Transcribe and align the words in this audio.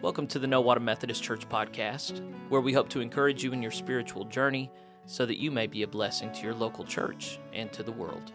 Welcome 0.00 0.28
to 0.28 0.38
the 0.38 0.46
Nowata 0.46 0.80
Methodist 0.80 1.24
Church 1.24 1.48
podcast, 1.48 2.22
where 2.50 2.60
we 2.60 2.72
hope 2.72 2.88
to 2.90 3.00
encourage 3.00 3.42
you 3.42 3.52
in 3.52 3.60
your 3.60 3.72
spiritual 3.72 4.24
journey 4.26 4.70
so 5.06 5.26
that 5.26 5.38
you 5.40 5.50
may 5.50 5.66
be 5.66 5.82
a 5.82 5.88
blessing 5.88 6.30
to 6.34 6.42
your 6.42 6.54
local 6.54 6.84
church 6.84 7.40
and 7.52 7.72
to 7.72 7.82
the 7.82 7.90
world. 7.90 8.32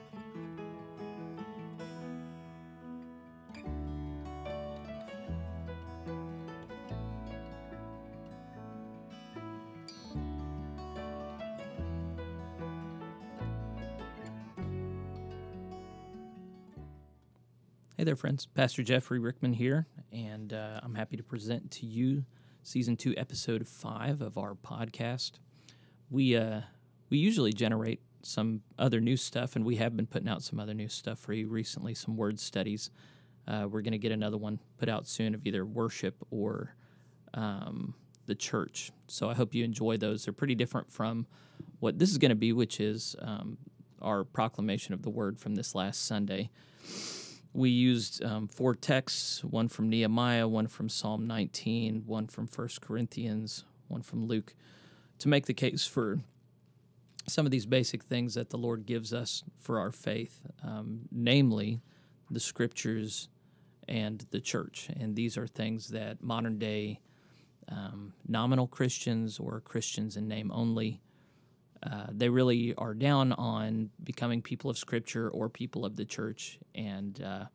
Hey 17.95 18.03
there, 18.03 18.17
friends. 18.17 18.47
Pastor 18.47 18.83
Jeffrey 18.83 19.17
Rickman 19.17 19.53
here, 19.53 19.87
and 20.13 20.53
uh, 20.53 20.79
I'm 20.83 20.95
happy 20.95 21.17
to 21.17 21.23
present 21.23 21.71
to 21.71 21.85
you 21.85 22.23
season 22.61 22.95
two, 22.95 23.13
episode 23.17 23.67
five 23.67 24.21
of 24.21 24.37
our 24.37 24.53
podcast. 24.53 25.33
We 26.09 26.37
uh, 26.37 26.61
we 27.09 27.17
usually 27.17 27.51
generate 27.51 28.01
some 28.21 28.61
other 28.77 29.01
new 29.01 29.17
stuff, 29.17 29.55
and 29.55 29.65
we 29.65 29.77
have 29.77 29.97
been 29.97 30.05
putting 30.07 30.29
out 30.29 30.43
some 30.43 30.59
other 30.59 30.73
new 30.73 30.87
stuff 30.87 31.19
for 31.19 31.33
you 31.33 31.47
recently. 31.47 31.93
Some 31.93 32.15
word 32.15 32.39
studies. 32.39 32.91
Uh, 33.47 33.67
we're 33.69 33.81
going 33.81 33.91
to 33.91 33.97
get 33.97 34.11
another 34.11 34.37
one 34.37 34.59
put 34.77 34.87
out 34.87 35.07
soon 35.07 35.35
of 35.35 35.45
either 35.45 35.65
worship 35.65 36.15
or 36.31 36.75
um, 37.33 37.93
the 38.25 38.35
church. 38.35 38.91
So 39.07 39.29
I 39.29 39.33
hope 39.33 39.53
you 39.53 39.65
enjoy 39.65 39.97
those. 39.97 40.23
They're 40.23 40.33
pretty 40.33 40.55
different 40.55 40.91
from 40.91 41.27
what 41.79 41.99
this 41.99 42.09
is 42.09 42.17
going 42.17 42.29
to 42.29 42.35
be, 42.35 42.53
which 42.53 42.79
is 42.79 43.17
um, 43.19 43.57
our 44.01 44.23
proclamation 44.23 44.93
of 44.93 45.01
the 45.01 45.09
word 45.09 45.39
from 45.39 45.55
this 45.55 45.75
last 45.75 46.05
Sunday 46.05 46.51
we 47.53 47.69
used 47.69 48.23
um, 48.23 48.47
four 48.47 48.75
texts 48.75 49.43
one 49.43 49.67
from 49.67 49.89
Nehemiah, 49.89 50.47
one 50.47 50.67
from 50.67 50.89
Psalm 50.89 51.27
19, 51.27 52.03
one 52.05 52.27
from 52.27 52.47
1 52.47 52.69
Corinthians, 52.81 53.63
one 53.87 54.01
from 54.01 54.25
Luke 54.25 54.55
to 55.19 55.29
make 55.29 55.45
the 55.45 55.53
case 55.53 55.85
for 55.85 56.19
some 57.27 57.45
of 57.45 57.51
these 57.51 57.65
basic 57.65 58.03
things 58.03 58.33
that 58.33 58.49
the 58.49 58.57
Lord 58.57 58.85
gives 58.85 59.13
us 59.13 59.43
for 59.59 59.79
our 59.79 59.91
faith, 59.91 60.41
um, 60.63 61.01
namely 61.11 61.79
the 62.29 62.39
scriptures 62.39 63.29
and 63.87 64.25
the 64.31 64.41
church. 64.41 64.89
And 64.99 65.15
these 65.15 65.37
are 65.37 65.47
things 65.47 65.89
that 65.89 66.21
modern 66.21 66.57
day 66.57 66.99
um, 67.69 68.13
nominal 68.27 68.67
Christians 68.67 69.39
or 69.39 69.61
Christians 69.61 70.17
in 70.17 70.27
name 70.27 70.51
only 70.53 70.99
uh, 71.85 72.07
they 72.11 72.29
really 72.29 72.73
are 72.77 72.93
down 72.93 73.33
on 73.33 73.89
becoming 74.03 74.41
people 74.41 74.69
of 74.69 74.77
Scripture 74.77 75.29
or 75.29 75.49
people 75.49 75.85
of 75.85 75.95
the 75.95 76.05
church. 76.05 76.59
And 76.75 77.21
uh, 77.21 77.45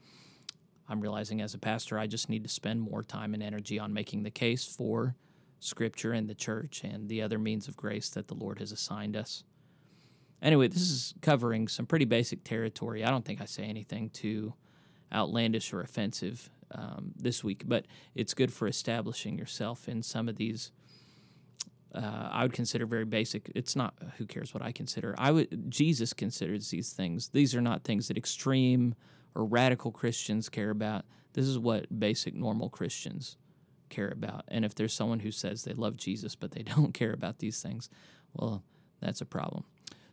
I'm 0.88 1.00
realizing 1.00 1.40
as 1.40 1.54
a 1.54 1.58
pastor, 1.58 1.98
I 1.98 2.06
just 2.06 2.28
need 2.28 2.42
to 2.42 2.48
spend 2.48 2.80
more 2.80 3.02
time 3.02 3.34
and 3.34 3.42
energy 3.42 3.78
on 3.78 3.92
making 3.92 4.22
the 4.22 4.30
case 4.30 4.64
for 4.64 5.14
Scripture 5.60 6.12
and 6.12 6.28
the 6.28 6.34
church 6.34 6.82
and 6.84 7.08
the 7.08 7.22
other 7.22 7.38
means 7.38 7.68
of 7.68 7.76
grace 7.76 8.10
that 8.10 8.28
the 8.28 8.34
Lord 8.34 8.58
has 8.58 8.70
assigned 8.70 9.16
us. 9.16 9.44
Anyway, 10.40 10.68
this 10.68 10.82
is 10.82 11.14
covering 11.20 11.66
some 11.66 11.86
pretty 11.86 12.04
basic 12.04 12.44
territory. 12.44 13.04
I 13.04 13.10
don't 13.10 13.24
think 13.24 13.40
I 13.40 13.44
say 13.44 13.64
anything 13.64 14.10
too 14.10 14.54
outlandish 15.12 15.72
or 15.72 15.80
offensive 15.80 16.50
um, 16.72 17.12
this 17.16 17.42
week, 17.42 17.64
but 17.66 17.86
it's 18.14 18.34
good 18.34 18.52
for 18.52 18.68
establishing 18.68 19.38
yourself 19.38 19.88
in 19.88 20.02
some 20.02 20.28
of 20.28 20.36
these 20.36 20.70
uh, 21.94 22.28
I 22.30 22.42
would 22.42 22.52
consider 22.52 22.86
very 22.86 23.04
basic. 23.04 23.50
It's 23.54 23.74
not 23.74 23.94
who 24.18 24.26
cares 24.26 24.52
what 24.52 24.62
I 24.62 24.72
consider. 24.72 25.14
I 25.18 25.30
would 25.30 25.70
Jesus 25.70 26.12
considers 26.12 26.70
these 26.70 26.92
things. 26.92 27.28
These 27.30 27.54
are 27.54 27.60
not 27.60 27.84
things 27.84 28.08
that 28.08 28.16
extreme 28.16 28.94
or 29.34 29.44
radical 29.44 29.90
Christians 29.90 30.48
care 30.48 30.70
about. 30.70 31.04
This 31.32 31.46
is 31.46 31.58
what 31.58 31.98
basic 31.98 32.34
normal 32.34 32.68
Christians 32.68 33.36
care 33.88 34.08
about. 34.08 34.44
And 34.48 34.64
if 34.64 34.74
there's 34.74 34.92
someone 34.92 35.20
who 35.20 35.30
says 35.30 35.64
they 35.64 35.72
love 35.72 35.96
Jesus 35.96 36.34
but 36.34 36.52
they 36.52 36.62
don't 36.76 36.92
care 36.92 37.12
about 37.12 37.38
these 37.38 37.62
things, 37.62 37.88
well, 38.34 38.62
that's 39.00 39.20
a 39.20 39.26
problem. 39.26 39.64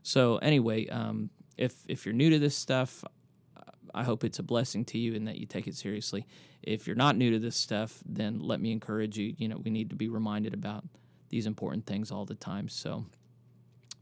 So 0.03 0.37
anyway, 0.37 0.87
um, 0.87 1.29
if 1.57 1.73
if 1.87 2.05
you're 2.05 2.13
new 2.13 2.29
to 2.29 2.39
this 2.39 2.55
stuff, 2.55 3.03
I 3.93 4.03
hope 4.03 4.23
it's 4.23 4.39
a 4.39 4.43
blessing 4.43 4.85
to 4.85 4.97
you 4.97 5.15
and 5.15 5.27
that 5.27 5.37
you 5.37 5.45
take 5.45 5.67
it 5.67 5.75
seriously. 5.75 6.27
If 6.61 6.87
you're 6.87 6.95
not 6.95 7.15
new 7.15 7.31
to 7.31 7.39
this 7.39 7.55
stuff, 7.55 8.01
then 8.05 8.39
let 8.39 8.59
me 8.59 8.71
encourage 8.71 9.17
you. 9.17 9.33
You 9.37 9.47
know, 9.47 9.57
we 9.57 9.71
need 9.71 9.89
to 9.89 9.95
be 9.95 10.09
reminded 10.09 10.53
about 10.53 10.83
these 11.29 11.45
important 11.45 11.85
things 11.85 12.11
all 12.11 12.25
the 12.25 12.35
time. 12.35 12.69
So 12.69 13.05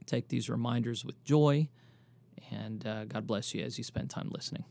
take 0.05 0.27
these 0.27 0.49
reminders 0.49 1.05
with 1.05 1.23
joy, 1.23 1.69
and 2.51 2.85
uh, 2.85 3.05
God 3.05 3.27
bless 3.27 3.53
you 3.53 3.63
as 3.63 3.77
you 3.77 3.83
spend 3.83 4.09
time 4.09 4.29
listening. 4.31 4.65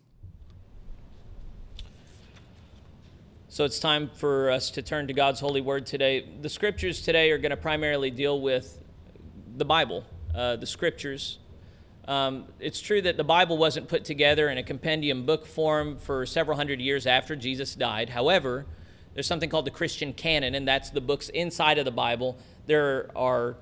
So 3.49 3.65
it's 3.65 3.79
time 3.79 4.11
for 4.15 4.51
us 4.51 4.71
to 4.71 4.83
turn 4.83 5.09
to 5.09 5.13
God's 5.13 5.39
holy 5.39 5.61
word 5.61 5.85
today. 5.85 6.27
The 6.41 6.49
scriptures 6.49 7.03
today 7.03 7.31
are 7.33 7.39
going 7.39 7.51
to 7.51 7.57
primarily 7.57 8.11
deal 8.11 8.41
with 8.41 8.83
the 9.57 9.67
Bible, 9.67 10.05
uh, 10.35 10.57
the 10.57 10.67
scriptures. 10.67 11.39
Um, 12.09 12.47
it's 12.59 12.81
true 12.81 13.03
that 13.03 13.19
the 13.19 13.25
Bible 13.25 13.59
wasn't 13.59 13.89
put 13.89 14.07
together 14.07 14.49
in 14.49 14.57
a 14.57 14.63
compendium 14.63 15.27
book 15.27 15.45
form 15.45 15.99
for 15.99 16.25
several 16.25 16.57
hundred 16.57 16.81
years 16.81 17.07
after 17.07 17.37
Jesus 17.37 17.75
died. 17.75 18.09
However, 18.09 18.65
there's 19.15 19.27
something 19.27 19.51
called 19.51 19.67
the 19.67 19.71
Christian 19.71 20.13
canon, 20.13 20.55
and 20.55 20.67
that's 20.67 20.91
the 20.91 21.01
books 21.01 21.29
inside 21.31 21.79
of 21.79 21.85
the 21.85 21.91
Bible. 21.91 22.39
There 22.67 23.11
are 23.15 23.57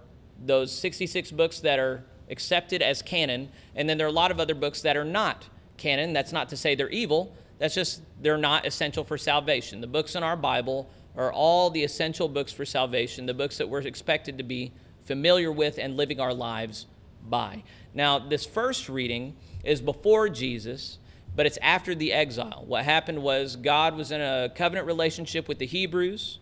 those 0.45 0.73
66 0.73 1.31
books 1.33 1.61
that 1.61 1.79
are 1.79 2.05
accepted 2.31 2.83
as 2.83 3.03
canon, 3.03 3.51
and 3.75 3.89
then 3.89 3.99
there 3.99 4.07
are 4.07 4.11
a 4.11 4.13
lot 4.13 4.31
of 4.31 4.39
other 4.41 4.55
books 4.55 4.83
that 4.83 4.97
are 4.97 5.05
not 5.05 5.49
canon. 5.77 6.13
That's 6.13 6.33
not 6.33 6.49
to 6.51 6.57
say 6.57 6.75
they're 6.75 6.89
evil, 6.91 7.35
that's 7.59 7.75
just 7.75 8.01
they're 8.23 8.39
not 8.39 8.67
essential 8.67 9.05
for 9.05 9.19
salvation. 9.19 9.81
The 9.81 9.87
books 9.87 10.15
in 10.15 10.23
our 10.23 10.37
Bible 10.37 10.89
are 11.17 11.33
all 11.33 11.69
the 11.69 11.85
essential 11.85 12.29
books 12.29 12.53
for 12.53 12.65
salvation, 12.65 13.27
the 13.27 13.35
books 13.35 13.59
that 13.59 13.69
we're 13.69 13.81
expected 13.81 14.39
to 14.39 14.45
be 14.45 14.73
familiar 15.05 15.53
with 15.53 15.79
and 15.79 15.97
living 15.97 16.21
our 16.21 16.33
lives 16.33 16.87
by. 17.29 17.63
Now, 17.93 18.19
this 18.19 18.47
first 18.47 18.89
reading 18.89 19.37
is 19.63 19.81
before 19.81 20.29
Jesus 20.29 20.99
but 21.41 21.47
it's 21.47 21.59
after 21.63 21.95
the 21.95 22.13
exile. 22.13 22.65
What 22.67 22.85
happened 22.85 23.23
was 23.23 23.57
God 23.57 23.97
was 23.97 24.11
in 24.11 24.21
a 24.21 24.53
covenant 24.55 24.87
relationship 24.87 25.49
with 25.49 25.59
the 25.59 25.65
Hebrews, 25.65 26.39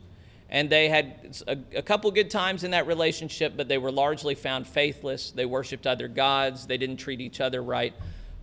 and 0.50 0.69
they 0.69 0.88
had 0.88 1.36
a, 1.47 1.56
a, 1.76 1.82
couple 1.82 2.10
good 2.10 2.31
times 2.31 2.64
in 2.64 2.72
that 2.72 2.88
relationship, 2.88 3.53
but 3.56 3.69
they 3.69 3.78
were 3.78 3.92
largely 3.92 4.34
found 4.34 4.66
faithless. 4.66 5.31
They 5.31 5.47
worshiped 5.47 5.86
other 5.86 6.09
gods, 6.09 6.66
they 6.66 6.76
didn't 6.78 6.97
treat 6.97 7.20
each 7.20 7.41
other 7.41 7.62
right. 7.62 7.94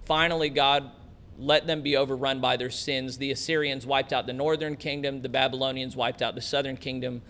Finally, 0.05 0.49
God 0.49 0.91
let 1.37 1.67
them 1.67 1.81
be 1.81 1.97
overrun 1.97 2.39
by 2.39 2.55
their 2.55 2.69
sins. 2.69 3.17
The 3.17 3.31
Assyrians 3.31 3.85
wiped 3.85 4.13
out 4.13 4.25
the 4.25 4.31
northern 4.31 4.77
kingdom, 4.77 5.23
the 5.23 5.27
Babylonians 5.27 5.97
wiped 5.97 6.21
out 6.21 6.35
the 6.35 6.41
southern 6.41 6.77
kingdom. 6.77 7.21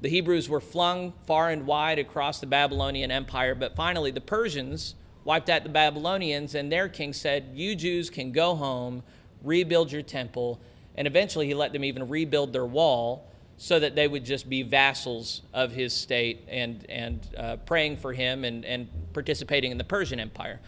The 0.00 0.08
Hebrews 0.08 0.48
were 0.48 0.62
flung 0.62 1.12
far 1.26 1.50
and 1.50 1.66
wide 1.66 1.98
across 1.98 2.40
the 2.40 2.46
Babylonian 2.46 3.10
Empire, 3.10 3.54
but 3.54 3.76
finally, 3.76 4.10
the 4.10 4.22
Persians 4.22 4.94
wiped 5.24 5.50
out 5.50 5.62
the 5.62 5.68
Babylonians, 5.68 6.54
and 6.54 6.70
their 6.70 6.88
king 6.88 7.12
said, 7.12 7.50
You 7.54 7.74
Jews 7.74 8.10
can 8.10 8.32
go 8.32 8.54
home, 8.54 9.02
rebuild 9.42 9.90
your 9.90 10.02
temple. 10.02 10.60
And 10.96 11.06
eventually, 11.06 11.46
he 11.46 11.54
let 11.54 11.72
them 11.72 11.84
even 11.84 12.08
rebuild 12.08 12.52
their 12.52 12.66
wall 12.66 13.28
so 13.56 13.78
that 13.78 13.94
they 13.94 14.08
would 14.08 14.24
just 14.24 14.48
be 14.48 14.62
vassals 14.62 15.42
of 15.52 15.72
his 15.72 15.92
state 15.92 16.44
and, 16.48 16.84
and 16.88 17.28
uh, 17.36 17.56
praying 17.64 17.96
for 17.96 18.12
him 18.12 18.44
and, 18.44 18.64
and 18.64 18.88
participating 19.12 19.70
in 19.70 19.78
the 19.78 19.84
Persian 19.84 20.20
Empire. 20.20 20.60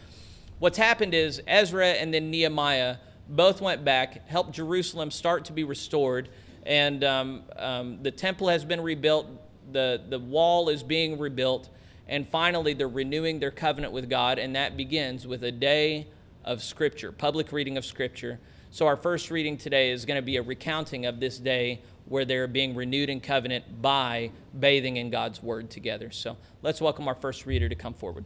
What's 0.59 0.79
happened 0.79 1.13
is 1.13 1.43
Ezra 1.47 1.89
and 1.89 2.15
then 2.15 2.31
Nehemiah 2.31 2.97
both 3.29 3.61
went 3.61 3.85
back, 3.85 4.27
helped 4.29 4.53
Jerusalem 4.53 5.11
start 5.11 5.45
to 5.47 5.53
be 5.53 5.65
restored, 5.65 6.29
and 6.65 7.03
um, 7.05 7.43
um, 7.57 8.03
the 8.03 8.11
temple 8.11 8.49
has 8.49 8.65
been 8.65 8.81
rebuilt, 8.81 9.27
the, 9.73 10.01
the 10.09 10.19
wall 10.19 10.69
is 10.69 10.83
being 10.83 11.19
rebuilt. 11.19 11.69
And 12.09 12.29
finally, 12.29 12.73
they're 12.73 12.89
renewing 12.89 13.41
their 13.41 13.51
covenant 13.51 13.93
with 13.93 14.09
God, 14.09 14.39
and 14.39 14.55
that 14.55 14.77
begins 14.77 15.27
with 15.27 15.43
a 15.43 15.51
day 15.51 16.07
of 16.45 16.63
Scripture, 16.63 17.11
public 17.11 17.51
reading 17.51 17.77
of 17.77 17.85
Scripture. 17.85 18.39
So, 18.71 18.87
our 18.87 18.97
first 18.97 19.31
reading 19.31 19.57
today 19.57 19.91
is 19.91 20.05
going 20.05 20.17
to 20.17 20.23
be 20.23 20.37
a 20.37 20.43
recounting 20.43 21.07
of 21.07 21.19
this 21.19 21.39
day 21.39 21.83
where 22.05 22.25
they're 22.25 22.47
being 22.47 22.77
renewed 22.77 23.11
in 23.11 23.21
covenant 23.21 23.83
by 23.83 24.31
bathing 24.59 24.97
in 24.97 25.11
God's 25.11 25.43
Word 25.43 25.71
together. 25.71 26.13
So, 26.13 26.37
let's 26.63 26.81
welcome 26.81 27.09
our 27.09 27.15
first 27.15 27.45
reader 27.45 27.69
to 27.69 27.75
come 27.75 27.95
forward. 27.95 28.25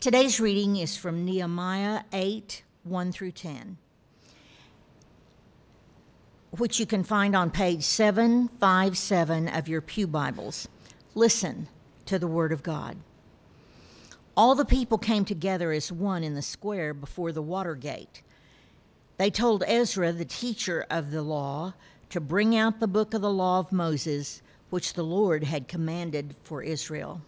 Today's 0.00 0.40
reading 0.40 0.76
is 0.76 0.96
from 0.96 1.24
Nehemiah 1.24 2.02
8 2.12 2.62
1 2.84 3.12
through 3.12 3.32
10, 3.32 3.76
which 6.52 6.80
you 6.80 6.86
can 6.86 7.04
find 7.04 7.36
on 7.36 7.50
page 7.50 7.82
757 7.82 9.48
of 9.48 9.68
your 9.68 9.82
Pew 9.82 10.06
Bibles. 10.06 10.68
Listen 11.14 11.68
to 12.08 12.18
the 12.18 12.26
Word 12.26 12.52
of 12.52 12.62
God. 12.62 12.96
All 14.36 14.54
the 14.54 14.64
people 14.64 14.98
came 14.98 15.24
together 15.24 15.72
as 15.72 15.92
one 15.92 16.24
in 16.24 16.34
the 16.34 16.42
square 16.42 16.94
before 16.94 17.32
the 17.32 17.42
water 17.42 17.74
gate. 17.74 18.22
They 19.18 19.30
told 19.30 19.64
Ezra, 19.66 20.12
the 20.12 20.24
teacher 20.24 20.86
of 20.88 21.10
the 21.10 21.22
law, 21.22 21.74
to 22.10 22.20
bring 22.20 22.56
out 22.56 22.80
the 22.80 22.86
book 22.86 23.12
of 23.12 23.20
the 23.20 23.30
law 23.30 23.58
of 23.58 23.72
Moses, 23.72 24.40
which 24.70 24.94
the 24.94 25.02
Lord 25.02 25.44
had 25.44 25.68
commanded 25.68 26.34
for 26.44 26.62
Israel. 26.62 27.20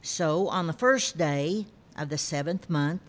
So 0.00 0.48
on 0.48 0.66
the 0.66 0.72
first 0.72 1.18
day 1.18 1.66
of 1.96 2.08
the 2.08 2.18
seventh 2.18 2.70
month, 2.70 3.02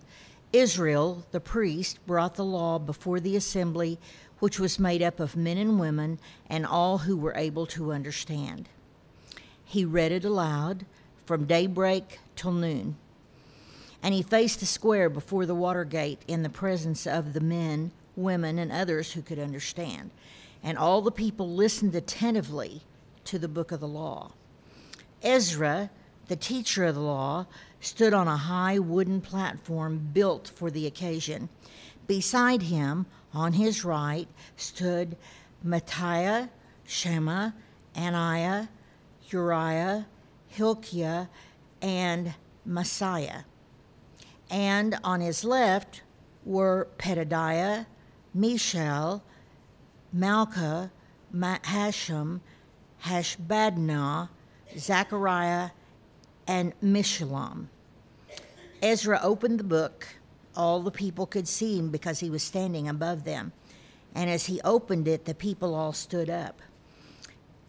Ezra, 0.54 1.16
the 1.32 1.40
priest, 1.40 2.06
brought 2.06 2.36
the 2.36 2.44
law 2.44 2.78
before 2.78 3.20
the 3.20 3.38
assembly 3.38 4.00
which 4.40 4.60
was 4.60 4.80
made 4.80 5.02
up 5.02 5.20
of 5.20 5.38
men 5.38 5.58
and 5.58 5.80
women 5.80 6.20
and 6.50 6.66
all 6.66 6.98
who 6.98 7.16
were 7.16 7.36
able 7.36 7.68
to 7.68 7.94
understand. 7.94 8.68
He 9.70 9.86
read 9.86 10.12
it 10.12 10.26
aloud 10.26 10.88
from 11.28 11.46
daybreak 11.46 12.18
till 12.36 12.52
noon. 12.52 12.96
And 14.02 14.16
he 14.16 14.24
faced 14.24 14.62
the 14.62 14.66
square 14.66 15.12
before 15.12 15.46
the 15.46 15.54
water 15.54 15.84
gate 15.84 16.24
in 16.28 16.42
the 16.42 16.50
presence 16.50 17.06
of 17.06 17.34
the 17.34 17.40
men, 17.40 17.92
women, 18.16 18.58
and 18.58 18.72
others 18.72 19.12
who 19.12 19.22
could 19.22 19.38
understand. 19.38 20.10
And 20.64 20.76
all 20.76 21.04
the 21.04 21.12
people 21.12 21.48
listened 21.48 21.94
attentively 21.94 22.82
to 23.26 23.38
the 23.38 23.48
book 23.48 23.72
of 23.72 23.80
the 23.80 23.88
law. 23.88 24.32
Ezra, 25.22 25.92
the 26.30 26.36
teacher 26.36 26.86
of 26.86 26.96
the 26.96 27.02
law, 27.02 27.46
stood 27.80 28.12
on 28.12 28.28
a 28.28 28.38
high 28.38 28.80
wooden 28.80 29.22
platform 29.22 30.10
built 30.12 30.48
for 30.48 30.72
the 30.72 30.88
occasion. 30.88 31.48
Beside 32.08 32.64
him, 32.64 33.06
on 33.36 33.54
his 33.54 33.86
right, 33.86 34.28
stood 34.58 35.16
Mattaiah, 35.64 36.50
Shema, 36.88 37.52
Ananiah, 37.96 38.68
Uriah, 39.32 40.08
Hilkiah, 40.48 41.28
and 41.82 42.34
Maaseiah. 42.68 43.46
And 44.50 44.98
on 45.04 45.22
his 45.22 45.44
left 45.44 46.02
were 46.44 46.88
Pedadiah, 46.98 47.86
Mishael, 48.34 49.24
Malchah, 50.12 50.92
Hashum, 51.34 52.42
Hashbaddanah, 53.04 54.30
Zechariah, 54.78 55.70
and 56.48 56.74
Meshullam. 56.82 57.68
Ezra 58.82 59.20
opened 59.22 59.60
the 59.60 59.64
book. 59.64 60.08
All 60.56 60.82
the 60.82 60.92
people 60.92 61.26
could 61.26 61.48
see 61.48 61.78
him 61.78 61.90
because 61.90 62.20
he 62.20 62.30
was 62.30 62.44
standing 62.44 62.88
above 62.88 63.24
them. 63.24 63.54
And 64.16 64.30
as 64.30 64.48
he 64.48 64.60
opened 64.62 65.08
it, 65.08 65.26
the 65.26 65.36
people 65.36 65.76
all 65.76 65.94
stood 65.94 66.30
up. 66.30 66.62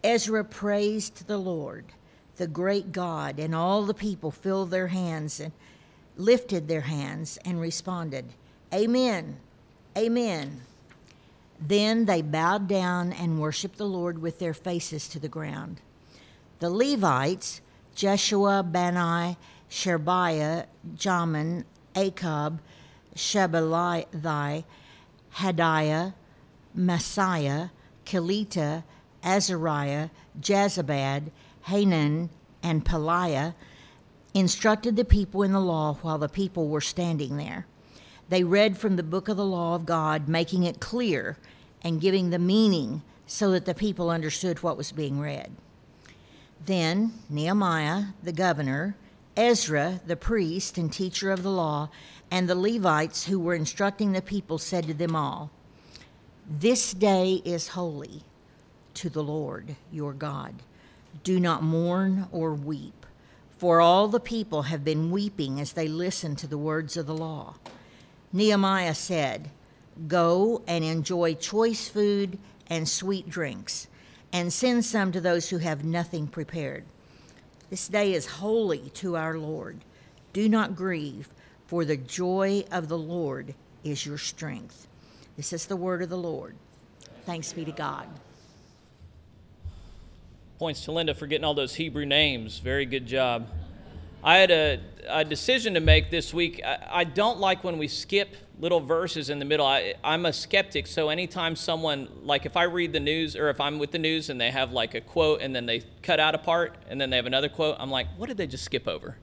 Ezra 0.03 0.45
praised 0.45 1.27
the 1.27 1.39
Lord, 1.39 1.87
the 2.37 2.47
great 2.47 2.93
God, 2.93 3.39
and 3.39 3.55
all 3.55 3.85
the 3.85 3.95
people 3.95 4.31
filled 4.31 4.71
their 4.71 4.89
hands 4.89 5.41
and 5.41 5.53
lifted 6.17 6.69
their 6.69 6.83
hands 6.83 7.39
and 7.45 7.61
responded, 7.61 8.33
Amen, 8.73 9.39
Amen. 9.97 10.63
Then 11.61 12.05
they 12.07 12.23
bowed 12.23 12.69
down 12.69 13.13
and 13.13 13.41
worshiped 13.41 13.77
the 13.77 13.87
Lord 13.87 14.23
with 14.23 14.39
their 14.39 14.55
faces 14.55 15.09
to 15.09 15.19
the 15.19 15.29
ground. 15.29 15.81
The 16.61 16.71
Levites, 16.71 17.61
Jeshua, 17.95 18.63
Bani, 18.63 19.37
Sherebiah, 19.69 20.67
Jamin, 20.95 21.65
Akkub, 21.95 22.61
Shebalithai, 23.15 24.65
Hadiah, 25.35 26.15
Maaseiah, 26.77 27.71
Kelita, 28.07 28.85
Azariah, 29.23 30.09
Jozabad, 30.41 31.31
Hanan, 31.63 32.31
and 32.63 32.85
Pelaiah, 32.85 33.55
instructed 34.35 34.97
the 34.97 35.05
people 35.05 35.43
in 35.43 35.53
the 35.53 35.61
law 35.61 35.95
while 36.03 36.19
the 36.19 36.29
people 36.29 36.69
were 36.69 36.81
standing 36.81 37.37
there. 37.37 37.67
They 38.29 38.45
read 38.45 38.79
from 38.79 38.97
the 38.97 39.03
book 39.03 39.29
of 39.29 39.37
the 39.37 39.45
law 39.45 39.75
of 39.75 39.87
God, 39.87 40.29
making 40.29 40.63
it 40.63 40.81
clear 40.81 41.37
and 41.83 42.01
giving 42.01 42.31
the 42.31 42.39
meaning 42.39 43.03
so 43.27 43.51
that 43.51 43.65
the 43.65 43.75
people 43.75 44.11
understood 44.11 44.63
what 44.63 44.77
was 44.77 44.93
being 44.93 45.21
read. 45.21 45.53
Then 46.65 47.13
Nehemiah, 47.29 48.07
the 48.23 48.33
governor, 48.33 48.97
Ezra, 49.37 50.01
the 50.07 50.17
priest 50.17 50.79
and 50.79 50.93
teacher 50.93 51.31
of 51.31 51.43
the 51.43 51.51
law, 51.51 51.89
and 52.31 52.49
the 52.49 52.55
Levites 52.55 53.27
who 53.27 53.39
were 53.39 53.55
instructing 53.55 54.13
the 54.13 54.23
people 54.23 54.59
said 54.59 54.87
to 54.87 54.95
them 54.95 55.17
all, 55.17 55.51
This 56.49 56.93
day 56.93 57.43
is 57.45 57.69
holy 57.69 58.23
to 58.95 59.11
the 59.11 59.23
Lord 59.23 59.77
your 59.93 60.13
God. 60.13 60.55
Do 61.25 61.41
not 61.41 61.63
mourn 61.63 62.29
or 62.33 62.55
weep, 62.55 63.07
for 63.59 63.81
all 63.81 64.09
the 64.09 64.21
people 64.21 64.63
have 64.63 64.85
been 64.85 65.11
weeping 65.11 65.61
as 65.61 65.73
they 65.73 65.89
listened 65.89 66.39
to 66.39 66.47
the 66.47 66.59
words 66.59 66.97
of 66.97 67.07
the 67.07 67.15
law. 67.15 67.55
Nehemiah 68.33 68.95
said, 68.95 69.51
Go 70.07 70.63
and 70.67 70.85
enjoy 70.85 71.35
choice 71.35 71.89
food 71.89 72.39
and 72.69 72.89
sweet 72.89 73.29
drinks, 73.29 73.89
and 74.33 74.53
send 74.53 74.85
some 74.85 75.13
to 75.13 75.21
those 75.21 75.51
who 75.51 75.59
have 75.59 75.85
nothing 75.85 76.27
prepared. 76.29 76.85
This 77.69 77.89
day 77.89 78.15
is 78.15 78.27
holy 78.27 78.91
to 78.95 79.17
our 79.17 79.37
Lord. 79.37 79.81
Do 80.33 80.49
not 80.49 80.77
grieve, 80.77 81.29
for 81.67 81.85
the 81.85 81.97
joy 81.97 82.65
of 82.71 82.89
the 82.89 82.99
Lord 82.99 83.55
is 83.85 84.07
your 84.07 84.19
strength. 84.19 84.87
This 85.37 85.53
is 85.53 85.67
the 85.67 85.77
word 85.77 86.03
of 86.03 86.09
the 86.09 86.17
Lord. 86.17 86.55
Thanks 87.27 87.53
be 87.53 87.65
to 87.65 87.73
God. 87.73 88.07
Points 90.61 90.85
to 90.85 90.93
Linda 90.93 91.15
for 91.15 91.27
getting 91.27 91.47
all 91.47 91.55
those 91.55 91.77
Hebrew 91.77 92.05
names. 92.05 92.59
Very 92.59 92.85
good 92.85 93.07
job. 93.07 93.49
I 94.23 94.37
had 94.37 94.51
a, 94.51 94.81
a 95.09 95.25
decision 95.25 95.73
to 95.73 95.81
make 95.81 96.11
this 96.11 96.35
week. 96.35 96.61
I, 96.63 96.87
I, 96.91 97.05
don't 97.05 97.39
like 97.39 97.65
when 97.65 97.79
we 97.79 97.89
skip 97.89 98.37
little 98.59 98.81
verses 98.81 99.31
in 99.31 99.39
the 99.39 99.47
middle. 99.47 99.65
I, 99.65 99.95
I'm 100.05 100.27
a 100.27 100.35
skeptic, 100.35 100.87
so 100.87 101.09
anytime 101.09 101.57
someone, 101.57 102.11
like 102.25 102.45
if 102.45 102.59
I 102.59 102.65
read 102.65 102.93
the 102.93 103.01
news 103.01 103.37
or 103.37 103.49
if 103.49 103.59
I'm 103.59 103.79
with 103.79 103.91
the 103.91 103.99
news 103.99 104.29
and 104.29 104.39
they 104.39 104.51
have 104.51 104.71
like 104.71 104.95
a 104.95 105.01
quote 105.01 105.41
and 105.41 105.57
then 105.57 105.65
they 105.65 105.81
cut 106.03 106.21
out 106.21 106.35
a 106.35 106.39
part 106.39 106.77
and 106.91 107.01
then 107.01 107.09
they 107.09 107.17
have 107.17 107.25
another 107.25 107.49
quote, 107.49 107.77
I'm 107.79 107.91
like, 107.91 108.09
what 108.19 108.29
did 108.29 108.37
they 108.37 108.47
just 108.47 108.65
skip 108.65 108.87
over? 108.87 109.17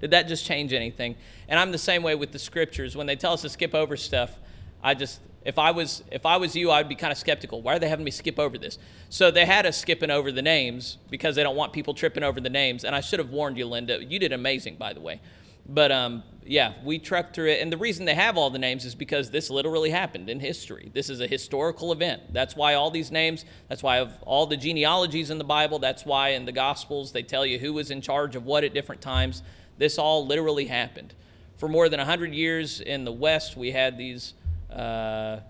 Did 0.00 0.12
that 0.12 0.28
just 0.28 0.46
change 0.46 0.72
anything? 0.72 1.16
And 1.48 1.58
I'm 1.58 1.72
the 1.72 1.78
same 1.78 2.04
way 2.04 2.14
with 2.14 2.30
the 2.30 2.38
scriptures. 2.38 2.94
When 2.94 3.08
they 3.08 3.16
tell 3.16 3.32
us 3.32 3.42
to 3.42 3.48
skip 3.48 3.74
over 3.74 3.96
stuff, 3.96 4.38
I 4.80 4.94
just 4.94 5.18
if 5.48 5.58
I 5.58 5.70
was 5.70 6.02
if 6.12 6.26
I 6.26 6.36
was 6.36 6.54
you, 6.54 6.70
I'd 6.70 6.90
be 6.90 6.94
kind 6.94 7.10
of 7.10 7.16
skeptical. 7.16 7.62
Why 7.62 7.76
are 7.76 7.78
they 7.78 7.88
having 7.88 8.04
me 8.04 8.10
skip 8.10 8.38
over 8.38 8.58
this? 8.58 8.78
So 9.08 9.30
they 9.30 9.46
had 9.46 9.64
us 9.64 9.78
skipping 9.78 10.10
over 10.10 10.30
the 10.30 10.42
names 10.42 10.98
because 11.08 11.36
they 11.36 11.42
don't 11.42 11.56
want 11.56 11.72
people 11.72 11.94
tripping 11.94 12.22
over 12.22 12.38
the 12.38 12.50
names. 12.50 12.84
And 12.84 12.94
I 12.94 13.00
should 13.00 13.18
have 13.18 13.30
warned 13.30 13.56
you, 13.56 13.64
Linda. 13.64 14.04
You 14.04 14.18
did 14.18 14.34
amazing, 14.34 14.76
by 14.76 14.92
the 14.92 15.00
way. 15.00 15.22
But 15.66 15.90
um, 15.90 16.22
yeah, 16.44 16.74
we 16.84 16.98
trucked 16.98 17.34
through 17.34 17.48
it. 17.48 17.62
And 17.62 17.72
the 17.72 17.78
reason 17.78 18.04
they 18.04 18.14
have 18.14 18.36
all 18.36 18.50
the 18.50 18.58
names 18.58 18.84
is 18.84 18.94
because 18.94 19.30
this 19.30 19.48
literally 19.48 19.88
happened 19.88 20.28
in 20.28 20.38
history. 20.38 20.90
This 20.92 21.08
is 21.08 21.22
a 21.22 21.26
historical 21.26 21.92
event. 21.92 22.34
That's 22.34 22.54
why 22.54 22.74
all 22.74 22.90
these 22.90 23.10
names, 23.10 23.46
that's 23.68 23.82
why 23.82 24.00
of 24.00 24.12
all 24.24 24.46
the 24.46 24.56
genealogies 24.56 25.30
in 25.30 25.38
the 25.38 25.44
Bible, 25.44 25.78
that's 25.78 26.04
why 26.04 26.30
in 26.30 26.44
the 26.44 26.52
Gospels 26.52 27.12
they 27.12 27.22
tell 27.22 27.46
you 27.46 27.58
who 27.58 27.72
was 27.72 27.90
in 27.90 28.02
charge 28.02 28.36
of 28.36 28.44
what 28.44 28.64
at 28.64 28.74
different 28.74 29.00
times. 29.00 29.42
This 29.78 29.96
all 29.96 30.26
literally 30.26 30.66
happened. 30.66 31.14
For 31.56 31.68
more 31.68 31.88
than 31.88 32.00
100 32.00 32.34
years 32.34 32.82
in 32.82 33.04
the 33.06 33.12
West, 33.12 33.56
we 33.56 33.72
had 33.72 33.96
these 33.96 34.34
uh, 34.72 35.40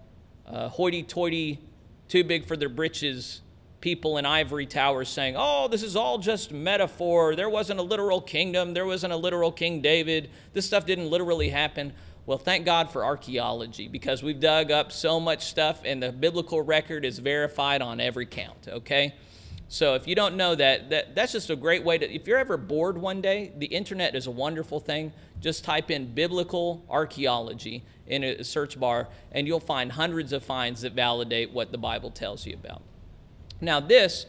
uh, 0.47 0.69
hoity 0.69 1.03
toity, 1.03 1.61
too 2.09 2.25
big 2.25 2.47
for 2.47 2.57
their 2.57 2.69
britches 2.69 3.43
people 3.81 4.19
in 4.19 4.27
ivory 4.27 4.67
towers 4.67 5.09
saying, 5.09 5.35
oh, 5.37 5.69
this 5.69 5.83
is 5.83 5.95
all 5.95 6.19
just 6.19 6.53
metaphor. 6.53 7.37
There 7.37 7.49
wasn't 7.49 7.79
a 7.79 7.83
literal 7.83 8.21
kingdom. 8.21 8.75
There 8.75 8.87
wasn't 8.87 9.13
a 9.13 9.17
literal 9.17 9.53
King 9.53 9.81
David. 9.81 10.31
This 10.53 10.67
stuff 10.67 10.85
didn't 10.87 11.11
literally 11.11 11.49
happen. 11.49 11.93
Well, 12.27 12.39
thank 12.39 12.67
God 12.67 12.91
for 12.91 13.05
archaeology 13.05 13.89
because 13.89 14.23
we've 14.23 14.41
dug 14.41 14.71
up 14.71 14.93
so 14.93 15.19
much 15.19 15.47
stuff 15.47 15.81
and 15.85 16.03
the 16.03 16.13
biblical 16.13 16.61
record 16.61 17.05
is 17.05 17.19
verified 17.21 17.81
on 17.81 18.01
every 18.01 18.27
count, 18.27 18.69
okay? 18.69 19.15
So 19.69 19.95
if 19.95 20.07
you 20.07 20.15
don't 20.15 20.37
know 20.37 20.55
that, 20.55 20.91
that 20.91 21.15
that's 21.15 21.33
just 21.33 21.51
a 21.51 21.57
great 21.57 21.85
way 21.85 21.99
to 21.99 22.11
if 22.11 22.27
you're 22.27 22.39
ever 22.39 22.57
bored 22.57 22.99
one 22.99 23.21
day, 23.21 23.53
the 23.57 23.67
internet 23.67 24.15
is 24.15 24.27
a 24.27 24.31
wonderful 24.31 24.81
thing. 24.81 25.13
Just 25.41 25.65
type 25.65 25.91
in 25.91 26.15
biblical 26.15 26.85
archaeology 26.89 27.85
in 28.07 28.25
a 28.25 28.43
search 28.43 28.79
bar 28.79 29.09
and 29.33 29.47
you'll 29.47 29.61
find 29.61 29.93
hundreds 29.93 30.33
of 30.33 30.43
finds 30.43 30.83
that 30.83 30.93
validate 30.93 31.53
what 31.53 31.71
the 31.71 31.79
Bible 31.79 32.11
tells 32.11 32.47
you 32.47 32.55
about. 32.55 32.83
Now 33.61 33.81
this 33.81 34.27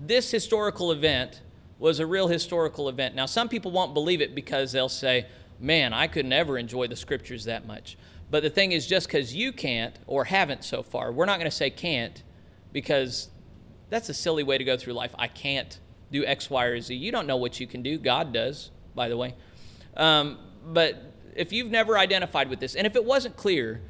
this 0.00 0.30
historical 0.30 0.92
event 0.92 1.42
was 1.78 2.00
a 2.00 2.06
real 2.06 2.28
historical 2.28 2.88
event. 2.88 3.14
Now 3.14 3.26
some 3.26 3.48
people 3.48 3.70
won't 3.70 3.94
believe 3.94 4.20
it 4.20 4.34
because 4.34 4.72
they'll 4.72 4.88
say, 4.88 5.26
"Man, 5.60 5.92
I 5.92 6.06
could 6.06 6.26
never 6.26 6.58
enjoy 6.58 6.86
the 6.86 6.96
scriptures 6.96 7.44
that 7.44 7.66
much." 7.66 7.96
But 8.30 8.42
the 8.42 8.50
thing 8.50 8.72
is 8.72 8.86
just 8.86 9.08
cuz 9.08 9.34
you 9.34 9.52
can't 9.52 9.98
or 10.06 10.24
haven't 10.24 10.64
so 10.64 10.82
far. 10.82 11.12
We're 11.12 11.26
not 11.26 11.38
going 11.38 11.50
to 11.50 11.56
say 11.56 11.70
can't 11.70 12.22
because 12.72 13.28
that's 13.90 14.08
a 14.08 14.14
silly 14.14 14.42
way 14.42 14.58
to 14.58 14.64
go 14.64 14.76
through 14.76 14.92
life. 14.92 15.14
I 15.18 15.28
can't 15.28 15.78
do 16.10 16.24
X, 16.24 16.50
Y, 16.50 16.64
or 16.64 16.80
Z. 16.80 16.94
You 16.94 17.12
don't 17.12 17.26
know 17.26 17.36
what 17.36 17.60
you 17.60 17.66
can 17.66 17.82
do. 17.82 17.98
God 17.98 18.32
does, 18.32 18.70
by 18.94 19.08
the 19.08 19.16
way. 19.16 19.34
Um, 19.96 20.38
but 20.72 21.02
if 21.34 21.52
you've 21.52 21.70
never 21.70 21.96
identified 21.96 22.48
with 22.50 22.60
this, 22.60 22.74
and 22.74 22.86
if 22.86 22.96
it 22.96 23.04
wasn't 23.04 23.36
clear, 23.36 23.80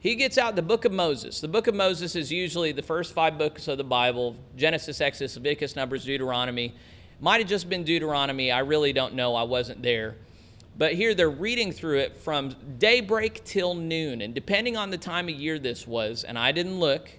he 0.00 0.14
gets 0.14 0.38
out 0.38 0.56
the 0.56 0.62
book 0.62 0.84
of 0.84 0.92
Moses. 0.92 1.40
The 1.40 1.48
book 1.48 1.66
of 1.66 1.74
Moses 1.74 2.16
is 2.16 2.32
usually 2.32 2.72
the 2.72 2.82
first 2.82 3.12
five 3.12 3.36
books 3.36 3.68
of 3.68 3.76
the 3.76 3.84
Bible 3.84 4.34
Genesis, 4.56 5.00
Exodus, 5.00 5.36
Leviticus, 5.36 5.76
Numbers, 5.76 6.04
Deuteronomy. 6.04 6.74
Might 7.20 7.40
have 7.40 7.48
just 7.48 7.68
been 7.68 7.84
Deuteronomy. 7.84 8.50
I 8.50 8.60
really 8.60 8.94
don't 8.94 9.14
know. 9.14 9.34
I 9.34 9.42
wasn't 9.42 9.82
there. 9.82 10.16
But 10.78 10.94
here 10.94 11.14
they're 11.14 11.28
reading 11.28 11.70
through 11.72 11.98
it 11.98 12.16
from 12.16 12.56
daybreak 12.78 13.44
till 13.44 13.74
noon. 13.74 14.22
And 14.22 14.34
depending 14.34 14.78
on 14.78 14.88
the 14.88 14.96
time 14.96 15.28
of 15.28 15.34
year 15.34 15.58
this 15.58 15.86
was, 15.86 16.24
and 16.24 16.38
I 16.38 16.52
didn't 16.52 16.80
look, 16.80 17.10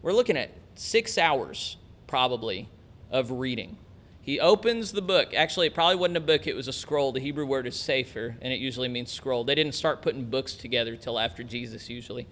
we're 0.00 0.14
looking 0.14 0.38
at 0.38 0.50
six 0.74 1.18
hours 1.18 1.76
probably 2.06 2.70
of 3.10 3.30
reading. 3.30 3.76
He 4.22 4.38
opens 4.38 4.92
the 4.92 5.02
book. 5.02 5.32
Actually, 5.34 5.68
it 5.68 5.74
probably 5.74 5.96
wasn't 5.96 6.18
a 6.18 6.20
book, 6.20 6.46
it 6.46 6.54
was 6.54 6.68
a 6.68 6.72
scroll. 6.72 7.12
The 7.12 7.20
Hebrew 7.20 7.46
word 7.46 7.66
is 7.66 7.76
sefer, 7.76 8.36
and 8.42 8.52
it 8.52 8.60
usually 8.60 8.88
means 8.88 9.10
scroll. 9.10 9.44
They 9.44 9.54
didn't 9.54 9.74
start 9.74 10.02
putting 10.02 10.26
books 10.26 10.54
together 10.54 10.96
till 10.96 11.18
after 11.18 11.42
Jesus, 11.42 11.88
usually. 11.88 12.26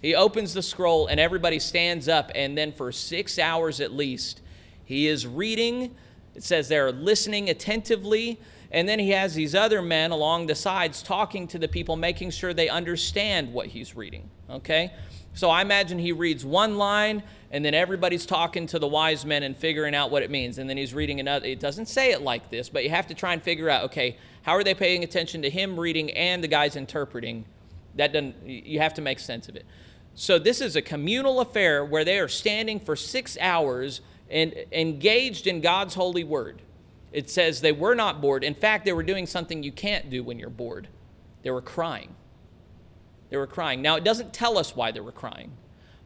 He 0.00 0.14
opens 0.14 0.52
the 0.52 0.62
scroll, 0.62 1.06
and 1.06 1.20
everybody 1.20 1.60
stands 1.60 2.08
up, 2.08 2.32
and 2.34 2.58
then 2.58 2.72
for 2.72 2.90
six 2.90 3.38
hours 3.38 3.80
at 3.80 3.92
least, 3.92 4.40
he 4.84 5.06
is 5.06 5.26
reading. 5.26 5.94
It 6.34 6.42
says 6.42 6.68
they're 6.68 6.90
listening 6.92 7.48
attentively. 7.48 8.40
And 8.72 8.88
then 8.88 8.98
he 8.98 9.10
has 9.10 9.34
these 9.34 9.54
other 9.54 9.82
men 9.82 10.12
along 10.12 10.46
the 10.46 10.54
sides 10.54 11.02
talking 11.02 11.46
to 11.48 11.58
the 11.58 11.68
people, 11.68 11.94
making 11.94 12.30
sure 12.30 12.54
they 12.54 12.70
understand 12.70 13.52
what 13.52 13.66
he's 13.66 13.94
reading. 13.94 14.30
Okay? 14.48 14.92
So 15.34 15.48
I 15.48 15.62
imagine 15.62 15.98
he 15.98 16.12
reads 16.12 16.44
one 16.44 16.76
line, 16.76 17.22
and 17.50 17.64
then 17.64 17.74
everybody's 17.74 18.26
talking 18.26 18.66
to 18.68 18.78
the 18.78 18.86
wise 18.86 19.24
men 19.24 19.42
and 19.42 19.56
figuring 19.56 19.94
out 19.94 20.10
what 20.10 20.22
it 20.22 20.30
means. 20.30 20.58
And 20.58 20.68
then 20.68 20.76
he's 20.76 20.92
reading 20.94 21.20
another. 21.20 21.46
It 21.46 21.60
doesn't 21.60 21.86
say 21.86 22.12
it 22.12 22.22
like 22.22 22.50
this, 22.50 22.68
but 22.68 22.84
you 22.84 22.90
have 22.90 23.06
to 23.06 23.14
try 23.14 23.32
and 23.32 23.42
figure 23.42 23.68
out 23.68 23.84
okay, 23.84 24.18
how 24.42 24.52
are 24.52 24.64
they 24.64 24.74
paying 24.74 25.04
attention 25.04 25.42
to 25.42 25.50
him 25.50 25.78
reading 25.78 26.10
and 26.12 26.42
the 26.42 26.48
guys 26.48 26.76
interpreting? 26.76 27.44
That 27.94 28.12
doesn't, 28.12 28.46
you 28.46 28.80
have 28.80 28.94
to 28.94 29.02
make 29.02 29.18
sense 29.18 29.48
of 29.48 29.56
it. 29.56 29.64
So 30.14 30.38
this 30.38 30.60
is 30.60 30.76
a 30.76 30.82
communal 30.82 31.40
affair 31.40 31.84
where 31.84 32.04
they 32.04 32.18
are 32.18 32.28
standing 32.28 32.80
for 32.80 32.96
six 32.96 33.38
hours 33.40 34.02
and 34.30 34.54
engaged 34.72 35.46
in 35.46 35.60
God's 35.60 35.94
holy 35.94 36.24
word. 36.24 36.62
It 37.12 37.30
says 37.30 37.60
they 37.60 37.72
were 37.72 37.94
not 37.94 38.20
bored. 38.20 38.44
In 38.44 38.54
fact, 38.54 38.84
they 38.84 38.92
were 38.92 39.02
doing 39.02 39.26
something 39.26 39.62
you 39.62 39.72
can't 39.72 40.10
do 40.10 40.22
when 40.24 40.38
you're 40.38 40.50
bored. 40.50 40.88
They 41.42 41.50
were 41.50 41.62
crying. 41.62 42.14
They 43.32 43.38
were 43.38 43.46
crying. 43.46 43.80
Now, 43.80 43.96
it 43.96 44.04
doesn't 44.04 44.34
tell 44.34 44.58
us 44.58 44.76
why 44.76 44.92
they 44.92 45.00
were 45.00 45.10
crying, 45.10 45.52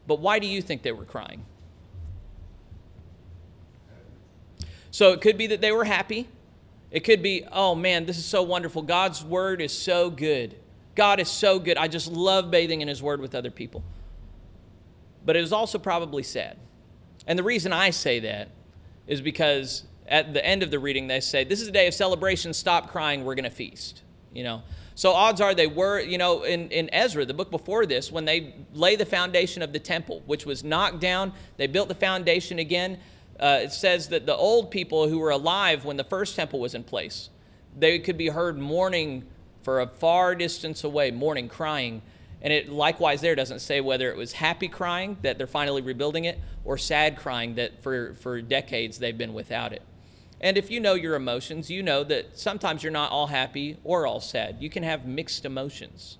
but 0.07 0.21
why 0.21 0.39
do 0.39 0.47
you 0.47 0.61
think 0.61 0.81
they 0.81 0.93
were 0.93 1.03
crying? 1.03 1.43
So 4.91 5.11
it 5.11 5.19
could 5.19 5.37
be 5.37 5.47
that 5.47 5.59
they 5.59 5.73
were 5.73 5.83
happy. 5.83 6.29
It 6.89 7.01
could 7.01 7.21
be, 7.21 7.43
oh 7.51 7.75
man, 7.75 8.05
this 8.05 8.17
is 8.17 8.23
so 8.23 8.43
wonderful. 8.43 8.81
God's 8.81 9.25
word 9.25 9.59
is 9.59 9.73
so 9.73 10.09
good. 10.09 10.55
God 10.95 11.19
is 11.19 11.27
so 11.27 11.59
good. 11.59 11.75
I 11.75 11.89
just 11.89 12.09
love 12.09 12.49
bathing 12.49 12.79
in 12.79 12.87
his 12.87 13.03
word 13.03 13.19
with 13.19 13.35
other 13.35 13.51
people. 13.51 13.83
But 15.25 15.35
it 15.35 15.41
was 15.41 15.51
also 15.51 15.77
probably 15.77 16.23
sad. 16.23 16.55
And 17.27 17.37
the 17.37 17.43
reason 17.43 17.73
I 17.73 17.89
say 17.89 18.21
that 18.21 18.51
is 19.05 19.19
because 19.19 19.83
at 20.07 20.33
the 20.33 20.45
end 20.45 20.63
of 20.63 20.71
the 20.71 20.79
reading 20.79 21.07
they 21.07 21.19
say, 21.19 21.43
This 21.43 21.59
is 21.59 21.67
a 21.67 21.71
day 21.71 21.87
of 21.87 21.93
celebration, 21.93 22.53
stop 22.53 22.89
crying, 22.89 23.25
we're 23.25 23.35
going 23.35 23.43
to 23.43 23.49
feast. 23.49 24.03
You 24.31 24.45
know, 24.45 24.63
so 24.97 25.13
odds 25.13 25.41
are 25.41 25.53
they 25.53 25.67
were, 25.67 25.99
you 25.99 26.17
know, 26.17 26.41
in, 26.41 26.71
in 26.71 26.89
Ezra, 26.91 27.23
the 27.23 27.33
book 27.35 27.51
before 27.51 27.85
this, 27.85 28.11
when 28.11 28.25
they 28.25 28.55
lay 28.73 28.95
the 28.95 29.05
foundation 29.05 29.61
of 29.61 29.71
the 29.71 29.77
temple, 29.77 30.23
which 30.25 30.43
was 30.43 30.63
knocked 30.63 30.99
down, 30.99 31.33
they 31.57 31.67
built 31.67 31.87
the 31.87 31.93
foundation 31.93 32.57
again. 32.57 32.97
Uh, 33.39 33.59
it 33.61 33.71
says 33.71 34.07
that 34.07 34.25
the 34.25 34.35
old 34.35 34.71
people 34.71 35.07
who 35.07 35.19
were 35.19 35.29
alive 35.29 35.85
when 35.85 35.97
the 35.97 36.03
first 36.03 36.35
temple 36.35 36.59
was 36.59 36.73
in 36.73 36.83
place, 36.83 37.29
they 37.77 37.99
could 37.99 38.17
be 38.17 38.29
heard 38.29 38.57
mourning 38.57 39.23
for 39.61 39.81
a 39.81 39.87
far 39.87 40.33
distance 40.33 40.83
away, 40.83 41.11
mourning, 41.11 41.47
crying. 41.47 42.01
And 42.41 42.51
it 42.51 42.67
likewise 42.67 43.21
there 43.21 43.35
doesn't 43.35 43.59
say 43.59 43.81
whether 43.81 44.09
it 44.09 44.17
was 44.17 44.31
happy 44.31 44.67
crying 44.67 45.17
that 45.21 45.37
they're 45.37 45.45
finally 45.45 45.83
rebuilding 45.83 46.25
it 46.25 46.39
or 46.65 46.79
sad 46.79 47.17
crying 47.17 47.53
that 47.53 47.83
for, 47.83 48.15
for 48.15 48.41
decades 48.41 48.97
they've 48.97 49.15
been 49.15 49.35
without 49.35 49.73
it. 49.73 49.83
And 50.39 50.57
if 50.57 50.69
you 50.69 50.79
know 50.79 50.93
your 50.93 51.15
emotions, 51.15 51.69
you 51.69 51.81
know 51.81 52.03
that 52.03 52.37
sometimes 52.37 52.83
you're 52.83 52.91
not 52.91 53.11
all 53.11 53.27
happy 53.27 53.77
or 53.83 54.05
all 54.05 54.19
sad. 54.19 54.57
You 54.59 54.69
can 54.69 54.83
have 54.83 55.05
mixed 55.05 55.45
emotions. 55.45 56.17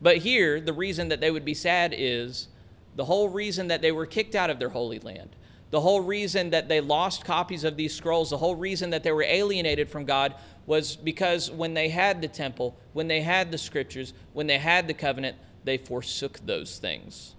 But 0.00 0.18
here, 0.18 0.60
the 0.60 0.72
reason 0.72 1.08
that 1.08 1.20
they 1.20 1.30
would 1.30 1.44
be 1.44 1.54
sad 1.54 1.94
is 1.96 2.48
the 2.94 3.04
whole 3.04 3.28
reason 3.28 3.68
that 3.68 3.82
they 3.82 3.92
were 3.92 4.06
kicked 4.06 4.34
out 4.34 4.50
of 4.50 4.58
their 4.58 4.68
holy 4.68 5.00
land, 5.00 5.30
the 5.70 5.80
whole 5.80 6.02
reason 6.02 6.50
that 6.50 6.68
they 6.68 6.80
lost 6.80 7.24
copies 7.24 7.64
of 7.64 7.76
these 7.76 7.94
scrolls, 7.94 8.30
the 8.30 8.38
whole 8.38 8.54
reason 8.54 8.90
that 8.90 9.02
they 9.02 9.12
were 9.12 9.24
alienated 9.24 9.88
from 9.88 10.04
God 10.04 10.34
was 10.66 10.96
because 10.96 11.50
when 11.50 11.74
they 11.74 11.88
had 11.88 12.20
the 12.20 12.28
temple, 12.28 12.76
when 12.92 13.08
they 13.08 13.22
had 13.22 13.50
the 13.50 13.58
scriptures, 13.58 14.12
when 14.34 14.46
they 14.46 14.58
had 14.58 14.86
the 14.86 14.94
covenant, 14.94 15.36
they 15.64 15.78
forsook 15.78 16.38
those 16.44 16.78
things. 16.78 17.34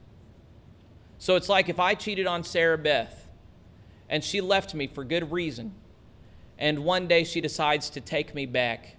So 1.20 1.36
it's 1.36 1.48
like 1.48 1.70
if 1.70 1.80
I 1.80 1.94
cheated 1.94 2.28
on 2.28 2.44
Sarah 2.44 2.78
Beth 2.78 3.28
and 4.10 4.24
she 4.24 4.42
left 4.42 4.74
me 4.74 4.88
for 4.88 5.04
good 5.06 5.32
reason 5.32 5.74
and 6.58 6.84
one 6.84 7.08
day 7.08 7.24
she 7.24 7.42
decides 7.42 7.90
to 7.92 8.02
take 8.02 8.34
me 8.34 8.46
back 8.46 8.98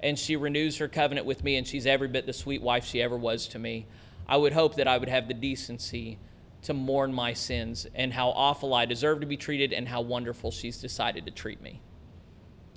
and 0.00 0.18
she 0.18 0.36
renews 0.36 0.78
her 0.78 0.88
covenant 0.88 1.26
with 1.26 1.44
me 1.44 1.56
and 1.56 1.66
she's 1.66 1.86
every 1.86 2.08
bit 2.08 2.26
the 2.26 2.32
sweet 2.32 2.62
wife 2.62 2.84
she 2.84 3.02
ever 3.02 3.16
was 3.16 3.46
to 3.48 3.58
me, 3.58 3.86
I 4.26 4.36
would 4.36 4.52
hope 4.52 4.76
that 4.76 4.88
I 4.88 4.96
would 4.96 5.08
have 5.08 5.28
the 5.28 5.34
decency 5.34 6.18
to 6.62 6.74
mourn 6.74 7.12
my 7.12 7.32
sins 7.32 7.86
and 7.94 8.12
how 8.12 8.30
awful 8.30 8.74
I 8.74 8.86
deserve 8.86 9.20
to 9.20 9.26
be 9.26 9.36
treated 9.36 9.72
and 9.72 9.88
how 9.88 10.00
wonderful 10.00 10.50
she's 10.50 10.78
decided 10.78 11.24
to 11.26 11.30
treat 11.30 11.60
me. 11.60 11.80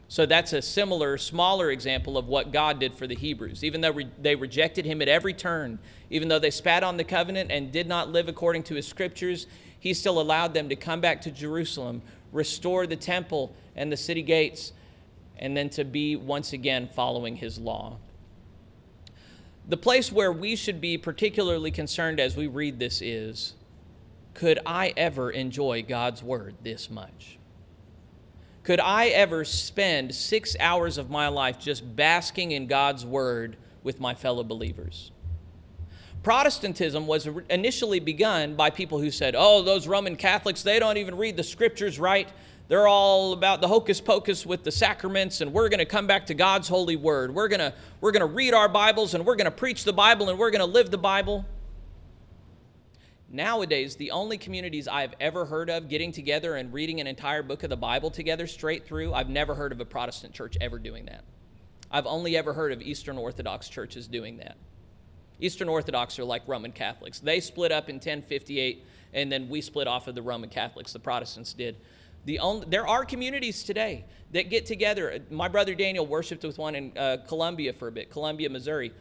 So 0.08 0.26
that's 0.26 0.54
a 0.54 0.62
similar, 0.62 1.18
smaller 1.18 1.72
example 1.72 2.18
of 2.18 2.28
what 2.28 2.52
God 2.52 2.80
did 2.80 2.94
for 2.94 3.08
the 3.08 3.16
Hebrews. 3.16 3.64
Even 3.64 3.82
though 3.82 3.92
re- 3.92 4.12
they 4.22 4.36
rejected 4.36 4.86
him 4.86 5.02
at 5.02 5.08
every 5.08 5.34
turn, 5.34 5.80
even 6.10 6.28
though 6.28 6.40
they 6.40 6.52
spat 6.52 6.84
on 6.84 6.98
the 6.98 7.04
covenant 7.04 7.52
and 7.52 7.72
did 7.72 7.88
not 7.88 8.12
live 8.12 8.28
according 8.28 8.64
to 8.64 8.76
his 8.76 8.88
scriptures, 8.88 9.48
he 9.80 9.94
still 9.94 10.22
allowed 10.22 10.54
them 10.54 10.70
to 10.70 10.76
come 10.76 11.02
back 11.02 11.22
to 11.22 11.32
Jerusalem, 11.32 12.04
restore 12.34 12.86
the 12.86 12.98
temple 12.98 13.56
and 13.76 13.92
the 13.92 13.98
city 13.98 14.22
gates, 14.22 14.74
and 15.38 15.56
then 15.56 15.70
to 15.70 15.86
be 15.86 16.16
once 16.16 16.52
again 16.52 16.90
following 16.94 17.38
his 17.38 17.58
law. 17.58 17.98
The 19.68 19.78
place 19.78 20.12
where 20.12 20.32
we 20.32 20.58
should 20.58 20.82
be 20.82 20.98
particularly 20.98 21.72
concerned 21.72 22.20
as 22.20 22.36
we 22.36 22.48
read 22.48 22.80
this 22.80 23.02
is 23.02 23.54
could 24.34 24.60
I 24.66 24.94
ever 24.98 25.30
enjoy 25.30 25.84
God's 25.84 26.24
word 26.24 26.56
this 26.64 26.90
much? 26.90 27.38
Could 28.64 28.80
I 28.80 29.08
ever 29.08 29.46
spend 29.46 30.16
six 30.16 30.56
hours 30.60 30.98
of 30.98 31.10
my 31.10 31.28
life 31.28 31.60
just 31.60 31.96
basking 31.96 32.52
in 32.52 32.68
God's 32.68 33.06
word 33.06 33.58
with 33.84 34.00
my 34.00 34.16
fellow 34.16 34.44
believers? 34.44 35.12
Protestantism 36.24 37.06
was 37.06 37.28
initially 37.50 38.00
begun 38.00 38.56
by 38.56 38.70
people 38.70 39.00
who 39.00 39.12
said, 39.12 39.36
oh, 39.38 39.62
those 39.62 39.88
Roman 39.88 40.16
Catholics, 40.16 40.64
they 40.64 40.80
don't 40.80 40.98
even 40.98 41.18
read 41.18 41.36
the 41.36 41.44
scriptures 41.44 42.00
right. 42.00 42.30
They're 42.70 42.88
all 42.88 43.34
about 43.34 43.60
the 43.60 43.68
hocus 43.68 44.00
pocus 44.00 44.46
with 44.46 44.64
the 44.64 44.72
sacraments, 44.72 45.42
and 45.42 45.52
we're 45.52 45.68
going 45.68 45.80
to 45.80 45.86
come 45.86 46.08
back 46.08 46.28
to 46.28 46.34
God's 46.34 46.70
holy 46.70 46.96
word. 46.96 47.36
We're 47.36 47.50
going 47.50 47.60
to 47.60 47.74
we're 48.00 48.14
going 48.14 48.28
to 48.28 48.34
read 48.34 48.54
our 48.54 48.70
Bibles, 48.70 49.14
and 49.14 49.26
we're 49.26 49.36
going 49.36 49.46
to 49.46 49.52
preach 49.52 49.84
the 49.84 49.92
Bible, 49.92 50.30
and 50.30 50.40
we're 50.40 50.50
going 50.50 50.62
to 50.62 50.66
live 50.66 50.90
the 50.90 50.98
Bible. 50.98 51.46
Nowadays, 53.30 53.98
the 53.98 54.12
only 54.12 54.38
communities 54.38 54.88
I've 54.88 55.14
ever 55.20 55.44
heard 55.44 55.70
of 55.70 55.90
getting 55.90 56.14
together 56.14 56.56
and 56.56 56.72
reading 56.72 57.02
an 57.02 57.08
entire 57.08 57.44
book 57.44 57.64
of 57.64 57.70
the 57.70 57.76
Bible 57.78 58.12
together 58.12 58.48
straight 58.48 58.86
through, 58.86 59.14
I've 59.14 59.30
never 59.30 59.56
heard 59.56 59.74
of 59.74 59.82
a 59.82 59.86
Protestant 59.86 60.34
church 60.34 60.56
ever 60.62 60.80
doing 60.80 61.06
that. 61.08 61.26
I've 61.92 62.06
only 62.06 62.38
ever 62.38 62.54
heard 62.54 62.72
of 62.72 62.82
Eastern 62.82 63.18
Orthodox 63.18 63.68
churches 63.68 64.08
doing 64.08 64.38
that. 64.38 64.56
Eastern 65.44 65.68
Orthodox 65.68 66.18
are 66.20 66.24
like 66.24 66.42
Roman 66.48 66.72
Catholics. 66.72 67.20
They 67.20 67.42
split 67.42 67.74
up 67.74 67.90
in 67.90 67.96
1058, 67.96 68.86
and 69.14 69.30
then 69.30 69.50
we 69.50 69.60
split 69.60 69.88
off 69.88 70.08
of 70.08 70.16
the 70.16 70.22
Roman 70.22 70.50
Catholics. 70.50 70.94
The 70.94 71.00
Protestants 71.00 71.52
did. 71.52 71.76
The 72.24 72.40
only, 72.40 72.66
there 72.70 72.88
are 72.88 73.04
communities 73.04 73.64
today 73.64 74.06
that 74.32 74.50
get 74.50 74.66
together. 74.66 75.20
My 75.30 75.50
brother 75.50 75.76
Daniel 75.76 76.08
worshiped 76.08 76.44
with 76.44 76.58
one 76.58 76.76
in 76.76 76.98
uh, 76.98 77.18
Columbia 77.28 77.74
for 77.74 77.90
a 77.90 77.92
bit, 77.92 78.10
Columbia, 78.10 78.50
Missouri. 78.50 78.94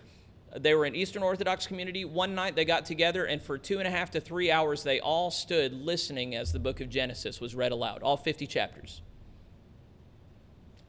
They 0.58 0.74
were 0.74 0.84
an 0.84 0.96
Eastern 0.96 1.22
Orthodox 1.22 1.64
community. 1.68 2.04
One 2.04 2.34
night 2.34 2.56
they 2.56 2.64
got 2.64 2.84
together, 2.86 3.26
and 3.26 3.40
for 3.40 3.56
two 3.56 3.78
and 3.78 3.86
a 3.86 3.90
half 3.90 4.10
to 4.10 4.20
three 4.20 4.50
hours, 4.50 4.82
they 4.82 4.98
all 4.98 5.30
stood 5.30 5.72
listening 5.72 6.34
as 6.34 6.52
the 6.52 6.58
book 6.58 6.80
of 6.80 6.90
Genesis 6.90 7.40
was 7.40 7.54
read 7.54 7.70
aloud, 7.70 8.02
all 8.02 8.16
50 8.16 8.48
chapters. 8.48 9.00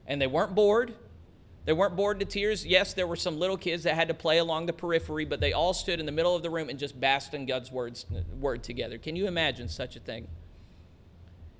And 0.04 0.20
they 0.20 0.26
weren't 0.26 0.56
bored. 0.56 0.94
They 1.64 1.72
weren't 1.72 1.96
bored 1.96 2.20
to 2.20 2.26
tears. 2.26 2.66
Yes, 2.66 2.92
there 2.92 3.06
were 3.06 3.16
some 3.16 3.38
little 3.38 3.56
kids 3.56 3.84
that 3.84 3.94
had 3.94 4.08
to 4.08 4.14
play 4.14 4.38
along 4.38 4.66
the 4.66 4.72
periphery, 4.72 5.24
but 5.24 5.40
they 5.40 5.54
all 5.54 5.72
stood 5.72 5.98
in 5.98 6.04
the 6.04 6.12
middle 6.12 6.36
of 6.36 6.42
the 6.42 6.50
room 6.50 6.68
and 6.68 6.78
just 6.78 6.98
basked 7.00 7.32
in 7.32 7.46
God's 7.46 7.72
words, 7.72 8.04
word 8.38 8.62
together. 8.62 8.98
Can 8.98 9.16
you 9.16 9.26
imagine 9.26 9.68
such 9.68 9.96
a 9.96 10.00
thing? 10.00 10.28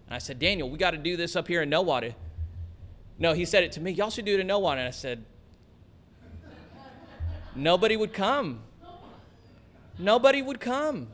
And 0.07 0.15
I 0.15 0.19
said, 0.19 0.39
Daniel, 0.39 0.69
we 0.69 0.77
got 0.77 0.91
to 0.91 0.99
do 0.99 1.17
this 1.17 1.37
up 1.37 1.49
here 1.49 1.63
in 1.63 1.71
Nowata. 1.71 2.15
No, 3.19 3.33
he 3.33 3.47
said 3.47 3.65
it 3.65 3.73
to 3.73 3.81
me. 3.81 3.93
Y'all 3.93 4.11
should 4.11 4.27
do 4.27 4.35
it 4.35 4.41
in 4.41 4.49
Nowata. 4.49 4.79
And 4.79 4.89
I 4.89 4.91
said, 4.91 5.25
nobody 7.55 7.97
would 7.97 8.13
come. 8.13 8.63
Nobody 9.99 10.43
would 10.43 10.61
come. 10.61 11.09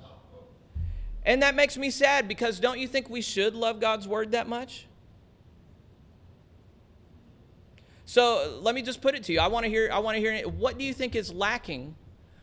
And 1.24 1.42
that 1.42 1.54
makes 1.54 1.76
me 1.76 1.90
sad 1.90 2.26
because 2.26 2.58
don't 2.58 2.78
you 2.78 2.88
think 2.88 3.08
we 3.08 3.20
should 3.20 3.54
love 3.54 3.78
God's 3.78 4.08
word 4.08 4.32
that 4.32 4.48
much? 4.48 4.86
So 8.10 8.58
let 8.60 8.74
me 8.74 8.82
just 8.82 9.00
put 9.00 9.14
it 9.14 9.22
to 9.22 9.32
you. 9.32 9.38
I 9.38 9.46
want 9.46 9.62
to 9.62 9.70
hear. 9.70 9.88
I 9.92 10.00
want 10.00 10.16
to 10.16 10.20
hear. 10.20 10.42
What 10.48 10.76
do 10.76 10.84
you 10.84 10.92
think 10.92 11.14
is 11.14 11.32
lacking? 11.32 11.94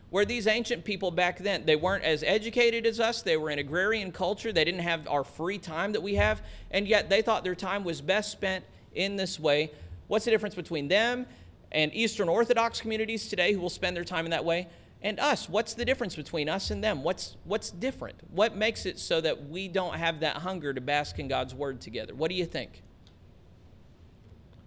Where 0.08 0.24
these 0.24 0.46
ancient 0.46 0.82
people 0.82 1.10
back 1.10 1.40
then, 1.40 1.66
they 1.66 1.76
weren't 1.76 2.04
as 2.04 2.22
educated 2.22 2.86
as 2.86 2.98
us. 3.00 3.20
They 3.20 3.36
were 3.36 3.50
an 3.50 3.58
agrarian 3.58 4.10
culture. 4.10 4.50
They 4.50 4.64
didn't 4.64 4.80
have 4.80 5.06
our 5.06 5.24
free 5.24 5.58
time 5.58 5.92
that 5.92 6.02
we 6.02 6.14
have, 6.14 6.40
and 6.70 6.88
yet 6.88 7.10
they 7.10 7.20
thought 7.20 7.44
their 7.44 7.54
time 7.54 7.84
was 7.84 8.00
best 8.00 8.32
spent 8.32 8.64
in 8.94 9.16
this 9.16 9.38
way. 9.38 9.70
What's 10.06 10.24
the 10.24 10.30
difference 10.30 10.54
between 10.54 10.88
them 10.88 11.26
and 11.70 11.92
Eastern 11.92 12.30
Orthodox 12.30 12.80
communities 12.80 13.28
today 13.28 13.52
who 13.52 13.60
will 13.60 13.68
spend 13.68 13.94
their 13.94 14.04
time 14.04 14.24
in 14.24 14.30
that 14.30 14.46
way? 14.46 14.68
and 15.00 15.20
us 15.20 15.48
what's 15.48 15.74
the 15.74 15.84
difference 15.84 16.16
between 16.16 16.48
us 16.48 16.72
and 16.72 16.82
them 16.82 17.04
what's 17.04 17.36
what's 17.44 17.70
different 17.70 18.16
what 18.32 18.56
makes 18.56 18.84
it 18.84 18.98
so 18.98 19.20
that 19.20 19.48
we 19.48 19.68
don't 19.68 19.94
have 19.94 20.18
that 20.18 20.38
hunger 20.38 20.74
to 20.74 20.80
bask 20.80 21.20
in 21.20 21.28
god's 21.28 21.54
word 21.54 21.80
together 21.80 22.16
what 22.16 22.28
do 22.28 22.34
you 22.34 22.44
think 22.44 22.82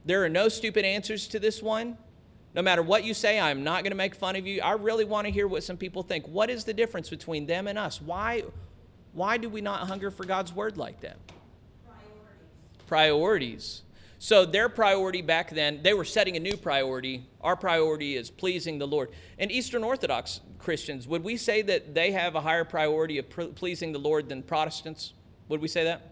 there 0.05 0.24
are 0.24 0.29
no 0.29 0.50
stupid 0.50 0.86
answers 0.86 1.27
to 1.27 1.39
this 1.39 1.62
one. 1.62 1.98
No 2.53 2.62
matter 2.62 2.81
what 2.81 3.03
you 3.03 3.13
say, 3.13 3.39
I'm 3.39 3.63
not 3.63 3.84
going 3.84 3.91
to 3.91 3.98
make 3.98 4.13
fun 4.13 4.36
of 4.36 4.46
you. 4.46 4.62
I 4.62 4.74
really 4.74 5.05
want 5.05 5.25
to 5.25 5.31
hear 5.31 5.48
what 5.48 5.63
some 5.63 5.77
people 5.77 6.03
think. 6.03 6.27
What 6.27 6.50
is 6.50 6.65
the 6.65 6.74
difference 6.74 7.10
between 7.10 7.46
them 7.46 7.67
and 7.67 7.77
us? 7.77 8.01
Why, 8.01 8.43
why 9.13 9.38
do 9.38 9.48
we 9.48 9.62
not 9.62 9.88
hunger 9.88 10.12
for 10.12 10.25
God's 10.25 10.53
word 10.53 10.75
like 10.75 11.00
that? 11.01 11.17
Priorities. 11.86 12.88
Priorities. 12.88 13.81
So 14.20 14.46
their 14.46 14.70
priority 14.70 15.22
back 15.22 15.50
then, 15.50 15.81
they 15.81 15.93
were 15.93 16.05
setting 16.05 16.36
a 16.36 16.39
new 16.39 16.58
priority. 16.58 17.25
Our 17.39 17.55
priority 17.55 18.17
is 18.17 18.29
pleasing 18.29 18.77
the 18.77 18.88
Lord. 18.88 19.10
And 19.39 19.51
Eastern 19.51 19.84
Orthodox 19.84 20.41
Christians, 20.60 21.08
would 21.08 21.24
we 21.24 21.38
say 21.38 21.62
that 21.63 21.96
they 21.96 22.12
have 22.12 22.36
a 22.36 22.41
higher 22.41 22.65
priority 22.65 23.17
of 23.17 23.29
pleasing 23.55 23.93
the 23.93 24.00
Lord 24.00 24.29
than 24.29 24.43
Protestants? 24.43 25.13
Would 25.48 25.62
we 25.62 25.67
say 25.67 25.86
that? 25.86 26.10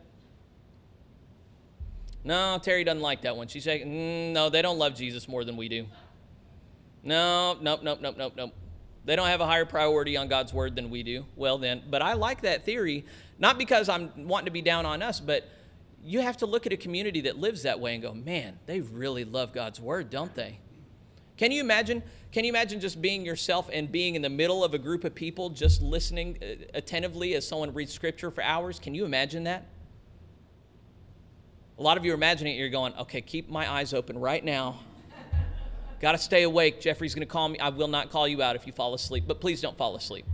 No, 2.24 2.60
Terry 2.62 2.84
doesn't 2.84 3.02
like 3.02 3.22
that 3.22 3.36
one. 3.36 3.48
She's 3.48 3.64
saying, 3.64 3.88
mm, 3.88 4.34
no, 4.34 4.50
they 4.50 4.62
don't 4.62 4.78
love 4.78 4.96
Jesus 4.96 5.28
more 5.28 5.44
than 5.44 5.56
we 5.56 5.70
do. 5.70 5.86
No, 7.04 7.58
nope, 7.62 7.82
nope, 7.82 8.00
nope, 8.02 8.16
nope, 8.18 8.34
nope. 8.36 8.54
They 9.06 9.16
don't 9.16 9.28
have 9.28 9.42
a 9.42 9.46
higher 9.46 9.66
priority 9.66 10.18
on 10.18 10.28
God's 10.28 10.54
word 10.54 10.76
than 10.76 10.90
we 10.90 11.04
do. 11.04 11.26
Well, 11.36 11.58
then, 11.58 11.84
but 11.90 12.02
I 12.02 12.14
like 12.14 12.42
that 12.42 12.66
theory, 12.66 13.06
not 13.40 13.58
because 13.58 13.88
I'm 13.90 14.28
wanting 14.28 14.46
to 14.46 14.52
be 14.52 14.62
down 14.62 14.86
on 14.86 15.02
us, 15.02 15.20
but 15.20 15.50
you 16.04 16.22
have 16.22 16.38
to 16.38 16.46
look 16.46 16.66
at 16.66 16.74
a 16.74 16.78
community 16.78 17.22
that 17.22 17.38
lives 17.38 17.64
that 17.64 17.80
way 17.80 17.94
and 17.94 18.04
go, 18.04 18.14
man, 18.14 18.60
they 18.66 18.82
really 18.82 19.24
love 19.26 19.54
God's 19.54 19.80
word, 19.80 20.10
don't 20.10 20.34
they? 20.36 20.60
Can 21.38 21.52
you 21.52 21.62
imagine? 21.62 22.04
Can 22.32 22.44
you 22.44 22.50
imagine 22.50 22.80
just 22.80 23.02
being 23.02 23.26
yourself 23.26 23.70
and 23.72 23.90
being 23.92 24.16
in 24.16 24.22
the 24.22 24.30
middle 24.30 24.64
of 24.64 24.74
a 24.74 24.78
group 24.78 25.06
of 25.06 25.16
people, 25.16 25.50
just 25.50 25.82
listening 25.82 26.38
uh, 26.42 26.66
attentively 26.74 27.34
as 27.34 27.48
someone 27.48 27.74
reads 27.74 27.94
scripture 27.94 28.30
for 28.30 28.44
hours? 28.44 28.78
Can 28.78 28.94
you 28.94 29.06
imagine 29.06 29.46
that? 29.46 29.66
A 31.80 31.82
lot 31.82 31.98
of 31.98 32.04
you 32.04 32.12
are 32.12 32.16
imagining 32.16 32.56
it, 32.56 32.60
you're 32.60 32.68
going, 32.68 32.94
okay, 32.96 33.22
keep 33.22 33.50
my 33.50 33.72
eyes 33.72 33.94
open 33.94 34.20
right 34.20 34.44
now. 34.44 34.82
Got 36.02 36.12
to 36.12 36.18
stay 36.18 36.44
awake. 36.44 36.82
Jeffrey's 36.82 37.16
going 37.16 37.26
to 37.26 37.32
call 37.32 37.48
me. 37.48 37.58
I 37.58 37.70
will 37.70 37.88
not 37.88 38.10
call 38.10 38.28
you 38.28 38.42
out 38.44 38.58
if 38.58 38.68
you 38.68 38.74
fall 38.74 38.94
asleep, 38.94 39.24
but 39.26 39.40
please 39.40 39.62
don't 39.62 39.78
fall 39.78 39.96
asleep. 39.96 40.26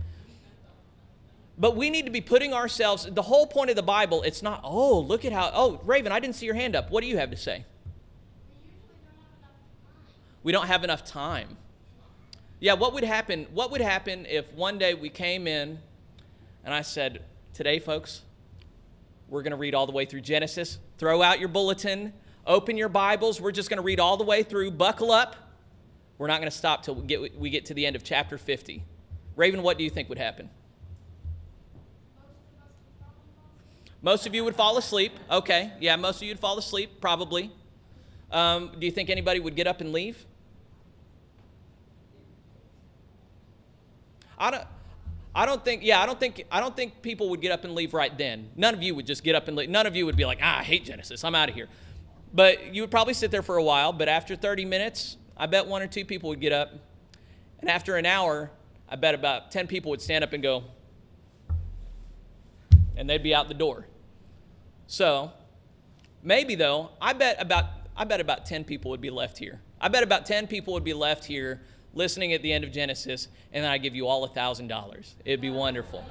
But 1.56 1.76
we 1.76 1.88
need 1.88 2.04
to 2.06 2.10
be 2.10 2.20
putting 2.20 2.52
ourselves, 2.52 3.08
the 3.10 3.22
whole 3.22 3.46
point 3.46 3.70
of 3.70 3.76
the 3.76 3.82
Bible, 3.82 4.22
it's 4.22 4.42
not, 4.42 4.60
oh, 4.64 4.98
look 4.98 5.24
at 5.24 5.32
how, 5.32 5.52
oh, 5.54 5.80
Raven, 5.84 6.10
I 6.10 6.18
didn't 6.18 6.34
see 6.34 6.46
your 6.46 6.56
hand 6.56 6.74
up. 6.74 6.90
What 6.90 7.02
do 7.02 7.06
you 7.06 7.16
have 7.16 7.30
to 7.30 7.36
say? 7.36 7.64
We 10.42 10.50
don't 10.50 10.66
have 10.66 10.82
enough 10.82 11.04
time. 11.04 11.56
Yeah, 12.58 12.74
what 12.74 12.92
would 12.92 13.04
happen? 13.04 13.46
What 13.54 13.70
would 13.70 13.80
happen 13.80 14.26
if 14.26 14.52
one 14.52 14.78
day 14.78 14.94
we 14.94 15.10
came 15.10 15.46
in 15.46 15.78
and 16.64 16.74
I 16.74 16.82
said, 16.82 17.22
Today, 17.54 17.78
folks, 17.78 18.22
we're 19.28 19.42
going 19.42 19.52
to 19.52 19.56
read 19.56 19.74
all 19.74 19.86
the 19.86 19.92
way 19.92 20.04
through 20.04 20.20
Genesis. 20.20 20.78
Throw 20.98 21.22
out 21.22 21.38
your 21.38 21.48
bulletin, 21.48 22.12
open 22.46 22.76
your 22.76 22.88
Bibles. 22.88 23.40
We're 23.40 23.52
just 23.52 23.68
going 23.68 23.78
to 23.78 23.82
read 23.82 24.00
all 24.00 24.16
the 24.16 24.24
way 24.24 24.42
through. 24.42 24.70
Buckle 24.70 25.10
up. 25.10 25.36
We're 26.18 26.28
not 26.28 26.40
going 26.40 26.50
to 26.50 26.56
stop 26.56 26.82
till 26.82 26.94
we 26.94 27.06
get, 27.06 27.38
we 27.38 27.50
get 27.50 27.66
to 27.66 27.74
the 27.74 27.84
end 27.84 27.96
of 27.96 28.02
chapter 28.02 28.38
50. 28.38 28.82
Raven, 29.36 29.62
what 29.62 29.76
do 29.76 29.84
you 29.84 29.90
think 29.90 30.08
would 30.08 30.18
happen? 30.18 30.48
Most 34.00 34.26
of 34.26 34.34
you 34.34 34.44
would 34.44 34.54
fall 34.54 34.78
asleep. 34.78 35.12
Okay, 35.30 35.72
yeah, 35.80 35.96
most 35.96 36.16
of 36.16 36.22
you 36.22 36.30
would 36.30 36.38
fall 36.38 36.58
asleep, 36.58 37.00
probably. 37.00 37.50
Um, 38.30 38.70
do 38.78 38.86
you 38.86 38.92
think 38.92 39.10
anybody 39.10 39.40
would 39.40 39.56
get 39.56 39.66
up 39.66 39.80
and 39.80 39.92
leave? 39.92 40.24
I 44.38 44.50
don't. 44.50 44.64
I 45.36 45.44
don't 45.44 45.62
think, 45.62 45.82
yeah, 45.84 46.00
I 46.00 46.06
don't 46.06 46.18
think, 46.18 46.44
I 46.50 46.60
don't 46.60 46.74
think 46.74 47.02
people 47.02 47.28
would 47.28 47.42
get 47.42 47.52
up 47.52 47.64
and 47.64 47.74
leave 47.74 47.92
right 47.92 48.16
then. 48.16 48.48
None 48.56 48.72
of 48.72 48.82
you 48.82 48.94
would 48.94 49.06
just 49.06 49.22
get 49.22 49.34
up 49.34 49.48
and 49.48 49.56
leave. 49.56 49.68
None 49.68 49.86
of 49.86 49.94
you 49.94 50.06
would 50.06 50.16
be 50.16 50.24
like, 50.24 50.38
ah, 50.42 50.60
I 50.60 50.62
hate 50.62 50.86
Genesis. 50.86 51.22
I'm 51.24 51.34
out 51.34 51.50
of 51.50 51.54
here. 51.54 51.68
But 52.32 52.74
you 52.74 52.80
would 52.80 52.90
probably 52.90 53.12
sit 53.12 53.30
there 53.30 53.42
for 53.42 53.58
a 53.58 53.62
while. 53.62 53.92
But 53.92 54.08
after 54.08 54.34
30 54.34 54.64
minutes, 54.64 55.18
I 55.36 55.44
bet 55.44 55.66
one 55.66 55.82
or 55.82 55.88
two 55.88 56.06
people 56.06 56.30
would 56.30 56.40
get 56.40 56.54
up. 56.54 56.72
And 57.60 57.68
after 57.68 57.96
an 57.96 58.06
hour, 58.06 58.50
I 58.88 58.96
bet 58.96 59.14
about 59.14 59.50
10 59.52 59.66
people 59.66 59.90
would 59.90 60.00
stand 60.00 60.24
up 60.24 60.32
and 60.32 60.42
go, 60.42 60.64
and 62.96 63.08
they'd 63.08 63.22
be 63.22 63.34
out 63.34 63.48
the 63.48 63.54
door. 63.54 63.86
So, 64.86 65.32
maybe 66.22 66.54
though, 66.54 66.92
I 66.98 67.12
bet 67.12 67.42
about, 67.42 67.66
I 67.94 68.04
bet 68.04 68.20
about 68.20 68.46
10 68.46 68.64
people 68.64 68.90
would 68.90 69.02
be 69.02 69.10
left 69.10 69.36
here. 69.36 69.60
I 69.82 69.88
bet 69.88 70.02
about 70.02 70.24
10 70.24 70.46
people 70.46 70.72
would 70.72 70.84
be 70.84 70.94
left 70.94 71.26
here 71.26 71.60
listening 71.96 72.32
at 72.32 72.42
the 72.42 72.52
end 72.52 72.62
of 72.64 72.70
Genesis, 72.70 73.28
and 73.52 73.64
then 73.64 73.70
I 73.70 73.78
give 73.78 73.94
you 73.94 74.06
all 74.06 74.24
a 74.24 74.28
$1,000. 74.28 75.14
It'd 75.24 75.40
be 75.40 75.50
wonderful. 75.50 76.04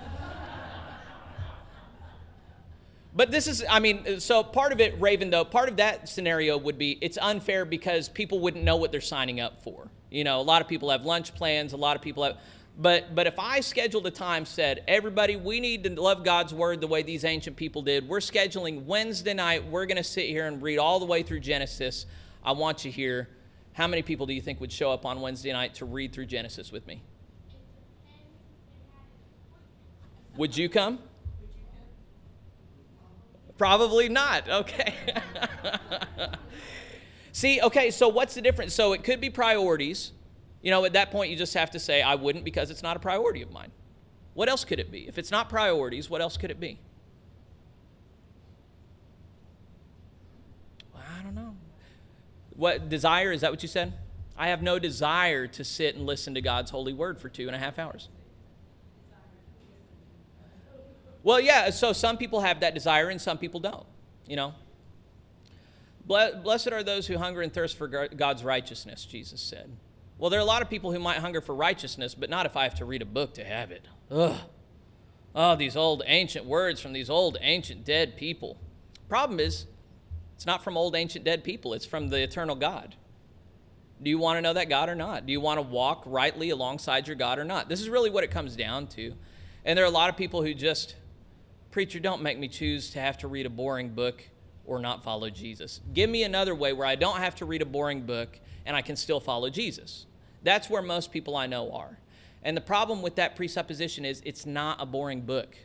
But 3.16 3.32
this 3.32 3.48
is, 3.48 3.64
I 3.70 3.80
mean, 3.80 4.20
so 4.20 4.44
part 4.44 4.74
of 4.74 4.82
it, 4.82 5.00
Raven, 5.00 5.30
though, 5.30 5.46
part 5.46 5.70
of 5.70 5.78
that 5.78 6.10
scenario 6.10 6.58
would 6.58 6.78
be 6.78 6.98
it's 7.00 7.18
unfair 7.22 7.64
because 7.64 8.10
people 8.10 8.40
wouldn't 8.40 8.66
know 8.66 8.76
what 8.76 8.92
they're 8.92 9.00
signing 9.00 9.40
up 9.40 9.64
for. 9.64 9.88
You 10.12 10.26
know, 10.26 10.42
a 10.42 10.44
lot 10.44 10.62
of 10.62 10.68
people 10.68 10.90
have 10.90 11.06
lunch 11.06 11.34
plans, 11.34 11.72
a 11.72 11.78
lot 11.78 11.96
of 11.96 12.02
people 12.02 12.24
have, 12.26 12.38
but 12.78 13.16
but 13.16 13.26
if 13.26 13.40
I 13.40 13.62
scheduled 13.62 14.06
a 14.06 14.12
time, 14.12 14.46
said 14.46 14.84
everybody, 14.86 15.38
we 15.38 15.62
need 15.62 15.86
to 15.86 16.02
love 16.02 16.26
God's 16.26 16.54
word 16.54 16.82
the 16.82 16.88
way 16.88 17.04
these 17.04 17.24
ancient 17.24 17.56
people 17.56 17.82
did. 17.82 18.06
We're 18.06 18.20
scheduling 18.20 18.84
Wednesday 18.84 19.34
night. 19.34 19.66
We're 19.66 19.86
going 19.86 19.96
to 19.96 20.04
sit 20.04 20.26
here 20.26 20.46
and 20.48 20.62
read 20.62 20.78
all 20.78 21.00
the 21.00 21.06
way 21.06 21.24
through 21.24 21.40
Genesis. 21.40 22.06
I 22.44 22.52
want 22.52 22.84
you 22.84 22.92
here. 22.92 23.30
How 23.76 23.88
many 23.88 24.02
people 24.02 24.26
do 24.26 24.34
you 24.34 24.40
think 24.40 24.62
would 24.62 24.72
show 24.72 24.90
up 24.90 25.06
on 25.06 25.20
Wednesday 25.20 25.52
night 25.52 25.76
to 25.76 25.86
read 25.86 26.14
through 26.14 26.28
Genesis 26.28 26.72
with 26.72 26.88
me? 26.88 27.02
Would 30.38 30.56
you 30.56 30.70
come? 30.70 31.00
Probably 33.58 34.08
not. 34.08 34.50
Okay. 34.50 34.96
See, 37.34 37.62
okay, 37.62 37.92
so 37.92 38.08
what's 38.08 38.34
the 38.34 38.42
difference? 38.42 38.74
So 38.74 38.94
it 38.94 39.04
could 39.04 39.20
be 39.20 39.30
priorities. 39.30 40.14
You 40.62 40.72
know, 40.72 40.86
at 40.86 40.94
that 40.94 41.12
point, 41.12 41.30
you 41.30 41.36
just 41.36 41.54
have 41.54 41.72
to 41.72 41.80
say, 41.80 42.02
I 42.02 42.16
wouldn't 42.16 42.46
because 42.46 42.72
it's 42.72 42.82
not 42.82 42.96
a 42.96 43.00
priority 43.00 43.42
of 43.42 43.52
mine. 43.52 43.74
What 44.36 44.48
else 44.48 44.64
could 44.64 44.80
it 44.80 44.90
be? 44.90 45.06
If 45.06 45.18
it's 45.18 45.32
not 45.32 45.50
priorities, 45.50 46.10
what 46.10 46.22
else 46.22 46.38
could 46.38 46.50
it 46.50 46.62
be? 46.62 46.80
What 52.56 52.90
desire 52.90 53.32
is 53.32 53.42
that 53.42 53.52
what 53.52 53.62
you 53.62 53.70
said? 53.70 53.94
I 54.38 54.50
have 54.50 54.62
no 54.62 54.80
desire 54.80 55.48
to 55.48 55.64
sit 55.64 55.96
and 55.96 56.06
listen 56.06 56.34
to 56.36 56.42
God's 56.42 56.72
holy 56.72 56.94
word 56.94 57.20
for 57.20 57.30
two 57.30 57.48
and 57.48 57.56
a 57.56 57.60
half 57.60 57.80
hours. 57.80 58.10
Well, 61.24 61.40
yeah, 61.40 61.70
so 61.72 61.94
some 61.94 62.18
people 62.18 62.42
have 62.42 62.60
that 62.60 62.74
desire 62.74 63.10
and 63.10 63.20
some 63.20 63.38
people 63.38 63.60
don't, 63.60 63.86
you 64.28 64.36
know. 64.36 64.54
Blessed 66.06 66.72
are 66.72 66.84
those 66.84 67.08
who 67.08 67.18
hunger 67.18 67.42
and 67.42 67.52
thirst 67.52 67.78
for 67.78 67.88
God's 67.88 68.44
righteousness, 68.44 69.06
Jesus 69.06 69.42
said. 69.42 69.76
Well, 70.20 70.30
there 70.30 70.40
are 70.40 70.44
a 70.44 70.46
lot 70.46 70.62
of 70.62 70.70
people 70.70 70.92
who 70.92 71.00
might 71.00 71.18
hunger 71.18 71.42
for 71.42 71.56
righteousness, 71.56 72.14
but 72.14 72.30
not 72.30 72.46
if 72.46 72.56
I 72.56 72.64
have 72.64 72.76
to 72.76 72.86
read 72.86 73.02
a 73.02 73.06
book 73.06 73.34
to 73.34 73.44
have 73.44 73.72
it. 73.72 73.88
Ugh. 74.12 74.38
Oh, 75.34 75.56
these 75.56 75.76
old 75.76 76.04
ancient 76.06 76.46
words 76.46 76.80
from 76.80 76.94
these 76.94 77.10
old 77.10 77.38
ancient 77.42 77.84
dead 77.84 78.16
people. 78.16 78.58
Problem 79.10 79.40
is, 79.40 79.66
it's 80.36 80.46
not 80.46 80.64
from 80.64 80.78
old 80.78 80.96
ancient 80.96 81.26
dead 81.26 81.44
people, 81.44 81.74
it's 81.74 81.86
from 81.86 82.10
the 82.10 82.22
eternal 82.22 82.56
God. 82.56 82.96
Do 84.02 84.10
you 84.10 84.20
want 84.20 84.38
to 84.38 84.42
know 84.42 84.54
that 84.54 84.70
God 84.70 84.90
or 84.90 84.96
not? 84.96 85.26
Do 85.26 85.32
you 85.32 85.40
want 85.40 85.58
to 85.58 85.62
walk 85.62 86.04
rightly 86.06 86.50
alongside 86.50 87.08
your 87.08 87.16
God 87.16 87.40
or 87.40 87.46
not? 87.46 87.70
This 87.70 87.82
is 87.82 87.90
really 87.90 88.10
what 88.10 88.24
it 88.24 88.32
comes 88.32 88.56
down 88.56 88.88
to. 88.88 89.14
And 89.64 89.78
there 89.78 89.86
are 89.86 89.88
a 89.88 89.92
lot 89.92 90.10
of 90.10 90.18
people 90.18 90.44
who 90.44 90.54
just, 90.54 90.96
preacher, 91.72 92.00
don't 92.00 92.22
make 92.22 92.38
me 92.38 92.48
choose 92.48 92.90
to 92.92 93.00
have 93.00 93.18
to 93.20 93.28
read 93.28 93.46
a 93.46 93.50
boring 93.50 93.90
book 93.90 94.22
or 94.66 94.80
not 94.80 95.04
follow 95.04 95.30
Jesus. 95.30 95.80
Give 95.94 96.10
me 96.10 96.24
another 96.24 96.54
way 96.54 96.74
where 96.74 96.88
I 96.88 96.96
don't 96.96 97.18
have 97.18 97.36
to 97.36 97.46
read 97.46 97.62
a 97.62 97.66
boring 97.66 98.02
book 98.02 98.38
and 98.66 98.76
I 98.76 98.82
can 98.82 98.96
still 98.96 99.20
follow 99.20 99.50
Jesus. 99.50 100.06
That's 100.44 100.70
where 100.70 100.82
most 100.82 101.12
people 101.12 101.36
I 101.36 101.48
know 101.48 101.72
are. 101.72 101.98
And 102.44 102.56
the 102.56 102.62
problem 102.62 103.02
with 103.02 103.16
that 103.16 103.36
presupposition 103.36 104.06
is 104.06 104.22
it's 104.26 104.46
not 104.46 104.82
a 104.82 104.86
boring 104.86 105.22
book. 105.22 105.56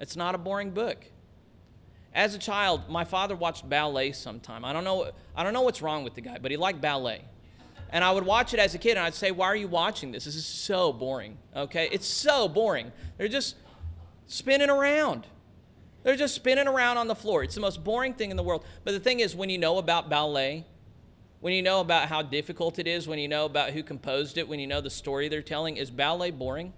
It's 0.00 0.16
not 0.16 0.34
a 0.34 0.38
boring 0.38 0.72
book. 0.72 1.06
As 2.14 2.34
a 2.34 2.38
child, 2.38 2.88
my 2.88 3.04
father 3.04 3.36
watched 3.36 3.68
ballet 3.68 4.12
sometime. 4.12 4.64
I 4.64 4.72
don't 4.72 4.84
know, 4.84 5.10
I 5.36 5.42
don't 5.42 5.52
know 5.52 5.62
what's 5.62 5.82
wrong 5.82 6.04
with 6.04 6.14
the 6.14 6.20
guy, 6.20 6.38
but 6.40 6.50
he 6.50 6.56
liked 6.56 6.80
ballet. 6.80 7.22
And 7.90 8.04
I 8.04 8.10
would 8.12 8.24
watch 8.24 8.52
it 8.54 8.60
as 8.60 8.74
a 8.74 8.78
kid 8.78 8.92
and 8.92 9.00
I'd 9.00 9.14
say, 9.14 9.30
Why 9.30 9.46
are 9.46 9.56
you 9.56 9.68
watching 9.68 10.12
this? 10.12 10.24
This 10.24 10.36
is 10.36 10.46
so 10.46 10.92
boring. 10.92 11.38
Okay? 11.54 11.88
It's 11.90 12.06
so 12.06 12.48
boring. 12.48 12.92
They're 13.16 13.28
just 13.28 13.56
spinning 14.26 14.70
around. 14.70 15.26
They're 16.02 16.16
just 16.16 16.34
spinning 16.34 16.68
around 16.68 16.98
on 16.98 17.08
the 17.08 17.14
floor. 17.14 17.42
It's 17.42 17.54
the 17.54 17.60
most 17.60 17.82
boring 17.82 18.14
thing 18.14 18.30
in 18.30 18.36
the 18.36 18.42
world. 18.42 18.64
But 18.84 18.92
the 18.92 19.00
thing 19.00 19.20
is, 19.20 19.34
when 19.34 19.50
you 19.50 19.58
know 19.58 19.78
about 19.78 20.08
ballet, 20.08 20.64
when 21.40 21.52
you 21.52 21.62
know 21.62 21.80
about 21.80 22.08
how 22.08 22.22
difficult 22.22 22.78
it 22.78 22.86
is, 22.86 23.08
when 23.08 23.18
you 23.18 23.28
know 23.28 23.44
about 23.44 23.70
who 23.70 23.82
composed 23.82 24.38
it, 24.38 24.48
when 24.48 24.60
you 24.60 24.66
know 24.66 24.80
the 24.80 24.90
story 24.90 25.28
they're 25.28 25.42
telling, 25.42 25.76
is 25.76 25.90
ballet 25.90 26.30
boring? 26.30 26.72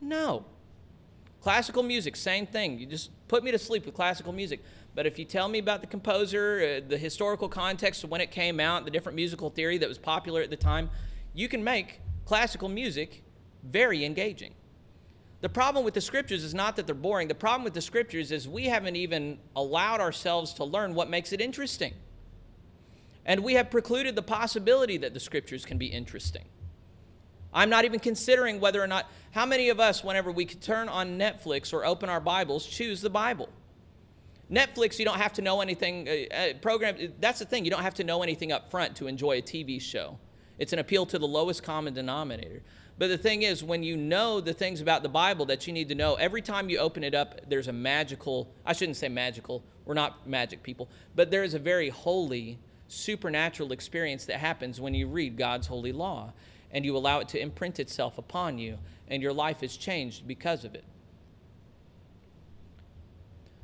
No. 0.00 0.44
Classical 1.40 1.82
music, 1.82 2.16
same 2.16 2.46
thing. 2.46 2.78
You 2.78 2.86
just 2.86 3.10
put 3.28 3.44
me 3.44 3.50
to 3.50 3.58
sleep 3.58 3.86
with 3.86 3.94
classical 3.94 4.32
music. 4.32 4.64
But 4.94 5.06
if 5.06 5.18
you 5.18 5.24
tell 5.24 5.48
me 5.48 5.58
about 5.58 5.80
the 5.80 5.86
composer, 5.86 6.80
uh, 6.82 6.88
the 6.88 6.98
historical 6.98 7.48
context 7.48 8.02
of 8.02 8.10
when 8.10 8.20
it 8.20 8.30
came 8.30 8.58
out, 8.58 8.84
the 8.84 8.90
different 8.90 9.16
musical 9.16 9.50
theory 9.50 9.78
that 9.78 9.88
was 9.88 9.98
popular 9.98 10.42
at 10.42 10.50
the 10.50 10.56
time, 10.56 10.90
you 11.34 11.48
can 11.48 11.62
make 11.62 12.00
classical 12.24 12.68
music 12.68 13.22
very 13.62 14.04
engaging. 14.04 14.54
The 15.40 15.48
problem 15.48 15.84
with 15.84 15.94
the 15.94 16.00
scriptures 16.00 16.42
is 16.42 16.52
not 16.52 16.74
that 16.76 16.86
they're 16.86 16.94
boring. 16.96 17.28
The 17.28 17.34
problem 17.34 17.62
with 17.62 17.74
the 17.74 17.80
scriptures 17.80 18.32
is 18.32 18.48
we 18.48 18.64
haven't 18.64 18.96
even 18.96 19.38
allowed 19.54 20.00
ourselves 20.00 20.52
to 20.54 20.64
learn 20.64 20.94
what 20.94 21.08
makes 21.08 21.32
it 21.32 21.40
interesting. 21.40 21.94
And 23.24 23.44
we 23.44 23.54
have 23.54 23.70
precluded 23.70 24.16
the 24.16 24.22
possibility 24.22 24.96
that 24.96 25.14
the 25.14 25.20
scriptures 25.20 25.64
can 25.64 25.78
be 25.78 25.86
interesting. 25.86 26.44
I'm 27.52 27.70
not 27.70 27.84
even 27.84 28.00
considering 28.00 28.60
whether 28.60 28.82
or 28.82 28.86
not, 28.86 29.06
how 29.30 29.46
many 29.46 29.68
of 29.68 29.80
us, 29.80 30.04
whenever 30.04 30.30
we 30.30 30.44
could 30.44 30.60
turn 30.60 30.88
on 30.88 31.18
Netflix 31.18 31.72
or 31.72 31.84
open 31.84 32.08
our 32.08 32.20
Bibles, 32.20 32.66
choose 32.66 33.00
the 33.00 33.10
Bible? 33.10 33.48
Netflix, 34.50 34.98
you 34.98 35.04
don't 35.04 35.18
have 35.18 35.32
to 35.34 35.42
know 35.42 35.60
anything. 35.60 36.08
Uh, 36.08 36.34
uh, 36.34 36.54
program, 36.60 36.96
that's 37.20 37.38
the 37.38 37.44
thing. 37.44 37.64
You 37.64 37.70
don't 37.70 37.82
have 37.82 37.94
to 37.94 38.04
know 38.04 38.22
anything 38.22 38.52
up 38.52 38.70
front 38.70 38.96
to 38.96 39.06
enjoy 39.06 39.38
a 39.38 39.42
TV 39.42 39.80
show. 39.80 40.18
It's 40.58 40.72
an 40.72 40.78
appeal 40.78 41.06
to 41.06 41.18
the 41.18 41.26
lowest 41.26 41.62
common 41.62 41.94
denominator. 41.94 42.62
But 42.98 43.08
the 43.08 43.18
thing 43.18 43.42
is, 43.42 43.62
when 43.62 43.82
you 43.82 43.96
know 43.96 44.40
the 44.40 44.52
things 44.52 44.80
about 44.80 45.02
the 45.02 45.08
Bible 45.08 45.46
that 45.46 45.66
you 45.66 45.72
need 45.72 45.88
to 45.90 45.94
know, 45.94 46.14
every 46.14 46.42
time 46.42 46.68
you 46.68 46.78
open 46.78 47.04
it 47.04 47.14
up, 47.14 47.40
there's 47.48 47.68
a 47.68 47.72
magical, 47.72 48.48
I 48.66 48.72
shouldn't 48.72 48.96
say 48.96 49.08
magical, 49.08 49.62
we're 49.84 49.94
not 49.94 50.26
magic 50.26 50.62
people, 50.62 50.88
but 51.14 51.30
there 51.30 51.44
is 51.44 51.54
a 51.54 51.60
very 51.60 51.90
holy, 51.90 52.58
supernatural 52.88 53.70
experience 53.70 54.24
that 54.24 54.38
happens 54.38 54.80
when 54.80 54.94
you 54.94 55.06
read 55.06 55.36
God's 55.36 55.68
holy 55.68 55.92
law 55.92 56.32
and 56.70 56.84
you 56.84 56.96
allow 56.96 57.20
it 57.20 57.28
to 57.28 57.40
imprint 57.40 57.78
itself 57.78 58.18
upon 58.18 58.58
you, 58.58 58.78
and 59.08 59.22
your 59.22 59.32
life 59.32 59.62
is 59.62 59.76
changed 59.76 60.26
because 60.26 60.64
of 60.64 60.74
it. 60.74 60.84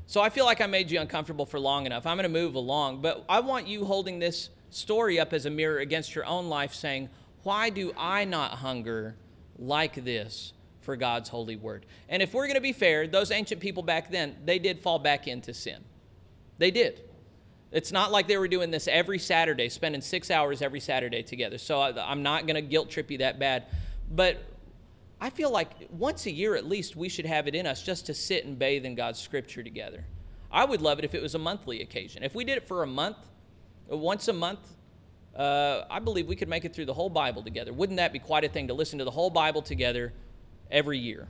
So 0.07 0.21
I 0.21 0.29
feel 0.29 0.45
like 0.45 0.61
I 0.61 0.67
made 0.67 0.90
you 0.90 1.01
uncomfortable 1.01 1.47
for 1.47 1.59
long 1.59 1.87
enough. 1.87 2.07
I'm 2.07 2.17
going 2.17 2.25
to 2.25 2.29
move 2.29 2.55
along, 2.55 3.01
but 3.01 3.25
I 3.29 3.40
want 3.40 3.67
you 3.67 3.85
holding 3.85 4.19
this 4.19 4.51
story 4.71 5.19
up 5.19 5.33
as 5.33 5.47
a 5.47 5.51
mirror 5.51 5.79
against 5.79 6.14
your 6.14 6.27
own 6.27 6.49
life, 6.49 6.75
saying, 6.75 7.09
Why 7.43 7.71
do 7.71 7.93
I 7.97 8.25
not 8.25 8.53
hunger 8.53 9.17
like 9.59 10.05
this 10.05 10.53
for 10.83 10.97
God's 10.97 11.31
holy 11.31 11.57
word? 11.57 11.87
And 12.09 12.23
if 12.23 12.35
we're 12.35 12.47
going 12.47 12.57
to 12.57 12.61
be 12.61 12.73
fair, 12.73 13.07
those 13.07 13.31
ancient 13.31 13.61
people 13.61 13.83
back 13.83 14.11
then, 14.11 14.37
they 14.45 14.59
did 14.59 14.81
fall 14.81 14.99
back 14.99 15.27
into 15.27 15.55
sin. 15.55 15.83
They 16.59 16.71
did. 16.71 17.01
It's 17.75 17.91
not 17.91 18.13
like 18.13 18.29
they 18.29 18.39
were 18.39 18.47
doing 18.47 18.71
this 18.71 18.87
every 18.87 19.19
Saturday, 19.19 19.69
spending 19.69 20.01
six 20.01 20.31
hours 20.31 20.63
every 20.63 20.79
Saturday 20.79 21.25
together. 21.25 21.59
So 21.59 21.81
I, 21.81 22.13
am 22.13 22.23
not 22.23 22.47
going 22.47 22.55
to 22.55 22.63
guilt 22.63 22.89
trip 22.89 23.11
you 23.11 23.19
that 23.19 23.41
bad. 23.41 23.65
But 24.13 24.45
I 25.21 25.29
feel 25.29 25.51
like 25.51 25.71
once 25.91 26.27
a 26.27 26.31
year 26.31 26.55
at 26.55 26.67
least, 26.67 26.95
we 26.95 27.09
should 27.09 27.27
have 27.27 27.49
it 27.49 27.55
in 27.57 27.67
us 27.67 27.83
just 27.83 28.07
to 28.07 28.15
sit 28.15 28.45
and 28.45 28.57
bathe 28.57 28.87
in 28.87 28.95
God's 28.95 29.19
scripture 29.19 29.65
together. 29.65 30.05
I 30.53 30.65
would 30.65 30.83
love 30.83 31.01
it 31.01 31.05
if 31.05 31.17
it 31.17 31.21
was 31.21 31.35
a 31.35 31.39
monthly 31.39 31.83
occasion. 31.83 32.23
If 32.23 32.37
we 32.37 32.45
did 32.45 32.59
it 32.59 32.69
for 32.69 32.85
a 32.85 32.87
month, 32.87 33.17
once 33.89 34.29
a 34.29 34.33
month, 34.33 34.61
uh, 35.35 35.83
I 35.91 35.99
believe 35.99 36.29
we 36.29 36.37
could 36.37 36.49
make 36.49 36.65
it 36.65 36.73
through 36.73 36.87
the 36.87 36.95
whole 36.95 37.11
Bible 37.11 37.43
together. 37.43 37.73
Wouldn't 37.73 37.97
that 37.97 38.13
be 38.13 38.21
quite 38.21 38.45
a 38.45 38.49
thing 38.49 38.69
to 38.69 38.75
listen 38.75 39.01
to 39.01 39.05
the 39.05 39.11
whole 39.11 39.31
Bible 39.31 39.63
together 39.63 40.13
every 40.71 40.99
year? 40.99 41.27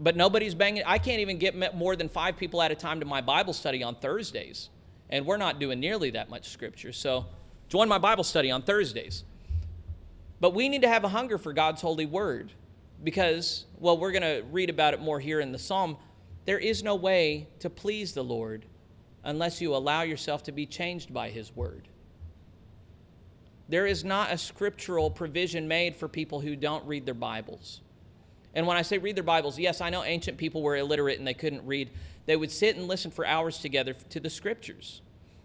But 0.00 0.16
nobody's 0.16 0.56
banging. 0.56 0.82
I 0.84 0.98
can't 0.98 1.20
even 1.20 1.38
get 1.38 1.76
more 1.76 1.94
than 1.94 2.08
five 2.08 2.36
people 2.36 2.60
at 2.60 2.72
a 2.72 2.74
time 2.74 2.98
to 2.98 3.06
my 3.06 3.20
Bible 3.20 3.52
study 3.52 3.84
on 3.84 3.94
Thursdays. 3.94 4.68
And 5.10 5.26
we're 5.26 5.36
not 5.36 5.58
doing 5.58 5.80
nearly 5.80 6.10
that 6.10 6.30
much 6.30 6.48
scripture. 6.48 6.92
So 6.92 7.26
join 7.68 7.88
my 7.88 7.98
Bible 7.98 8.24
study 8.24 8.50
on 8.50 8.62
Thursdays. 8.62 9.24
But 10.40 10.54
we 10.54 10.68
need 10.68 10.82
to 10.82 10.88
have 10.88 11.04
a 11.04 11.08
hunger 11.08 11.36
for 11.36 11.52
God's 11.52 11.82
holy 11.82 12.06
word 12.06 12.52
because, 13.04 13.66
well, 13.78 13.98
we're 13.98 14.12
going 14.12 14.22
to 14.22 14.42
read 14.50 14.70
about 14.70 14.94
it 14.94 15.00
more 15.00 15.20
here 15.20 15.40
in 15.40 15.52
the 15.52 15.58
psalm. 15.58 15.96
There 16.46 16.58
is 16.58 16.82
no 16.82 16.94
way 16.94 17.48
to 17.58 17.68
please 17.68 18.12
the 18.14 18.24
Lord 18.24 18.64
unless 19.24 19.60
you 19.60 19.74
allow 19.74 20.02
yourself 20.02 20.42
to 20.44 20.52
be 20.52 20.64
changed 20.64 21.12
by 21.12 21.28
his 21.28 21.54
word. 21.54 21.88
There 23.68 23.86
is 23.86 24.04
not 24.04 24.32
a 24.32 24.38
scriptural 24.38 25.10
provision 25.10 25.68
made 25.68 25.94
for 25.94 26.08
people 26.08 26.40
who 26.40 26.56
don't 26.56 26.84
read 26.86 27.06
their 27.06 27.14
Bibles. 27.14 27.80
And 28.54 28.66
when 28.66 28.76
I 28.76 28.82
say 28.82 28.98
read 28.98 29.16
their 29.16 29.22
Bibles, 29.22 29.58
yes, 29.58 29.80
I 29.80 29.90
know 29.90 30.02
ancient 30.02 30.38
people 30.38 30.62
were 30.62 30.76
illiterate 30.76 31.18
and 31.18 31.26
they 31.26 31.34
couldn't 31.34 31.64
read. 31.64 31.90
They 32.26 32.36
would 32.36 32.50
sit 32.50 32.76
and 32.76 32.86
listen 32.86 33.10
for 33.10 33.26
hours 33.26 33.58
together 33.58 33.94
to 33.94 34.20
the 34.20 34.30
scriptures. 34.30 35.00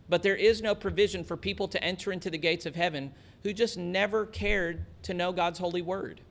But 0.08 0.24
there 0.24 0.36
is 0.36 0.62
no 0.62 0.76
provision 0.76 1.24
for 1.24 1.36
people 1.36 1.68
to 1.70 1.84
enter 1.84 2.12
into 2.12 2.30
the 2.30 2.38
gates 2.38 2.66
of 2.66 2.76
heaven 2.76 3.14
who 3.44 3.54
just 3.54 3.78
never 3.78 4.26
cared 4.26 4.86
to 5.04 5.14
know 5.14 5.32
God's 5.32 5.60
holy 5.60 5.82
word. 5.82 6.22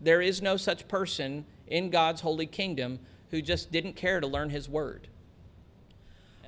There 0.00 0.22
is 0.22 0.42
no 0.42 0.56
such 0.56 0.88
person 0.88 1.44
in 1.66 1.90
God's 1.90 2.22
holy 2.22 2.46
kingdom 2.46 2.98
who 3.30 3.40
just 3.40 3.72
didn't 3.72 3.94
care 3.94 4.20
to 4.20 4.26
learn 4.26 4.50
his 4.50 4.68
word. 4.68 5.08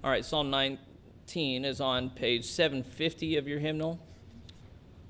All 0.02 0.11
right, 0.11 0.24
Psalm 0.24 0.50
19 0.50 1.64
is 1.64 1.80
on 1.80 2.11
page 2.11 2.44
750 2.44 3.37
of 3.37 3.48
your 3.48 3.59
hymnal. 3.59 3.98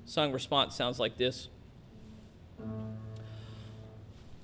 Song 0.05 0.31
response 0.31 0.75
sounds 0.75 0.99
like 0.99 1.17
this. 1.17 1.49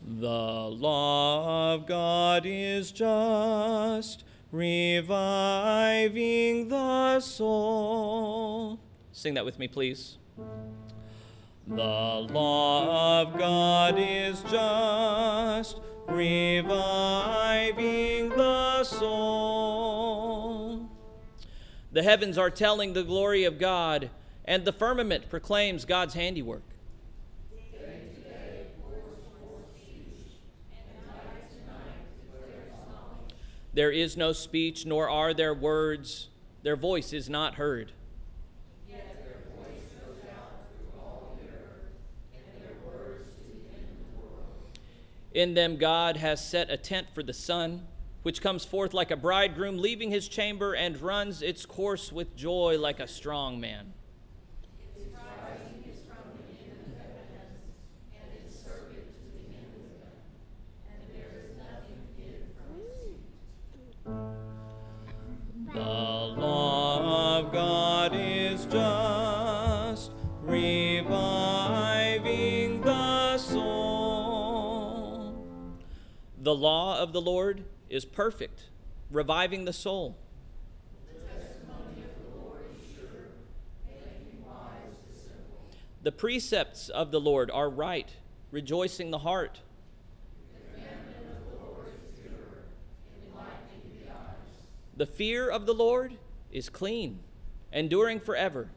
The 0.04 0.28
law 0.28 1.74
of 1.74 1.86
God 1.86 2.44
is 2.46 2.92
just, 2.92 4.24
reviving 4.52 5.10
the 6.70 7.20
soul. 7.20 8.80
Sing 9.12 9.36
that 9.36 9.46
with 9.46 9.60
me, 9.60 9.68
please. 9.68 10.18
The 11.68 11.76
law 11.76 13.22
of 13.22 13.38
God 13.38 13.96
is 13.98 14.42
just, 14.50 15.80
reviving 16.08 18.30
the 18.30 18.84
soul. 18.84 20.90
The 21.92 22.02
heavens 22.04 22.38
are 22.38 22.50
telling 22.50 22.94
the 22.94 23.04
glory 23.04 23.44
of 23.44 23.60
God, 23.60 24.10
and 24.46 24.66
the 24.66 24.74
firmament 24.74 25.30
proclaims 25.30 25.86
God's 25.86 26.16
handiwork. 26.16 26.64
There 33.74 33.92
is 33.92 34.18
no 34.18 34.34
speech, 34.34 34.86
nor 34.86 35.10
are 35.10 35.34
there 35.34 35.54
words. 35.54 36.28
Their 36.64 36.76
voice 36.76 37.14
is 37.14 37.30
not 37.30 37.56
heard. 37.56 37.94
In 45.34 45.54
them, 45.54 45.78
God 45.78 46.18
has 46.18 46.46
set 46.46 46.70
a 46.70 46.76
tent 46.76 47.08
for 47.16 47.24
the 47.24 47.34
sun, 47.34 47.88
which 48.24 48.42
comes 48.42 48.66
forth 48.66 48.94
like 48.94 49.12
a 49.12 49.16
bridegroom 49.16 49.78
leaving 49.78 50.12
his 50.12 50.28
chamber 50.28 50.74
and 50.74 51.00
runs 51.02 51.42
its 51.42 51.66
course 51.66 52.12
with 52.12 52.36
joy 52.36 52.78
like 52.78 53.00
a 53.00 53.08
strong 53.08 53.60
man. 53.60 53.94
The 65.74 65.80
law 65.80 67.40
of 67.40 67.54
God 67.54 68.12
is 68.14 68.66
just, 68.66 70.12
reviving 70.42 72.02
the 72.82 73.38
soul. 73.38 74.52
The 76.38 76.54
law 76.54 77.00
of 77.00 77.14
the 77.14 77.22
Lord 77.22 77.64
is 77.90 78.04
perfect, 78.04 78.66
reviving 79.10 79.64
the 79.64 79.72
soul. 79.72 80.18
The 81.08 81.20
testimony 81.20 82.04
of 82.04 82.16
the 82.20 82.32
Lord 82.44 82.66
is 82.76 82.82
sure, 82.94 83.30
making 83.88 84.44
wise 84.46 84.98
is 85.16 85.22
simple. 85.22 85.70
The 86.04 86.12
precepts 86.12 86.90
of 86.90 87.12
the 87.12 87.22
Lord 87.22 87.50
are 87.50 87.70
right, 87.70 88.14
rejoicing 88.52 89.12
the 89.12 89.20
heart. 89.20 89.62
The 94.96 95.06
fear 95.06 95.50
of 95.50 95.66
the 95.66 95.74
Lord 95.74 96.18
is 96.52 96.70
clean, 96.70 97.20
enduring 97.72 98.20
forever. 98.20 98.70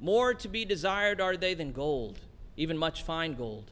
More 0.00 0.32
to 0.32 0.48
be 0.48 0.64
desired 0.64 1.20
are 1.20 1.36
they 1.36 1.52
than 1.54 1.72
gold, 1.72 2.20
even 2.56 2.78
much 2.78 3.02
fine 3.02 3.34
gold. 3.34 3.70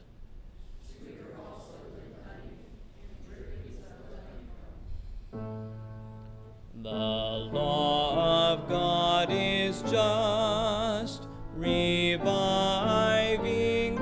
The 6.81 6.89
law 6.89 8.53
of 8.53 8.69
God 8.69 9.29
is 9.31 9.81
just, 9.83 11.27
reviving 11.55 12.75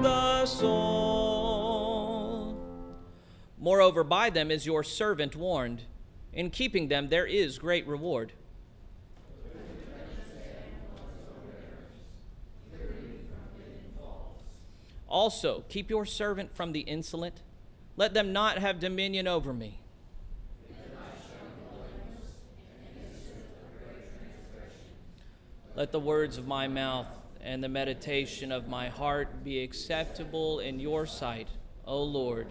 the 0.02 0.46
soul. 0.46 1.27
Moreover, 3.68 4.06
by 4.06 4.30
them 4.30 4.50
is 4.50 4.66
your 4.66 4.82
servant 4.82 5.36
warned. 5.36 5.82
In 6.32 6.52
keeping 6.52 6.88
them, 6.88 7.10
there 7.10 7.26
is 7.26 7.60
great 7.60 7.86
reward. 7.86 8.32
Also, 15.10 15.66
keep 15.68 15.90
your 15.90 16.06
servant 16.06 16.56
from 16.56 16.72
the 16.72 16.80
insolent. 16.80 17.42
Let 17.98 18.14
them 18.14 18.32
not 18.32 18.58
have 18.58 18.80
dominion 18.80 19.28
over 19.28 19.52
me. 19.52 19.82
Let 25.76 25.92
the 25.92 26.00
words 26.00 26.38
of 26.38 26.48
my 26.48 26.70
mouth 26.70 27.10
and 27.42 27.62
the 27.62 27.68
meditation 27.68 28.54
of 28.54 28.70
my 28.70 28.88
heart 28.88 29.44
be 29.44 29.62
acceptable 29.62 30.60
in 30.60 30.80
your 30.80 31.06
sight, 31.06 31.50
O 31.86 32.02
Lord, 32.02 32.48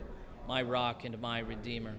my 0.46 0.62
rock 0.62 1.04
and 1.04 1.20
my 1.20 1.40
redeemer. 1.40 1.94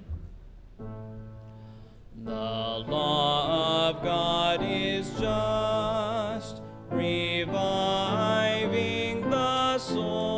The 2.24 2.32
law 2.32 3.90
of 3.90 4.02
God 4.04 4.62
is 4.64 5.10
just, 5.20 6.62
reviving 6.90 8.10
the 9.30 9.78
soul. 9.78 10.38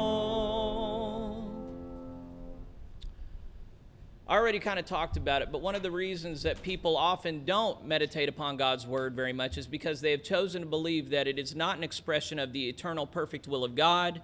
I 4.28 4.36
already 4.36 4.60
kind 4.60 4.78
of 4.78 4.86
talked 4.86 5.17
about 5.17 5.41
it, 5.41 5.52
but 5.52 5.62
one 5.62 5.74
of 5.74 5.82
the 5.82 5.89
reasons 5.89 6.43
that 6.43 6.62
people 6.62 6.95
often 6.98 7.45
don't 7.45 7.86
meditate 7.88 8.30
upon 8.30 8.58
God's 8.58 8.86
word 8.86 9.15
very 9.15 9.34
much 9.34 9.58
is 9.58 9.65
because 9.65 10.02
they 10.02 10.12
have 10.12 10.22
chosen 10.22 10.62
to 10.62 10.67
believe 10.67 11.10
that 11.10 11.28
it 11.28 11.39
is 11.39 11.56
not 11.56 11.78
an 11.78 11.84
expression 11.84 12.38
of 12.38 12.54
the 12.54 12.69
eternal 12.69 13.08
perfect 13.08 13.48
will 13.48 13.63
of 13.63 13.76
God, 13.76 14.22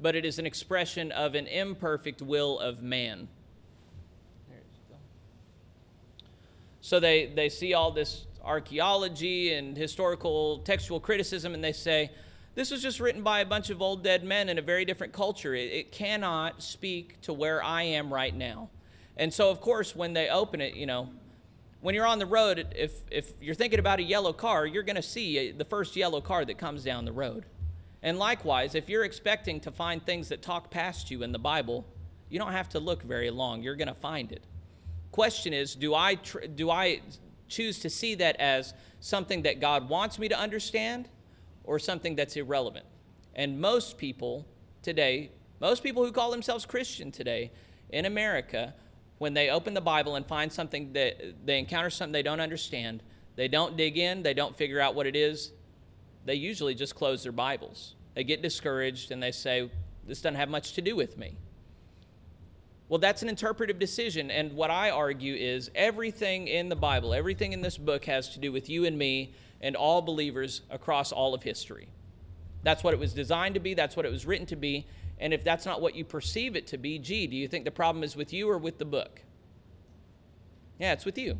but 0.00 0.16
it 0.16 0.24
is 0.24 0.38
an 0.38 0.46
expression 0.46 1.12
of 1.12 1.34
an 1.34 1.46
imperfect 1.46 2.22
will 2.22 2.58
of 2.58 2.82
man. 2.82 3.28
So 6.80 6.98
they, 6.98 7.26
they 7.26 7.48
see 7.48 7.74
all 7.74 7.90
this 7.90 8.26
archaeology 8.42 9.52
and 9.52 9.76
historical 9.76 10.58
textual 10.60 10.98
criticism 10.98 11.54
and 11.54 11.62
they 11.62 11.72
say, 11.72 12.10
this 12.54 12.70
was 12.70 12.82
just 12.82 13.00
written 13.00 13.22
by 13.22 13.40
a 13.40 13.46
bunch 13.46 13.70
of 13.70 13.80
old 13.80 14.02
dead 14.02 14.24
men 14.24 14.48
in 14.48 14.58
a 14.58 14.62
very 14.62 14.84
different 14.84 15.12
culture. 15.12 15.54
It, 15.54 15.72
it 15.72 15.92
cannot 15.92 16.62
speak 16.62 17.20
to 17.22 17.32
where 17.32 17.62
I 17.62 17.82
am 17.82 18.12
right 18.12 18.34
now. 18.34 18.70
And 19.16 19.32
so, 19.32 19.50
of 19.50 19.60
course, 19.60 19.94
when 19.94 20.14
they 20.14 20.28
open 20.28 20.60
it, 20.60 20.74
you 20.74 20.86
know, 20.86 21.10
when 21.80 21.94
you're 21.94 22.06
on 22.06 22.18
the 22.18 22.26
road, 22.26 22.66
if, 22.76 22.92
if 23.10 23.32
you're 23.40 23.54
thinking 23.54 23.78
about 23.78 23.98
a 24.00 24.02
yellow 24.02 24.32
car, 24.32 24.66
you're 24.66 24.82
going 24.82 24.96
to 24.96 25.02
see 25.02 25.52
the 25.52 25.64
first 25.64 25.96
yellow 25.96 26.20
car 26.20 26.44
that 26.44 26.58
comes 26.58 26.82
down 26.82 27.04
the 27.04 27.12
road. 27.12 27.44
And 28.02 28.18
likewise, 28.18 28.74
if 28.74 28.88
you're 28.88 29.04
expecting 29.04 29.60
to 29.60 29.70
find 29.70 30.04
things 30.04 30.28
that 30.30 30.42
talk 30.42 30.70
past 30.70 31.10
you 31.10 31.22
in 31.22 31.32
the 31.32 31.38
Bible, 31.38 31.86
you 32.28 32.38
don't 32.38 32.52
have 32.52 32.68
to 32.70 32.80
look 32.80 33.02
very 33.02 33.30
long. 33.30 33.62
You're 33.62 33.76
going 33.76 33.88
to 33.88 33.94
find 33.94 34.32
it. 34.32 34.44
Question 35.10 35.52
is, 35.52 35.74
do 35.74 35.94
I 35.94 36.14
tr- 36.14 36.46
do 36.54 36.70
I 36.70 37.02
choose 37.48 37.80
to 37.80 37.90
see 37.90 38.14
that 38.14 38.36
as 38.36 38.74
something 39.00 39.42
that 39.42 39.60
God 39.60 39.88
wants 39.88 40.18
me 40.18 40.28
to 40.28 40.38
understand 40.38 41.08
or 41.64 41.78
something 41.78 42.14
that's 42.14 42.36
irrelevant? 42.36 42.86
And 43.34 43.60
most 43.60 43.98
people 43.98 44.46
today, 44.82 45.32
most 45.60 45.82
people 45.82 46.04
who 46.04 46.12
call 46.12 46.30
themselves 46.30 46.64
Christian 46.64 47.10
today 47.10 47.50
in 47.90 48.06
America, 48.06 48.74
when 49.18 49.34
they 49.34 49.50
open 49.50 49.74
the 49.74 49.80
Bible 49.80 50.14
and 50.14 50.24
find 50.24 50.50
something 50.50 50.92
that 50.94 51.44
they 51.44 51.58
encounter 51.58 51.90
something 51.90 52.12
they 52.12 52.22
don't 52.22 52.40
understand, 52.40 53.02
they 53.36 53.48
don't 53.48 53.76
dig 53.76 53.98
in, 53.98 54.22
they 54.22 54.34
don't 54.34 54.56
figure 54.56 54.80
out 54.80 54.94
what 54.94 55.06
it 55.06 55.16
is, 55.16 55.52
they 56.24 56.34
usually 56.34 56.74
just 56.74 56.94
close 56.94 57.22
their 57.22 57.32
Bibles. 57.32 57.94
They 58.14 58.24
get 58.24 58.42
discouraged 58.42 59.10
and 59.10 59.22
they 59.22 59.32
say, 59.32 59.70
This 60.06 60.20
doesn't 60.20 60.36
have 60.36 60.48
much 60.48 60.74
to 60.74 60.82
do 60.82 60.96
with 60.96 61.16
me. 61.16 61.36
Well, 62.88 62.98
that's 62.98 63.22
an 63.22 63.28
interpretive 63.28 63.78
decision. 63.78 64.32
And 64.32 64.52
what 64.54 64.70
I 64.70 64.90
argue 64.90 65.34
is 65.34 65.70
everything 65.76 66.48
in 66.48 66.68
the 66.68 66.76
Bible, 66.76 67.14
everything 67.14 67.52
in 67.52 67.62
this 67.62 67.78
book 67.78 68.04
has 68.06 68.30
to 68.30 68.40
do 68.40 68.50
with 68.50 68.68
you 68.68 68.84
and 68.84 68.98
me 68.98 69.32
and 69.60 69.76
all 69.76 70.02
believers 70.02 70.62
across 70.70 71.12
all 71.12 71.32
of 71.32 71.42
history. 71.44 71.88
That's 72.64 72.82
what 72.82 72.92
it 72.92 72.98
was 72.98 73.14
designed 73.14 73.54
to 73.54 73.60
be, 73.60 73.74
that's 73.74 73.96
what 73.96 74.04
it 74.04 74.10
was 74.10 74.26
written 74.26 74.46
to 74.46 74.56
be. 74.56 74.86
And 75.20 75.32
if 75.32 75.44
that's 75.44 75.66
not 75.66 75.80
what 75.80 75.94
you 75.94 76.04
perceive 76.04 76.56
it 76.56 76.66
to 76.68 76.78
be, 76.78 76.98
gee, 76.98 77.26
do 77.26 77.36
you 77.36 77.46
think 77.46 77.64
the 77.64 77.70
problem 77.70 78.02
is 78.02 78.16
with 78.16 78.32
you 78.32 78.50
or 78.50 78.58
with 78.58 78.78
the 78.78 78.84
book? 78.84 79.22
Yeah, 80.78 80.92
it's 80.92 81.04
with 81.04 81.18
you. 81.18 81.38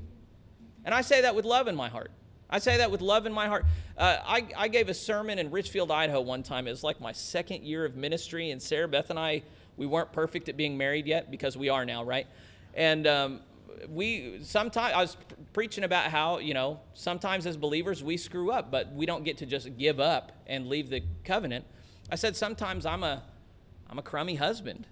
And 0.84 0.94
I 0.94 1.00
say 1.00 1.22
that 1.22 1.34
with 1.34 1.44
love 1.44 1.66
in 1.66 1.74
my 1.74 1.88
heart. 1.88 2.12
I 2.50 2.58
say 2.58 2.78
that 2.78 2.90
with 2.90 3.00
love 3.00 3.26
in 3.26 3.32
my 3.32 3.46
heart. 3.46 3.64
Uh, 3.96 4.18
I, 4.24 4.48
I 4.56 4.68
gave 4.68 4.88
a 4.88 4.94
sermon 4.94 5.38
in 5.38 5.50
Richfield, 5.50 5.90
Idaho 5.90 6.20
one 6.20 6.42
time. 6.42 6.66
It 6.66 6.70
was 6.70 6.82
like 6.82 7.00
my 7.00 7.12
second 7.12 7.62
year 7.62 7.84
of 7.84 7.94
ministry, 7.96 8.50
and 8.50 8.60
Sarah 8.60 8.88
Beth 8.88 9.08
and 9.10 9.18
I, 9.18 9.42
we 9.76 9.86
weren't 9.86 10.12
perfect 10.12 10.48
at 10.48 10.56
being 10.56 10.76
married 10.76 11.06
yet 11.06 11.30
because 11.30 11.56
we 11.56 11.68
are 11.68 11.84
now, 11.84 12.02
right? 12.02 12.26
And 12.74 13.06
um, 13.06 13.40
we 13.88 14.40
sometimes 14.42 14.94
I 14.94 15.00
was 15.00 15.16
preaching 15.52 15.84
about 15.84 16.10
how 16.10 16.38
you 16.38 16.54
know 16.54 16.80
sometimes 16.94 17.46
as 17.46 17.56
believers 17.56 18.02
we 18.02 18.16
screw 18.16 18.50
up, 18.50 18.70
but 18.70 18.92
we 18.92 19.06
don't 19.06 19.24
get 19.24 19.38
to 19.38 19.46
just 19.46 19.76
give 19.78 20.00
up 20.00 20.32
and 20.46 20.68
leave 20.68 20.90
the 20.90 21.02
covenant. 21.24 21.64
I 22.10 22.16
said 22.16 22.36
sometimes 22.36 22.84
I'm 22.84 23.04
a 23.04 23.22
I'm 23.88 23.98
a 23.98 24.02
crummy 24.02 24.34
husband 24.34 24.86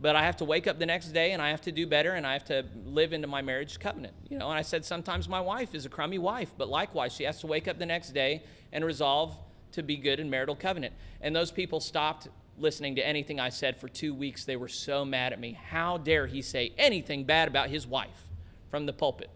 but 0.00 0.14
I 0.14 0.24
have 0.24 0.36
to 0.36 0.44
wake 0.44 0.66
up 0.66 0.78
the 0.78 0.86
next 0.86 1.08
day 1.08 1.32
and 1.32 1.42
I 1.42 1.50
have 1.50 1.60
to 1.62 1.72
do 1.72 1.86
better 1.86 2.12
and 2.12 2.26
I 2.26 2.32
have 2.32 2.44
to 2.46 2.64
live 2.84 3.12
into 3.12 3.26
my 3.26 3.42
marriage 3.42 3.80
covenant. 3.80 4.14
You 4.28 4.38
know, 4.38 4.48
and 4.48 4.58
I 4.58 4.62
said 4.62 4.84
sometimes 4.84 5.28
my 5.28 5.40
wife 5.40 5.74
is 5.74 5.86
a 5.86 5.88
crummy 5.88 6.18
wife, 6.18 6.52
but 6.56 6.68
likewise 6.68 7.12
she 7.12 7.24
has 7.24 7.40
to 7.40 7.46
wake 7.46 7.66
up 7.66 7.78
the 7.78 7.86
next 7.86 8.12
day 8.12 8.44
and 8.72 8.84
resolve 8.84 9.36
to 9.72 9.82
be 9.82 9.96
good 9.96 10.20
in 10.20 10.30
marital 10.30 10.54
covenant. 10.54 10.94
And 11.20 11.34
those 11.34 11.50
people 11.50 11.80
stopped 11.80 12.28
listening 12.58 12.96
to 12.96 13.06
anything 13.06 13.40
I 13.40 13.48
said 13.48 13.76
for 13.76 13.88
2 13.88 14.14
weeks. 14.14 14.44
They 14.44 14.56
were 14.56 14.68
so 14.68 15.04
mad 15.04 15.32
at 15.32 15.40
me. 15.40 15.52
How 15.52 15.98
dare 15.98 16.26
he 16.26 16.42
say 16.42 16.72
anything 16.78 17.24
bad 17.24 17.48
about 17.48 17.68
his 17.68 17.86
wife 17.86 18.28
from 18.70 18.86
the 18.86 18.92
pulpit? 18.92 19.30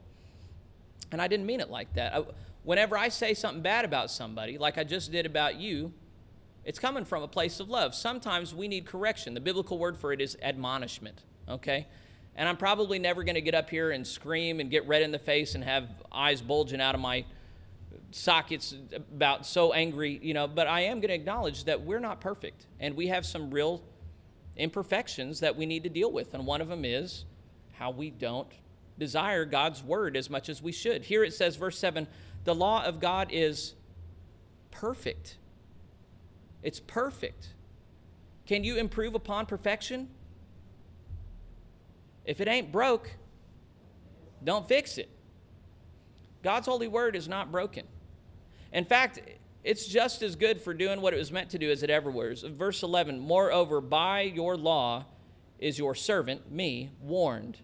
And 1.10 1.20
I 1.20 1.28
didn't 1.28 1.46
mean 1.46 1.60
it 1.60 1.70
like 1.70 1.92
that. 1.94 2.14
I, 2.14 2.24
whenever 2.62 2.96
I 2.96 3.08
say 3.08 3.34
something 3.34 3.62
bad 3.62 3.84
about 3.84 4.10
somebody, 4.10 4.58
like 4.58 4.78
I 4.78 4.84
just 4.84 5.12
did 5.12 5.26
about 5.26 5.56
you, 5.56 5.92
it's 6.64 6.78
coming 6.78 7.04
from 7.04 7.22
a 7.22 7.28
place 7.28 7.60
of 7.60 7.68
love. 7.68 7.94
Sometimes 7.94 8.54
we 8.54 8.68
need 8.68 8.86
correction. 8.86 9.34
The 9.34 9.40
biblical 9.40 9.78
word 9.78 9.96
for 9.96 10.12
it 10.12 10.20
is 10.20 10.36
admonishment, 10.42 11.22
okay? 11.48 11.86
And 12.36 12.48
I'm 12.48 12.56
probably 12.56 12.98
never 12.98 13.24
going 13.24 13.34
to 13.34 13.40
get 13.40 13.54
up 13.54 13.68
here 13.68 13.90
and 13.90 14.06
scream 14.06 14.60
and 14.60 14.70
get 14.70 14.86
red 14.86 15.02
in 15.02 15.10
the 15.10 15.18
face 15.18 15.54
and 15.54 15.64
have 15.64 15.88
eyes 16.10 16.40
bulging 16.40 16.80
out 16.80 16.94
of 16.94 17.00
my 17.00 17.24
sockets 18.10 18.74
about 18.94 19.44
so 19.44 19.72
angry, 19.72 20.18
you 20.22 20.34
know, 20.34 20.46
but 20.46 20.66
I 20.66 20.82
am 20.82 21.00
going 21.00 21.08
to 21.08 21.14
acknowledge 21.14 21.64
that 21.64 21.82
we're 21.82 22.00
not 22.00 22.20
perfect 22.20 22.66
and 22.80 22.96
we 22.96 23.08
have 23.08 23.26
some 23.26 23.50
real 23.50 23.82
imperfections 24.56 25.40
that 25.40 25.56
we 25.56 25.66
need 25.66 25.82
to 25.82 25.88
deal 25.88 26.12
with. 26.12 26.34
And 26.34 26.46
one 26.46 26.60
of 26.60 26.68
them 26.68 26.84
is 26.84 27.24
how 27.72 27.90
we 27.90 28.10
don't 28.10 28.48
desire 28.98 29.44
God's 29.44 29.82
word 29.82 30.16
as 30.16 30.30
much 30.30 30.48
as 30.48 30.62
we 30.62 30.72
should. 30.72 31.04
Here 31.04 31.24
it 31.24 31.34
says, 31.34 31.56
verse 31.56 31.78
7 31.78 32.06
the 32.44 32.54
law 32.54 32.84
of 32.84 32.98
God 32.98 33.28
is 33.30 33.74
perfect 34.72 35.36
it's 36.62 36.80
perfect. 36.80 37.48
Can 38.46 38.64
you 38.64 38.76
improve 38.76 39.14
upon 39.14 39.46
perfection? 39.46 40.08
If 42.24 42.40
it 42.40 42.48
ain't 42.48 42.70
broke, 42.70 43.10
don't 44.44 44.66
fix 44.66 44.98
it. 44.98 45.08
God's 46.42 46.66
holy 46.66 46.88
word 46.88 47.14
is 47.14 47.28
not 47.28 47.52
broken. 47.52 47.86
In 48.72 48.84
fact, 48.84 49.20
it's 49.64 49.86
just 49.86 50.22
as 50.22 50.34
good 50.34 50.60
for 50.60 50.74
doing 50.74 51.00
what 51.00 51.14
it 51.14 51.18
was 51.18 51.30
meant 51.30 51.50
to 51.50 51.58
do 51.58 51.70
as 51.70 51.82
it 51.82 51.90
ever 51.90 52.10
was. 52.10 52.42
Verse 52.42 52.82
11 52.82 53.20
Moreover, 53.20 53.80
by 53.80 54.22
your 54.22 54.56
law 54.56 55.04
is 55.58 55.78
your 55.78 55.94
servant, 55.94 56.50
me, 56.50 56.90
warned. 57.00 57.58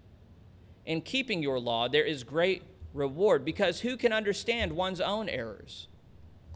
In 0.86 1.00
keeping 1.02 1.42
your 1.42 1.58
law, 1.58 1.88
there 1.88 2.04
is 2.04 2.22
great 2.22 2.62
reward, 2.94 3.44
because 3.44 3.80
who 3.80 3.96
can 3.96 4.12
understand 4.12 4.72
one's 4.72 5.00
own 5.00 5.28
errors? 5.28 5.87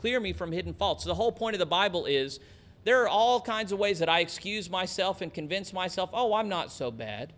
Clear 0.03 0.19
me 0.19 0.33
from 0.33 0.51
hidden 0.51 0.75
faults. 0.75 1.05
The 1.05 1.15
whole 1.15 1.31
point 1.31 1.55
of 1.55 1.61
the 1.61 1.65
Bible 1.67 2.07
is 2.07 2.41
there 2.83 3.05
are 3.05 3.09
all 3.09 3.41
kinds 3.41 3.71
of 3.71 3.79
ways 3.79 4.01
that 4.01 4.09
I 4.09 4.19
excuse 4.19 4.69
myself 4.69 5.21
and 5.21 5.33
convince 5.33 5.73
myself, 5.73 6.11
oh, 6.13 6.35
I'm 6.35 6.49
not 6.49 6.73
so 6.73 6.91
bad. 6.91 7.33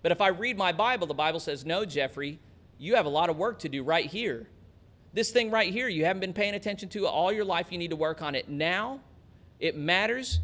But 0.00 0.10
if 0.10 0.22
I 0.22 0.28
read 0.28 0.56
my 0.56 0.72
Bible, 0.72 1.06
the 1.06 1.12
Bible 1.12 1.38
says, 1.38 1.66
no, 1.66 1.84
Jeffrey, 1.84 2.38
you 2.78 2.94
have 2.94 3.04
a 3.04 3.10
lot 3.10 3.28
of 3.28 3.36
work 3.36 3.58
to 3.58 3.68
do 3.68 3.82
right 3.82 4.06
here. 4.06 4.48
This 5.12 5.30
thing 5.32 5.50
right 5.50 5.70
here, 5.70 5.86
you 5.86 6.06
haven't 6.06 6.20
been 6.20 6.32
paying 6.32 6.54
attention 6.54 6.88
to 6.88 7.06
all 7.06 7.30
your 7.30 7.44
life. 7.44 7.66
You 7.70 7.76
need 7.76 7.90
to 7.90 7.96
work 7.96 8.22
on 8.22 8.34
it 8.34 8.48
now. 8.48 9.00
It 9.60 9.76
matters. 9.76 10.40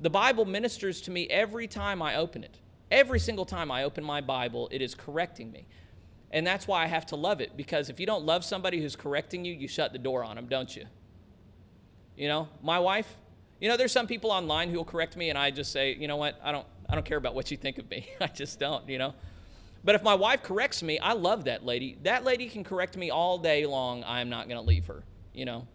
The 0.00 0.08
Bible 0.08 0.46
ministers 0.46 1.02
to 1.02 1.10
me 1.10 1.26
every 1.28 1.68
time 1.68 2.00
I 2.00 2.16
open 2.16 2.42
it. 2.42 2.56
Every 2.90 3.20
single 3.20 3.44
time 3.44 3.70
I 3.70 3.82
open 3.82 4.02
my 4.02 4.22
Bible, 4.22 4.70
it 4.72 4.80
is 4.80 4.94
correcting 4.94 5.52
me. 5.52 5.66
And 6.30 6.46
that's 6.46 6.66
why 6.66 6.82
I 6.82 6.86
have 6.86 7.06
to 7.06 7.16
love 7.16 7.40
it 7.40 7.56
because 7.56 7.88
if 7.88 8.00
you 8.00 8.06
don't 8.06 8.24
love 8.24 8.44
somebody 8.44 8.80
who's 8.80 8.96
correcting 8.96 9.44
you, 9.44 9.54
you 9.54 9.68
shut 9.68 9.92
the 9.92 9.98
door 9.98 10.24
on 10.24 10.36
them, 10.36 10.46
don't 10.46 10.74
you? 10.74 10.86
You 12.16 12.28
know, 12.28 12.48
my 12.62 12.78
wife, 12.78 13.16
you 13.60 13.68
know, 13.68 13.76
there's 13.76 13.92
some 13.92 14.06
people 14.06 14.30
online 14.30 14.70
who 14.70 14.76
will 14.76 14.84
correct 14.84 15.16
me 15.16 15.30
and 15.30 15.38
I 15.38 15.50
just 15.50 15.72
say, 15.72 15.94
you 15.94 16.08
know 16.08 16.16
what, 16.16 16.38
I 16.42 16.52
don't 16.52 16.66
I 16.88 16.94
don't 16.94 17.04
care 17.04 17.18
about 17.18 17.34
what 17.34 17.50
you 17.50 17.56
think 17.56 17.78
of 17.78 17.90
me. 17.90 18.08
I 18.20 18.26
just 18.28 18.58
don't, 18.58 18.88
you 18.88 18.98
know. 18.98 19.14
But 19.84 19.94
if 19.94 20.02
my 20.02 20.14
wife 20.14 20.42
corrects 20.42 20.82
me, 20.82 20.98
I 20.98 21.12
love 21.12 21.44
that 21.44 21.64
lady. 21.64 21.96
That 22.02 22.24
lady 22.24 22.48
can 22.48 22.64
correct 22.64 22.96
me 22.96 23.10
all 23.10 23.38
day 23.38 23.66
long. 23.66 24.02
I'm 24.04 24.28
not 24.28 24.48
going 24.48 24.60
to 24.60 24.66
leave 24.66 24.86
her, 24.86 25.04
you 25.32 25.44
know. 25.44 25.66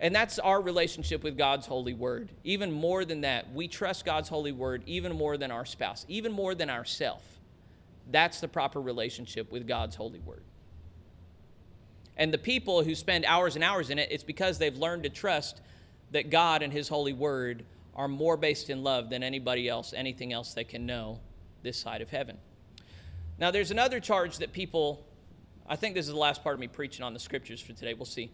And 0.00 0.14
that's 0.14 0.38
our 0.38 0.60
relationship 0.60 1.22
with 1.22 1.36
God's 1.36 1.66
holy 1.66 1.94
word. 1.94 2.30
Even 2.44 2.72
more 2.72 3.04
than 3.04 3.20
that, 3.22 3.52
we 3.52 3.68
trust 3.68 4.04
God's 4.04 4.28
holy 4.28 4.52
word 4.52 4.82
even 4.86 5.12
more 5.14 5.36
than 5.36 5.50
our 5.50 5.64
spouse, 5.64 6.04
even 6.08 6.32
more 6.32 6.54
than 6.54 6.70
ourself. 6.70 7.22
That's 8.10 8.40
the 8.40 8.48
proper 8.48 8.80
relationship 8.80 9.50
with 9.50 9.66
God's 9.66 9.96
holy 9.96 10.20
word. 10.20 10.42
And 12.16 12.32
the 12.32 12.38
people 12.38 12.84
who 12.84 12.94
spend 12.94 13.24
hours 13.24 13.56
and 13.56 13.64
hours 13.64 13.90
in 13.90 13.98
it, 13.98 14.08
it's 14.10 14.24
because 14.24 14.58
they've 14.58 14.76
learned 14.76 15.02
to 15.02 15.08
trust 15.08 15.60
that 16.12 16.30
God 16.30 16.62
and 16.62 16.72
his 16.72 16.88
holy 16.88 17.12
word 17.12 17.64
are 17.94 18.08
more 18.08 18.36
based 18.36 18.70
in 18.70 18.82
love 18.82 19.10
than 19.10 19.22
anybody 19.22 19.68
else, 19.68 19.92
anything 19.96 20.32
else 20.32 20.54
they 20.54 20.64
can 20.64 20.86
know 20.86 21.18
this 21.62 21.76
side 21.76 22.02
of 22.02 22.10
heaven. 22.10 22.36
Now, 23.38 23.50
there's 23.50 23.70
another 23.70 23.98
charge 23.98 24.38
that 24.38 24.52
people, 24.52 25.04
I 25.66 25.76
think 25.76 25.94
this 25.94 26.06
is 26.06 26.12
the 26.12 26.18
last 26.18 26.42
part 26.42 26.54
of 26.54 26.60
me 26.60 26.68
preaching 26.68 27.04
on 27.04 27.14
the 27.14 27.20
scriptures 27.20 27.60
for 27.60 27.72
today. 27.72 27.94
We'll 27.94 28.04
see. 28.04 28.30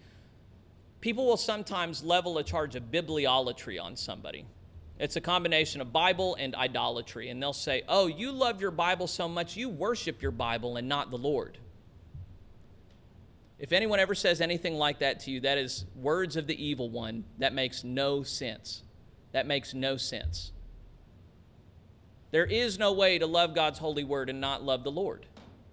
People 1.00 1.24
will 1.26 1.38
sometimes 1.38 2.04
level 2.04 2.36
a 2.36 2.44
charge 2.44 2.76
of 2.76 2.90
bibliolatry 2.90 3.82
on 3.82 3.96
somebody. 3.96 4.44
It's 5.00 5.16
a 5.16 5.20
combination 5.20 5.80
of 5.80 5.94
Bible 5.94 6.36
and 6.38 6.54
idolatry. 6.54 7.30
And 7.30 7.42
they'll 7.42 7.54
say, 7.54 7.82
Oh, 7.88 8.06
you 8.06 8.30
love 8.30 8.60
your 8.60 8.70
Bible 8.70 9.06
so 9.06 9.28
much, 9.28 9.56
you 9.56 9.70
worship 9.70 10.20
your 10.20 10.30
Bible 10.30 10.76
and 10.76 10.88
not 10.88 11.10
the 11.10 11.16
Lord. 11.16 11.56
If 13.58 13.72
anyone 13.72 13.98
ever 13.98 14.14
says 14.14 14.42
anything 14.42 14.74
like 14.74 14.98
that 14.98 15.20
to 15.20 15.30
you, 15.30 15.40
that 15.40 15.56
is 15.56 15.86
words 15.96 16.36
of 16.36 16.46
the 16.46 16.64
evil 16.64 16.90
one. 16.90 17.24
That 17.38 17.54
makes 17.54 17.82
no 17.82 18.22
sense. 18.22 18.82
That 19.32 19.46
makes 19.46 19.72
no 19.72 19.96
sense. 19.96 20.52
There 22.30 22.46
is 22.46 22.78
no 22.78 22.92
way 22.92 23.18
to 23.18 23.26
love 23.26 23.54
God's 23.54 23.78
holy 23.78 24.04
word 24.04 24.28
and 24.28 24.40
not 24.40 24.62
love 24.62 24.84
the 24.84 24.90
Lord. 24.90 25.26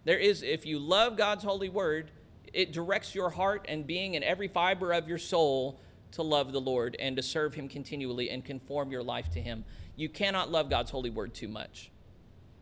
There 0.05 0.17
is, 0.17 0.41
if 0.41 0.65
you 0.65 0.79
love 0.79 1.17
God's 1.17 1.43
holy 1.43 1.69
word, 1.69 2.11
it 2.53 2.71
directs 2.71 3.13
your 3.13 3.29
heart 3.29 3.65
and 3.67 3.85
being 3.85 4.15
and 4.15 4.23
every 4.23 4.47
fiber 4.47 4.93
of 4.93 5.09
your 5.09 5.17
soul 5.17 5.79
to 6.17 6.23
love 6.23 6.51
the 6.51 6.61
Lord 6.61 6.95
and 6.99 7.15
to 7.15 7.23
serve 7.23 7.53
Him 7.53 7.69
continually 7.69 8.29
and 8.29 8.43
conform 8.43 8.91
your 8.91 9.03
life 9.03 9.31
to 9.31 9.41
Him. 9.41 9.63
You 9.95 10.09
cannot 10.09 10.51
love 10.51 10.69
God's 10.69 10.91
holy 10.91 11.09
word 11.09 11.33
too 11.33 11.47
much. 11.47 11.89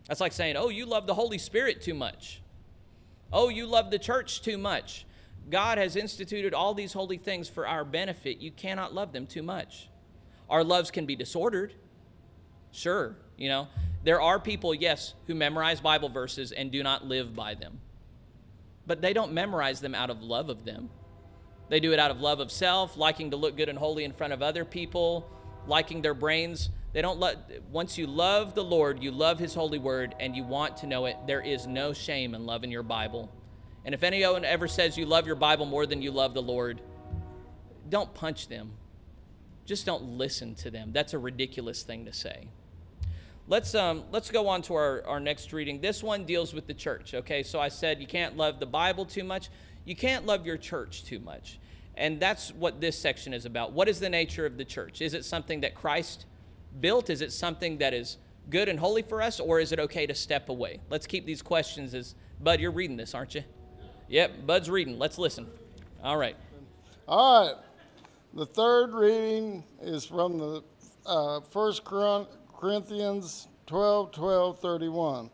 That's 0.08 0.22
like 0.22 0.34
saying, 0.34 0.56
oh, 0.56 0.70
you 0.70 0.86
love 0.86 1.08
the 1.08 1.16
Holy 1.16 1.38
Spirit 1.38 1.82
too 1.82 1.94
much. 1.94 2.42
Oh, 3.34 3.50
you 3.50 3.66
love 3.66 3.92
the 3.92 4.00
church 4.00 4.42
too 4.42 4.58
much. 4.58 5.06
God 5.50 5.78
has 5.78 5.96
instituted 5.96 6.54
all 6.54 6.74
these 6.74 6.94
holy 6.94 7.18
things 7.18 7.50
for 7.50 7.68
our 7.68 7.84
benefit. 7.84 8.40
You 8.40 8.52
cannot 8.52 8.94
love 8.94 9.14
them 9.14 9.26
too 9.26 9.44
much. 9.44 9.90
Our 10.50 10.64
loves 10.64 10.92
can 10.92 11.06
be 11.06 11.16
disordered. 11.16 11.74
Sure, 12.72 13.16
you 13.38 13.50
know. 13.50 13.68
There 14.04 14.22
are 14.22 14.40
people, 14.40 14.76
yes, 14.76 15.16
who 15.28 15.34
memorize 15.34 15.82
Bible 15.82 16.10
verses 16.10 16.52
and 16.52 16.72
do 16.72 16.84
not 16.84 17.06
live 17.06 17.36
by 17.36 17.56
them. 17.56 17.80
But 18.86 19.02
they 19.02 19.14
don't 19.14 19.34
memorize 19.34 19.82
them 19.82 19.96
out 19.96 20.12
of 20.12 20.22
love 20.22 20.50
of 20.50 20.66
them. 20.66 20.90
They 21.70 21.80
do 21.80 21.94
it 21.94 22.00
out 22.00 22.12
of 22.12 22.22
love 22.22 22.40
of 22.40 22.52
self, 22.52 22.98
liking 22.98 23.32
to 23.32 23.38
look 23.38 23.58
good 23.58 23.70
and 23.70 23.78
holy 23.78 24.04
in 24.04 24.14
front 24.14 24.34
of 24.34 24.42
other 24.42 24.66
people, 24.66 25.30
liking 25.68 26.02
their 26.02 26.14
brains. 26.14 26.70
They 26.94 27.02
don't 27.02 27.20
let, 27.20 27.64
once 27.72 27.98
you 27.98 28.08
love 28.08 28.56
the 28.56 28.64
Lord, 28.64 29.04
you 29.04 29.12
love 29.12 29.40
His 29.40 29.54
holy 29.54 29.80
word, 29.80 30.16
and 30.20 30.36
you 30.36 30.44
want 30.44 30.78
to 30.78 30.88
know 30.88 31.06
it, 31.06 31.18
there 31.28 31.42
is 31.42 31.68
no 31.68 31.92
shame 31.92 32.36
in 32.36 32.46
loving 32.46 32.72
your 32.72 32.84
Bible. 32.84 33.32
And 33.84 33.94
if 33.94 34.04
anyone 34.04 34.46
ever 34.46 34.68
says 34.68 34.98
you 34.98 35.06
love 35.06 35.28
your 35.28 35.36
Bible 35.36 35.66
more 35.66 35.86
than 35.86 36.02
you 36.02 36.12
love 36.12 36.34
the 36.34 36.42
Lord, 36.42 36.82
don't 37.90 38.14
punch 38.14 38.48
them. 38.48 38.72
Just 39.66 39.86
don't 39.86 40.18
listen 40.18 40.56
to 40.56 40.72
them. 40.72 40.92
That's 40.92 41.14
a 41.14 41.20
ridiculous 41.20 41.84
thing 41.84 42.06
to 42.06 42.14
say. 42.14 42.48
Let's, 43.48 43.76
um, 43.76 44.06
let's 44.12 44.32
go 44.32 44.48
on 44.48 44.64
to 44.64 44.74
our, 44.76 45.04
our 45.06 45.20
next 45.20 45.54
reading. 45.54 45.82
This 45.82 46.02
one 46.02 46.26
deals 46.26 46.54
with 46.54 46.66
the 46.66 46.74
church, 46.74 47.14
okay? 47.14 47.44
So 47.44 47.60
I 47.60 47.68
said 47.68 48.02
you 48.02 48.08
can't 48.08 48.36
love 48.38 48.60
the 48.60 48.66
Bible 48.66 49.06
too 49.06 49.24
much. 49.24 49.50
You 49.86 49.96
can't 49.96 50.26
love 50.26 50.46
your 50.46 50.58
church 50.58 51.06
too 51.06 51.20
much. 51.20 51.60
And 51.96 52.20
that's 52.20 52.52
what 52.52 52.82
this 52.82 52.98
section 52.98 53.34
is 53.34 53.46
about. 53.46 53.72
What 53.72 53.88
is 53.88 54.00
the 54.00 54.10
nature 54.10 54.46
of 54.46 54.58
the 54.58 54.66
church? 54.66 55.02
Is 55.02 55.14
it 55.14 55.24
something 55.24 55.62
that 55.62 55.76
Christ 55.76 56.26
built? 56.82 57.10
Is 57.10 57.22
it 57.22 57.32
something 57.32 57.78
that 57.78 57.94
is 57.94 58.18
good 58.50 58.68
and 58.68 58.80
holy 58.80 59.02
for 59.02 59.22
us? 59.22 59.40
Or 59.40 59.60
is 59.60 59.72
it 59.72 59.80
okay 59.80 60.06
to 60.06 60.14
step 60.14 60.50
away? 60.50 60.82
Let's 60.90 61.08
keep 61.08 61.26
these 61.26 61.42
questions 61.42 61.94
as 61.94 62.16
Bud, 62.42 62.60
you're 62.60 62.72
reading 62.72 62.98
this, 62.98 63.16
aren't 63.16 63.36
you? 63.36 63.44
Yep, 64.10 64.46
Bud's 64.46 64.70
reading. 64.70 65.00
Let's 65.00 65.18
listen. 65.18 65.48
All 66.04 66.18
right. 66.18 66.36
All 67.08 67.48
right. 67.48 67.56
The 68.34 68.46
third 68.46 68.94
reading 68.94 69.64
is 69.82 70.06
from 70.06 70.38
the 70.38 70.64
uh, 71.06 71.40
First 71.40 71.86
Corinthians 71.86 73.48
12, 73.68 74.12
12, 74.12 74.60
31. 74.60 75.30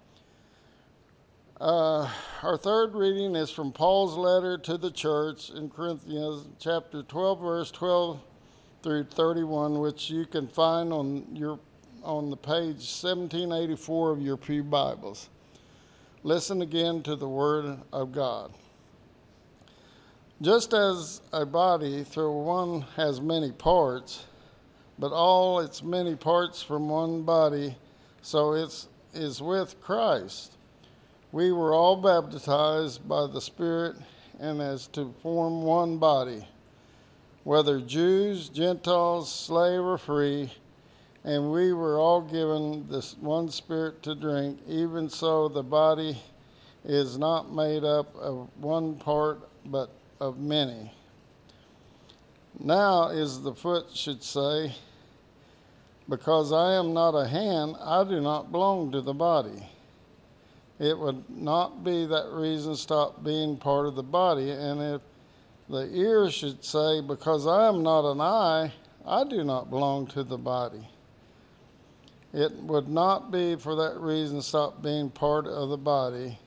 Uh, 1.62 2.10
our 2.42 2.58
third 2.58 2.96
reading 2.96 3.36
is 3.36 3.52
from 3.52 3.72
Paul's 3.72 4.18
letter 4.18 4.58
to 4.58 4.80
the 4.80 4.90
church 4.90 5.52
in 5.52 5.70
Corinthians, 5.70 6.48
chapter 6.58 7.04
12, 7.04 7.40
verse 7.40 7.70
12 7.70 8.20
through 8.82 9.04
31, 9.04 9.78
which 9.78 10.10
you 10.10 10.26
can 10.26 10.48
find 10.48 10.92
on 10.92 11.24
your 11.36 11.60
on 12.02 12.32
the 12.32 12.36
page 12.36 12.82
1784 12.82 14.10
of 14.10 14.22
your 14.24 14.38
Pew 14.38 14.64
Bibles. 14.64 15.30
Listen 16.24 16.64
again 16.64 17.04
to 17.04 17.16
the 17.16 17.30
Word 17.30 17.78
of 17.94 18.12
God. 18.12 18.52
Just 20.42 20.74
as 20.74 21.22
a 21.32 21.46
body 21.46 22.04
through 22.04 22.42
one 22.42 22.82
has 22.96 23.22
many 23.22 23.52
parts, 23.52 24.26
but 24.98 25.12
all 25.12 25.60
its 25.60 25.84
many 25.84 26.16
parts 26.16 26.64
from 26.64 26.90
one 26.90 27.22
body, 27.22 27.76
so 28.24 28.54
it 28.54 28.88
is 29.14 29.44
with 29.44 29.80
Christ 29.80 30.58
we 31.32 31.52
were 31.52 31.74
all 31.74 31.96
baptized 31.96 33.08
by 33.08 33.26
the 33.28 33.40
Spirit 33.40 33.96
and 34.40 34.62
as 34.62 34.88
to 34.88 35.14
form 35.22 35.64
one 35.64 35.98
body, 35.98 36.46
whether 37.44 37.80
Jews, 37.80 38.50
Gentiles, 38.50 39.34
slave, 39.34 39.82
or 39.82 39.98
free, 39.98 40.52
and 41.24 41.52
we 41.52 41.72
were 41.72 42.00
all 42.00 42.22
given 42.22 42.88
this 42.90 43.16
one 43.20 43.50
Spirit 43.50 44.04
to 44.04 44.16
drink. 44.16 44.60
Even 44.68 45.10
so, 45.10 45.48
the 45.48 45.64
body 45.64 46.18
is 46.84 47.18
not 47.18 47.54
made 47.54 47.84
up 47.84 48.14
of 48.16 48.50
one 48.58 48.96
part, 48.96 49.40
but 49.66 49.90
of 50.20 50.38
many. 50.38 50.92
Now 52.60 53.08
is 53.08 53.42
the 53.42 53.54
foot 53.54 53.86
should 53.94 54.22
say, 54.22 54.74
Because 56.10 56.52
I 56.52 56.74
am 56.74 56.94
not 56.94 57.12
a 57.12 57.28
hand, 57.28 57.78
I 57.80 58.04
do 58.04 58.20
not 58.20 58.52
belong 58.52 58.92
to 58.92 59.02
the 59.02 59.14
body 59.14 59.64
it 60.82 60.98
would 60.98 61.30
not 61.30 61.84
be 61.84 62.08
that 62.08 62.32
reason 62.32 62.76
stop 62.76 63.24
being 63.24 63.56
part 63.56 63.86
of 63.86 63.94
the 63.94 64.02
body. 64.02 64.50
And 64.50 64.82
if 64.82 65.02
the 65.70 65.88
ear 65.94 66.32
should 66.32 66.66
say, 66.66 67.02
Because 67.02 67.46
I 67.46 67.68
am 67.68 67.84
not 67.84 68.12
an 68.12 68.20
eye, 68.20 68.74
I 69.06 69.24
do 69.24 69.44
not 69.44 69.70
belong 69.70 70.08
to 70.08 70.24
the 70.24 70.40
body. 70.40 70.88
It 72.34 72.52
would 72.64 72.88
not 72.88 73.32
be 73.32 73.56
for 73.58 73.76
that 73.76 74.00
reason 74.00 74.42
stop 74.42 74.82
being 74.82 75.12
part 75.12 75.46
of 75.46 75.70
the 75.70 75.78
body. 75.78 76.40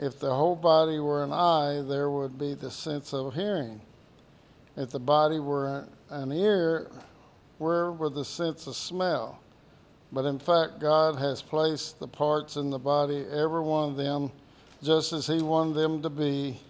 If 0.00 0.18
the 0.18 0.34
whole 0.34 0.56
body 0.56 0.98
were 0.98 1.22
an 1.22 1.32
eye, 1.32 1.80
there 1.86 2.10
would 2.10 2.38
be 2.38 2.54
the 2.54 2.72
sense 2.72 3.14
of 3.14 3.34
hearing. 3.34 3.80
If 4.76 4.90
the 4.90 4.98
body 4.98 5.38
were 5.38 5.86
an 6.10 6.32
ear, 6.32 6.90
where 7.58 7.92
would 7.92 8.14
the 8.14 8.24
sense 8.24 8.66
of 8.66 8.74
smell? 8.74 9.41
But 10.12 10.26
in 10.26 10.38
fact, 10.38 10.78
God 10.78 11.16
has 11.16 11.40
placed 11.40 11.98
the 11.98 12.06
parts 12.06 12.56
in 12.56 12.68
the 12.68 12.78
body, 12.78 13.24
every 13.32 13.62
one 13.62 13.90
of 13.90 13.96
them, 13.96 14.30
just 14.82 15.12
as 15.14 15.26
He 15.26 15.42
wanted 15.42 15.74
them 15.74 16.02
to 16.02 16.10
be. 16.10 16.60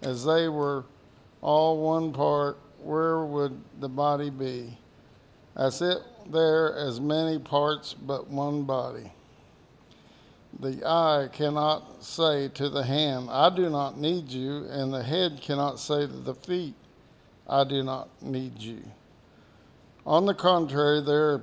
As 0.00 0.24
they 0.24 0.48
were 0.48 0.84
all 1.42 1.78
one 1.78 2.12
part, 2.12 2.58
where 2.82 3.24
would 3.24 3.60
the 3.80 3.88
body 3.88 4.30
be? 4.30 4.76
As 5.54 5.82
it 5.82 5.98
there 6.30 6.74
as 6.74 7.00
many 7.00 7.38
parts, 7.38 7.94
but 7.94 8.28
one 8.28 8.62
body. 8.62 9.12
The 10.60 10.82
eye 10.86 11.28
cannot 11.32 12.04
say 12.04 12.48
to 12.48 12.68
the 12.68 12.82
hand, 12.82 13.28
I 13.30 13.54
do 13.54 13.68
not 13.68 13.98
need 13.98 14.28
you, 14.28 14.64
and 14.70 14.92
the 14.92 15.02
head 15.02 15.40
cannot 15.40 15.78
say 15.78 16.06
to 16.06 16.12
the 16.12 16.34
feet, 16.34 16.74
I 17.48 17.64
do 17.64 17.82
not 17.82 18.08
need 18.22 18.58
you. 18.58 18.82
On 20.06 20.26
the 20.26 20.34
contrary, 20.34 21.00
there 21.00 21.42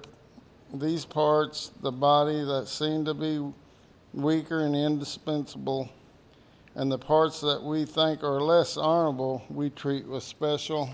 these 0.74 1.06
parts, 1.06 1.72
the 1.82 1.92
body 1.92 2.44
that 2.44 2.68
seem 2.68 3.06
to 3.06 3.14
be 3.14 3.42
weaker 4.14 4.62
and 4.62 4.76
indispensable, 4.76 5.90
and 6.76 6.92
the 6.92 6.98
parts 6.98 7.42
that 7.42 7.62
we 7.64 7.86
think 7.86 8.24
are 8.24 8.40
less 8.40 8.78
honorable, 8.78 9.44
we 9.50 9.70
treat 9.70 10.06
with 10.08 10.24
special 10.24 10.90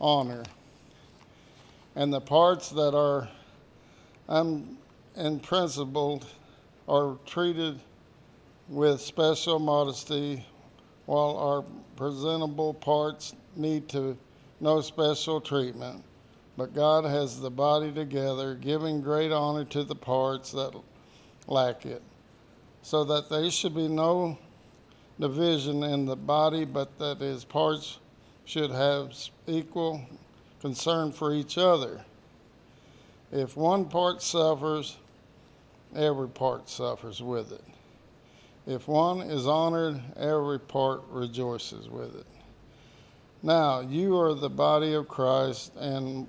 honor. 0.00 0.42
And 1.96 2.12
the 2.12 2.20
parts 2.20 2.70
that 2.70 2.94
are 2.94 3.28
unprincipled 4.28 6.26
are 6.88 7.16
treated 7.26 7.80
with 8.68 9.00
special 9.00 9.58
modesty, 9.58 10.46
while 11.06 11.36
our 11.36 11.64
presentable 11.96 12.74
parts 12.74 13.34
need 13.56 13.88
to 13.88 14.16
no 14.60 14.80
special 14.80 15.40
treatment. 15.40 16.04
But 16.56 16.74
God 16.74 17.04
has 17.04 17.40
the 17.40 17.50
body 17.50 17.90
together, 17.90 18.54
giving 18.54 19.00
great 19.00 19.32
honor 19.32 19.64
to 19.66 19.84
the 19.84 19.94
parts 19.94 20.52
that 20.52 20.78
lack 21.46 21.86
it, 21.86 22.02
so 22.82 23.04
that 23.04 23.30
there 23.30 23.50
should 23.50 23.74
be 23.74 23.88
no 23.88 24.38
division 25.18 25.82
in 25.82 26.04
the 26.04 26.16
body, 26.16 26.64
but 26.64 26.98
that 26.98 27.20
his 27.20 27.44
parts 27.44 27.98
should 28.44 28.70
have 28.70 29.12
equal 29.46 30.02
concern 30.60 31.12
for 31.12 31.32
each 31.32 31.56
other. 31.56 32.04
If 33.30 33.56
one 33.56 33.86
part 33.86 34.20
suffers, 34.20 34.98
every 35.96 36.28
part 36.28 36.68
suffers 36.68 37.22
with 37.22 37.52
it. 37.52 37.64
If 38.66 38.86
one 38.86 39.22
is 39.22 39.46
honored, 39.46 40.00
every 40.16 40.60
part 40.60 41.02
rejoices 41.08 41.88
with 41.88 42.14
it. 42.14 42.26
Now, 43.42 43.80
you 43.80 44.18
are 44.20 44.34
the 44.34 44.50
body 44.50 44.92
of 44.92 45.08
Christ 45.08 45.72
and 45.76 46.28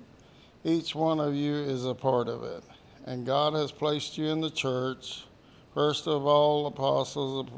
each 0.64 0.94
one 0.94 1.20
of 1.20 1.34
you 1.34 1.54
is 1.54 1.84
a 1.84 1.94
part 1.94 2.26
of 2.26 2.42
it. 2.42 2.64
And 3.04 3.26
God 3.26 3.52
has 3.52 3.70
placed 3.70 4.16
you 4.16 4.28
in 4.28 4.40
the 4.40 4.50
church, 4.50 5.24
first 5.74 6.08
of 6.08 6.24
all, 6.24 6.66
apostles, 6.66 7.50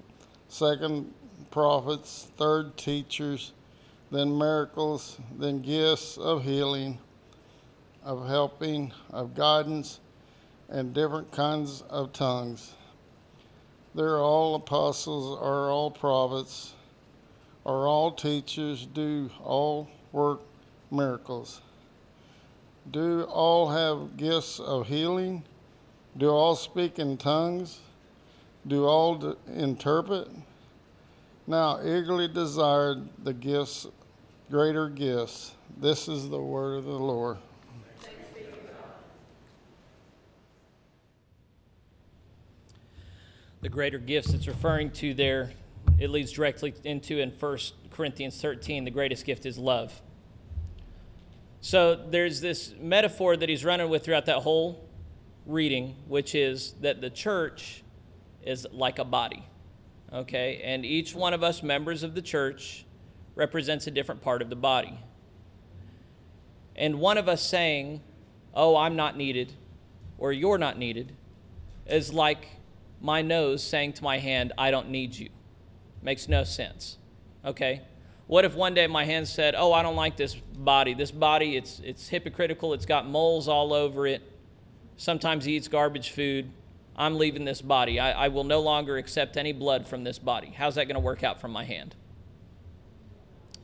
second, 0.49 1.15
prophets, 1.53 2.29
third, 2.37 2.77
teachers, 2.77 3.53
then 4.11 4.37
miracles, 4.37 5.19
then 5.39 5.63
gifts 5.63 6.19
of 6.19 6.43
healing, 6.43 6.99
of 8.05 8.27
helping, 8.27 8.93
of 9.11 9.35
guidance, 9.37 10.01
and 10.69 10.93
different 10.93 11.31
kinds 11.31 11.83
of 11.89 12.13
tongues. 12.13 12.73
They're 13.95 14.19
all 14.19 14.57
apostles, 14.57 15.39
are 15.41 15.71
all 15.71 15.93
prophets, 15.93 16.75
are 17.65 17.87
all 17.87 18.11
teachers, 18.11 18.85
do 18.87 19.31
all 19.43 19.89
work 20.13 20.41
miracles. 20.91 21.61
Do 22.91 23.25
all 23.25 23.69
have 23.71 24.17
gifts 24.17 24.61
of 24.61 24.87
healing? 24.87 25.43
Do 26.17 26.31
all 26.31 26.55
speak 26.55 26.99
in 26.99 27.17
tongues? 27.17 27.81
Do 28.67 28.87
all 28.87 29.37
interpret? 29.53 30.29
Now 31.47 31.81
eagerly 31.81 32.29
desired 32.29 33.09
the 33.23 33.33
gifts, 33.33 33.87
greater 34.51 34.89
gifts. 34.89 35.53
This 35.77 36.09
is 36.09 36.29
the 36.29 36.41
word 36.41 36.79
of 36.79 36.85
the 36.85 36.91
Lord. 36.91 37.39
The 43.63 43.69
greater 43.69 43.99
gifts 43.99 44.33
it's 44.33 44.47
referring 44.47 44.91
to 44.93 45.13
there, 45.13 45.51
it 45.99 46.11
leads 46.11 46.31
directly 46.31 46.73
into 46.85 47.19
in 47.19 47.31
1 47.31 47.59
Corinthians 47.91 48.41
13, 48.41 48.85
the 48.85 48.93
greatest 48.93 49.25
gift 49.25 49.45
is 49.45 49.59
love. 49.59 50.01
So 51.67 51.97
there's 51.97 52.41
this 52.41 52.75
metaphor 52.81 53.37
that 53.37 53.49
he's 53.49 53.65
running 53.65 53.89
with 53.89 54.05
throughout 54.05 54.27
that 54.27 54.39
whole 54.39 54.89
reading, 55.47 55.97
which 56.07 56.35
is 56.35 56.75
that 56.81 57.01
the 57.01 57.11
church 57.11 57.83
is 58.45 58.67
like 58.73 58.99
a 58.99 59.05
body 59.05 59.45
okay? 60.13 60.61
And 60.65 60.85
each 60.85 61.15
one 61.15 61.35
of 61.35 61.43
us, 61.43 61.63
members 61.63 62.03
of 62.03 62.15
the 62.15 62.23
church, 62.23 62.85
represents 63.35 63.87
a 63.87 63.91
different 63.91 64.23
part 64.23 64.43
of 64.43 64.51
the 64.51 64.57
body. 64.57 64.99
And 66.75 67.01
one 67.01 67.19
of 67.19 67.29
us 67.29 67.43
saying, 67.43 68.03
Oh, 68.55 68.77
I'm 68.77 68.97
not 68.97 69.19
needed, 69.19 69.53
or 70.17 70.33
you're 70.33 70.57
not 70.57 70.79
needed, 70.79 71.15
is 71.87 72.13
like 72.13 72.49
my 73.03 73.21
nose 73.21 73.63
saying 73.63 73.93
to 73.95 74.03
my 74.03 74.19
hand, 74.19 74.53
I 74.57 74.71
don't 74.71 74.89
need 74.89 75.15
you. 75.15 75.29
Makes 76.03 76.27
no 76.27 76.43
sense, 76.43 76.97
okay? 77.45 77.83
What 78.27 78.45
if 78.45 78.55
one 78.55 78.75
day 78.75 78.87
my 78.87 79.05
hand 79.05 79.29
said, 79.29 79.55
Oh, 79.57 79.73
I 79.73 79.83
don't 79.83 79.97
like 79.97 80.17
this 80.17 80.35
body. 80.35 80.95
This 80.95 81.11
body, 81.11 81.57
it's, 81.57 81.81
it's 81.85 82.09
hypocritical, 82.09 82.73
it's 82.75 82.87
got 82.87 83.07
moles 83.07 83.49
all 83.49 83.73
over 83.73 84.07
it. 84.07 84.23
Sometimes 84.97 85.45
he 85.45 85.57
eats 85.57 85.69
garbage 85.69 86.11
food. 86.11 86.51
I'm 86.97 87.19
leaving 87.19 87.45
this 87.45 87.61
body. 87.61 88.01
I, 88.01 88.25
I 88.25 88.29
will 88.29 88.45
no 88.45 88.61
longer 88.61 88.97
accept 88.97 89.37
any 89.37 89.53
blood 89.53 89.87
from 89.87 90.03
this 90.03 90.19
body. 90.19 90.55
How's 90.57 90.77
that 90.77 90.87
going 90.87 90.95
to 90.95 91.01
work 91.01 91.23
out 91.23 91.41
from 91.41 91.53
my 91.53 91.65
hand? 91.65 91.95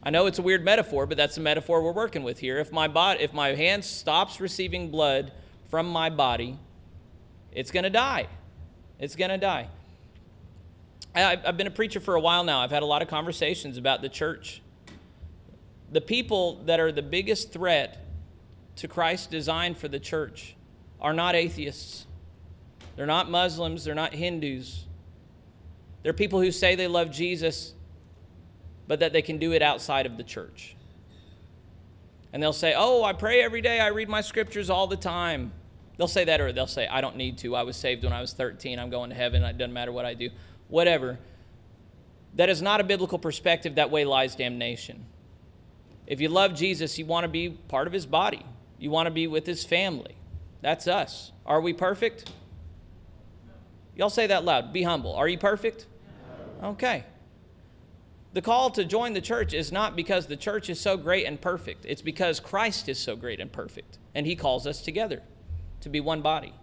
I 0.02 0.10
know 0.10 0.26
it's 0.26 0.38
a 0.38 0.42
weird 0.42 0.64
metaphor, 0.64 1.06
but 1.06 1.16
that's 1.16 1.36
the 1.36 1.40
metaphor 1.40 1.82
we're 1.82 1.92
working 1.92 2.22
with 2.22 2.38
here. 2.38 2.58
If 2.58 2.72
my, 2.72 2.88
body, 2.88 3.22
if 3.22 3.32
my 3.32 3.54
hand 3.54 3.84
stops 3.84 4.40
receiving 4.40 4.90
blood 4.90 5.32
from 5.70 5.88
my 5.88 6.10
body, 6.10 6.58
it's 7.52 7.70
going 7.70 7.84
to 7.84 7.90
die. 7.90 8.26
It's 8.98 9.16
going 9.16 9.30
to 9.30 9.38
die. 9.38 9.68
I've 11.14 11.56
been 11.56 11.66
a 11.66 11.72
preacher 11.72 12.00
for 12.00 12.14
a 12.14 12.20
while 12.20 12.42
now. 12.42 12.60
I've 12.60 12.70
had 12.70 12.82
a 12.82 12.86
lot 12.86 13.02
of 13.02 13.08
conversations 13.08 13.76
about 13.76 14.00
the 14.00 14.08
church. 14.08 14.62
The 15.90 16.00
people 16.00 16.62
that 16.64 16.80
are 16.80 16.90
the 16.90 17.02
biggest 17.02 17.52
threat 17.52 18.06
to 18.76 18.88
Christ's 18.88 19.26
design 19.26 19.74
for 19.74 19.88
the 19.88 20.00
church 20.00 20.56
are 21.00 21.12
not 21.12 21.34
atheists. 21.34 22.06
They're 22.96 23.06
not 23.06 23.30
Muslims, 23.30 23.84
they're 23.84 23.94
not 23.94 24.14
Hindus. 24.14 24.86
They're 26.02 26.12
people 26.12 26.40
who 26.40 26.50
say 26.50 26.74
they 26.74 26.88
love 26.88 27.10
Jesus, 27.10 27.74
but 28.88 29.00
that 29.00 29.12
they 29.12 29.22
can 29.22 29.38
do 29.38 29.52
it 29.52 29.62
outside 29.62 30.06
of 30.06 30.16
the 30.16 30.24
church. 30.24 30.76
And 32.32 32.42
they'll 32.42 32.52
say, 32.52 32.74
Oh, 32.76 33.04
I 33.04 33.12
pray 33.12 33.42
every 33.42 33.60
day, 33.60 33.80
I 33.80 33.88
read 33.88 34.08
my 34.08 34.22
scriptures 34.22 34.70
all 34.70 34.86
the 34.86 34.96
time. 34.96 35.52
They'll 35.98 36.08
say 36.08 36.24
that, 36.24 36.40
or 36.40 36.52
they'll 36.52 36.66
say, 36.66 36.86
I 36.88 37.00
don't 37.00 37.16
need 37.16 37.38
to. 37.38 37.54
I 37.54 37.62
was 37.62 37.76
saved 37.76 38.02
when 38.02 38.12
I 38.12 38.20
was 38.20 38.32
13. 38.32 38.78
I'm 38.78 38.90
going 38.90 39.10
to 39.10 39.16
heaven. 39.16 39.42
It 39.44 39.58
doesn't 39.58 39.74
matter 39.74 39.92
what 39.92 40.06
I 40.06 40.14
do. 40.14 40.30
Whatever. 40.72 41.18
That 42.36 42.48
is 42.48 42.62
not 42.62 42.80
a 42.80 42.84
biblical 42.84 43.18
perspective. 43.18 43.74
That 43.74 43.90
way 43.90 44.06
lies 44.06 44.34
damnation. 44.34 45.04
If 46.06 46.18
you 46.18 46.30
love 46.30 46.54
Jesus, 46.54 46.98
you 46.98 47.04
want 47.04 47.24
to 47.24 47.28
be 47.28 47.50
part 47.50 47.86
of 47.86 47.92
his 47.92 48.06
body, 48.06 48.42
you 48.78 48.90
want 48.90 49.06
to 49.06 49.10
be 49.10 49.26
with 49.26 49.44
his 49.44 49.66
family. 49.66 50.14
That's 50.62 50.88
us. 50.88 51.30
Are 51.44 51.60
we 51.60 51.74
perfect? 51.74 52.32
Y'all 53.96 54.08
say 54.08 54.26
that 54.28 54.46
loud. 54.46 54.72
Be 54.72 54.82
humble. 54.82 55.14
Are 55.14 55.28
you 55.28 55.36
perfect? 55.36 55.84
Okay. 56.64 57.04
The 58.32 58.40
call 58.40 58.70
to 58.70 58.86
join 58.86 59.12
the 59.12 59.20
church 59.20 59.52
is 59.52 59.72
not 59.72 59.94
because 59.94 60.26
the 60.26 60.38
church 60.38 60.70
is 60.70 60.80
so 60.80 60.96
great 60.96 61.26
and 61.26 61.38
perfect. 61.38 61.84
It's 61.84 62.00
because 62.00 62.40
Christ 62.40 62.88
is 62.88 62.98
so 62.98 63.14
great 63.14 63.40
and 63.40 63.52
perfect. 63.52 63.98
And 64.14 64.24
he 64.24 64.36
calls 64.36 64.66
us 64.66 64.80
together 64.80 65.20
to 65.82 65.90
be 65.90 66.00
one 66.00 66.22
body. 66.22 66.54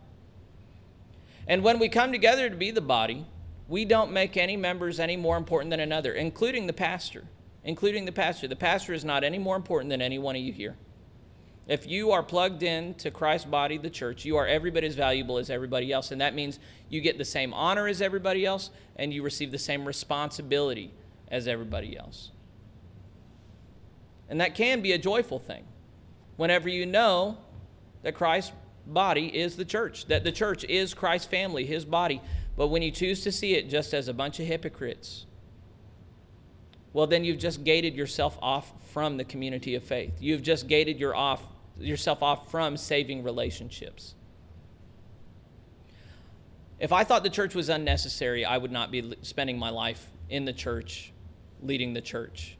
And 1.47 1.63
when 1.63 1.77
we 1.77 1.89
come 1.89 2.11
together 2.11 2.49
to 2.49 2.55
be 2.55 2.71
the 2.71 2.81
body, 2.81 3.27
we 3.69 3.85
don't 3.85 4.11
make 4.11 4.35
any 4.35 4.57
members 4.57 4.99
any 4.99 5.15
more 5.15 5.37
important 5.37 5.69
than 5.69 5.79
another, 5.79 6.13
including 6.13 6.67
the 6.67 6.73
pastor. 6.73 7.23
Including 7.63 8.05
the 8.05 8.11
pastor. 8.11 8.47
The 8.47 8.55
pastor 8.55 8.93
is 8.93 9.05
not 9.05 9.23
any 9.23 9.37
more 9.37 9.55
important 9.55 9.91
than 9.91 10.01
any 10.01 10.17
one 10.17 10.35
of 10.35 10.41
you 10.41 10.51
here. 10.51 10.75
If 11.67 11.85
you 11.87 12.11
are 12.11 12.23
plugged 12.23 12.63
in 12.63 12.95
to 12.95 13.11
Christ's 13.11 13.45
body, 13.45 13.77
the 13.77 13.91
church, 13.91 14.25
you 14.25 14.37
are 14.37 14.47
every 14.47 14.71
bit 14.71 14.83
as 14.83 14.95
valuable 14.95 15.37
as 15.37 15.51
everybody 15.51 15.93
else. 15.93 16.09
And 16.09 16.19
that 16.19 16.33
means 16.33 16.57
you 16.89 16.99
get 16.99 17.19
the 17.19 17.25
same 17.25 17.53
honor 17.53 17.87
as 17.87 18.01
everybody 18.01 18.43
else 18.43 18.71
and 18.95 19.13
you 19.13 19.21
receive 19.21 19.51
the 19.51 19.59
same 19.59 19.85
responsibility 19.85 20.91
as 21.29 21.47
everybody 21.47 21.95
else. 21.95 22.31
And 24.29 24.41
that 24.41 24.55
can 24.55 24.81
be 24.81 24.93
a 24.93 24.97
joyful 24.97 25.37
thing 25.37 25.63
whenever 26.37 26.69
you 26.69 26.87
know 26.87 27.37
that 28.01 28.15
Christ's 28.15 28.53
body 28.87 29.27
is 29.27 29.55
the 29.55 29.65
church, 29.65 30.07
that 30.07 30.23
the 30.23 30.31
church 30.31 30.63
is 30.63 30.95
Christ's 30.95 31.27
family, 31.27 31.65
his 31.65 31.85
body. 31.85 32.19
But 32.59 32.67
when 32.67 32.81
you 32.81 32.91
choose 32.91 33.21
to 33.21 33.31
see 33.31 33.53
it 33.53 33.69
just 33.69 33.93
as 33.93 34.09
a 34.09 34.13
bunch 34.13 34.41
of 34.41 34.45
hypocrites, 34.45 35.25
well, 36.91 37.07
then 37.07 37.23
you've 37.23 37.37
just 37.37 37.63
gated 37.63 37.95
yourself 37.95 38.37
off 38.41 38.73
from 38.91 39.15
the 39.15 39.23
community 39.23 39.75
of 39.75 39.83
faith. 39.85 40.11
You've 40.19 40.41
just 40.41 40.67
gated 40.67 40.99
your 40.99 41.15
off, 41.15 41.41
yourself 41.79 42.21
off 42.21 42.51
from 42.51 42.75
saving 42.75 43.23
relationships. 43.23 44.13
If 46.81 46.91
I 46.91 47.05
thought 47.05 47.23
the 47.23 47.29
church 47.29 47.55
was 47.55 47.69
unnecessary, 47.69 48.43
I 48.43 48.57
would 48.57 48.73
not 48.73 48.91
be 48.91 49.15
spending 49.21 49.57
my 49.57 49.69
life 49.69 50.05
in 50.29 50.43
the 50.43 50.51
church, 50.51 51.13
leading 51.63 51.93
the 51.93 52.01
church. 52.01 52.57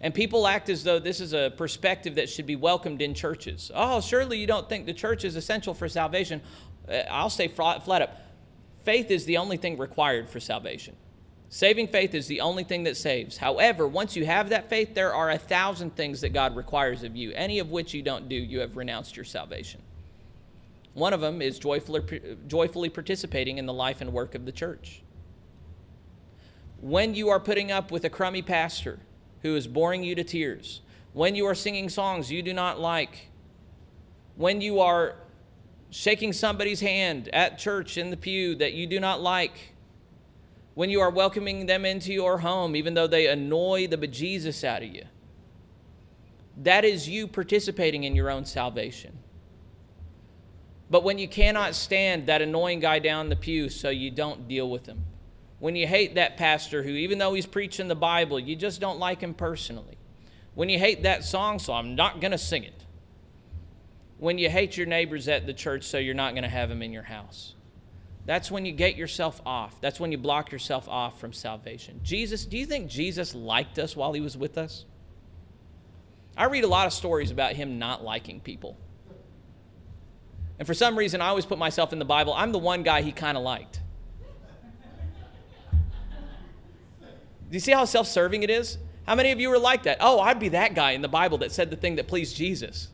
And 0.00 0.14
people 0.14 0.46
act 0.46 0.70
as 0.70 0.82
though 0.82 0.98
this 0.98 1.20
is 1.20 1.34
a 1.34 1.52
perspective 1.58 2.14
that 2.14 2.30
should 2.30 2.46
be 2.46 2.56
welcomed 2.56 3.02
in 3.02 3.12
churches. 3.12 3.70
Oh, 3.74 4.00
surely 4.00 4.38
you 4.38 4.46
don't 4.46 4.66
think 4.66 4.86
the 4.86 4.94
church 4.94 5.26
is 5.26 5.36
essential 5.36 5.74
for 5.74 5.90
salvation. 5.90 6.40
Uh, 6.88 7.02
I'll 7.10 7.28
say 7.28 7.48
flat 7.48 8.00
up 8.00 8.25
faith 8.86 9.10
is 9.10 9.26
the 9.26 9.36
only 9.36 9.56
thing 9.58 9.76
required 9.76 10.30
for 10.30 10.40
salvation. 10.40 10.94
Saving 11.48 11.88
faith 11.88 12.14
is 12.14 12.28
the 12.28 12.40
only 12.40 12.64
thing 12.64 12.84
that 12.84 12.96
saves. 12.96 13.36
However, 13.36 13.86
once 13.86 14.16
you 14.16 14.24
have 14.24 14.48
that 14.50 14.70
faith, 14.70 14.94
there 14.94 15.12
are 15.12 15.30
a 15.30 15.38
thousand 15.38 15.96
things 15.96 16.20
that 16.20 16.30
God 16.30 16.56
requires 16.56 17.02
of 17.02 17.16
you, 17.16 17.32
any 17.32 17.58
of 17.58 17.70
which 17.70 17.92
you 17.92 18.02
don't 18.02 18.28
do, 18.28 18.36
you 18.36 18.60
have 18.60 18.76
renounced 18.76 19.16
your 19.16 19.24
salvation. 19.24 19.82
One 20.94 21.12
of 21.12 21.20
them 21.20 21.42
is 21.42 21.58
joyfully, 21.58 22.00
joyfully 22.46 22.88
participating 22.88 23.58
in 23.58 23.66
the 23.66 23.72
life 23.72 24.00
and 24.00 24.12
work 24.12 24.34
of 24.34 24.46
the 24.46 24.52
church. 24.52 25.02
When 26.80 27.14
you 27.14 27.28
are 27.28 27.40
putting 27.40 27.72
up 27.72 27.90
with 27.90 28.04
a 28.04 28.10
crummy 28.10 28.42
pastor 28.42 29.00
who 29.42 29.56
is 29.56 29.66
boring 29.66 30.04
you 30.04 30.14
to 30.14 30.24
tears, 30.24 30.80
when 31.12 31.34
you 31.34 31.44
are 31.46 31.54
singing 31.54 31.88
songs 31.88 32.30
you 32.30 32.40
do 32.40 32.54
not 32.54 32.80
like, 32.80 33.30
when 34.36 34.60
you 34.60 34.80
are 34.80 35.16
shaking 35.90 36.32
somebody's 36.32 36.80
hand 36.80 37.28
at 37.32 37.58
church 37.58 37.96
in 37.96 38.10
the 38.10 38.16
pew 38.16 38.54
that 38.56 38.72
you 38.72 38.86
do 38.86 39.00
not 39.00 39.20
like, 39.20 39.74
when 40.74 40.90
you 40.90 41.00
are 41.00 41.10
welcoming 41.10 41.64
them 41.64 41.86
into 41.86 42.12
your 42.12 42.38
home, 42.38 42.76
even 42.76 42.92
though 42.92 43.06
they 43.06 43.28
annoy 43.28 43.86
the 43.86 43.96
bejesus 43.96 44.62
out 44.62 44.82
of 44.82 44.88
you. 44.94 45.04
That 46.58 46.84
is 46.84 47.08
you 47.08 47.26
participating 47.26 48.04
in 48.04 48.14
your 48.14 48.30
own 48.30 48.44
salvation. 48.44 49.18
But 50.90 51.02
when 51.02 51.18
you 51.18 51.28
cannot 51.28 51.74
stand 51.74 52.26
that 52.26 52.42
annoying 52.42 52.80
guy 52.80 52.98
down 52.98 53.28
the 53.28 53.36
pew, 53.36 53.68
so 53.68 53.88
you 53.88 54.10
don't 54.10 54.46
deal 54.48 54.70
with 54.70 54.86
him. 54.86 55.04
When 55.58 55.74
you 55.74 55.86
hate 55.86 56.14
that 56.16 56.36
pastor 56.36 56.82
who, 56.82 56.90
even 56.90 57.18
though 57.18 57.32
he's 57.32 57.46
preaching 57.46 57.88
the 57.88 57.94
Bible, 57.94 58.38
you 58.38 58.54
just 58.54 58.80
don't 58.80 58.98
like 58.98 59.20
him 59.20 59.34
personally. 59.34 59.96
When 60.54 60.68
you 60.68 60.78
hate 60.78 61.02
that 61.02 61.24
song, 61.24 61.58
so 61.58 61.72
I'm 61.72 61.94
not 61.94 62.20
going 62.20 62.32
to 62.32 62.38
sing 62.38 62.64
it. 62.64 62.84
When 64.18 64.38
you 64.38 64.48
hate 64.48 64.76
your 64.76 64.86
neighbors 64.86 65.28
at 65.28 65.46
the 65.46 65.52
church, 65.52 65.84
so 65.84 65.98
you're 65.98 66.14
not 66.14 66.32
going 66.32 66.42
to 66.42 66.48
have 66.48 66.68
them 66.68 66.82
in 66.82 66.92
your 66.92 67.02
house. 67.02 67.54
That's 68.24 68.50
when 68.50 68.66
you 68.66 68.72
get 68.72 68.96
yourself 68.96 69.40
off. 69.46 69.80
That's 69.80 70.00
when 70.00 70.10
you 70.10 70.18
block 70.18 70.50
yourself 70.50 70.88
off 70.88 71.20
from 71.20 71.32
salvation. 71.32 72.00
Jesus, 72.02 72.44
do 72.44 72.58
you 72.58 72.66
think 72.66 72.90
Jesus 72.90 73.34
liked 73.34 73.78
us 73.78 73.94
while 73.94 74.12
he 74.12 74.20
was 74.20 74.36
with 74.36 74.58
us? 74.58 74.84
I 76.36 76.46
read 76.46 76.64
a 76.64 76.68
lot 76.68 76.86
of 76.86 76.92
stories 76.92 77.30
about 77.30 77.52
him 77.52 77.78
not 77.78 78.02
liking 78.02 78.40
people. 78.40 78.76
And 80.58 80.66
for 80.66 80.74
some 80.74 80.98
reason, 80.98 81.20
I 81.20 81.28
always 81.28 81.46
put 81.46 81.58
myself 81.58 81.92
in 81.92 81.98
the 81.98 82.04
Bible. 82.04 82.32
I'm 82.34 82.52
the 82.52 82.58
one 82.58 82.82
guy 82.82 83.02
he 83.02 83.12
kind 83.12 83.36
of 83.36 83.44
liked. 83.44 83.80
Do 87.48 87.54
you 87.54 87.60
see 87.60 87.72
how 87.72 87.84
self 87.84 88.08
serving 88.08 88.42
it 88.42 88.50
is? 88.50 88.78
How 89.06 89.14
many 89.14 89.30
of 89.30 89.38
you 89.38 89.52
are 89.52 89.58
like 89.58 89.84
that? 89.84 89.98
Oh, 90.00 90.18
I'd 90.18 90.40
be 90.40 90.48
that 90.50 90.74
guy 90.74 90.92
in 90.92 91.02
the 91.02 91.08
Bible 91.08 91.38
that 91.38 91.52
said 91.52 91.70
the 91.70 91.76
thing 91.76 91.96
that 91.96 92.08
pleased 92.08 92.36
Jesus. 92.36 92.88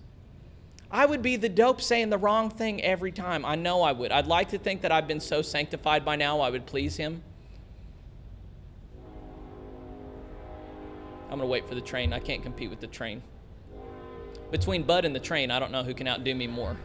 I 0.93 1.07
would 1.07 1.22
be 1.22 1.36
the 1.36 1.49
dope 1.49 1.80
saying 1.80 2.11
the 2.11 2.18
wrong 2.18 2.51
thing 2.51 2.82
every 2.82 3.12
time. 3.12 3.47
I 3.47 3.55
know 3.55 3.80
I 3.80 3.93
would. 3.93 4.12
I'd 4.12 4.26
like 4.26 4.51
to 4.51 4.59
think 4.59 4.82
that 4.82 4.93
I've 4.93 5.09
been 5.09 5.20
so 5.20 5.40
sanctified 5.40 6.05
by 6.05 6.16
now 6.16 6.40
I 6.40 6.51
would 6.51 6.66
please 6.66 6.97
him. 6.97 7.22
I'm 11.30 11.38
going 11.38 11.40
to 11.40 11.47
wait 11.47 11.66
for 11.66 11.74
the 11.74 11.80
train. 11.80 12.12
I 12.12 12.18
can't 12.18 12.43
compete 12.43 12.68
with 12.68 12.80
the 12.80 12.86
train. 12.86 13.22
Between 14.51 14.82
Bud 14.82 15.07
and 15.07 15.16
the 15.16 15.20
train, 15.20 15.51
I 15.51 15.59
don't 15.59 15.72
know 15.72 15.82
who 15.82 15.95
can 15.95 16.07
outdo 16.07 16.34
me 16.34 16.47
more. 16.47 16.76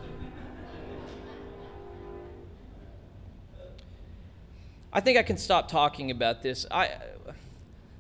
I 4.94 5.02
think 5.02 5.18
I 5.18 5.24
can 5.24 5.38
stop 5.38 5.68
talking 5.68 6.12
about 6.12 6.42
this. 6.42 6.66
I 6.72 6.92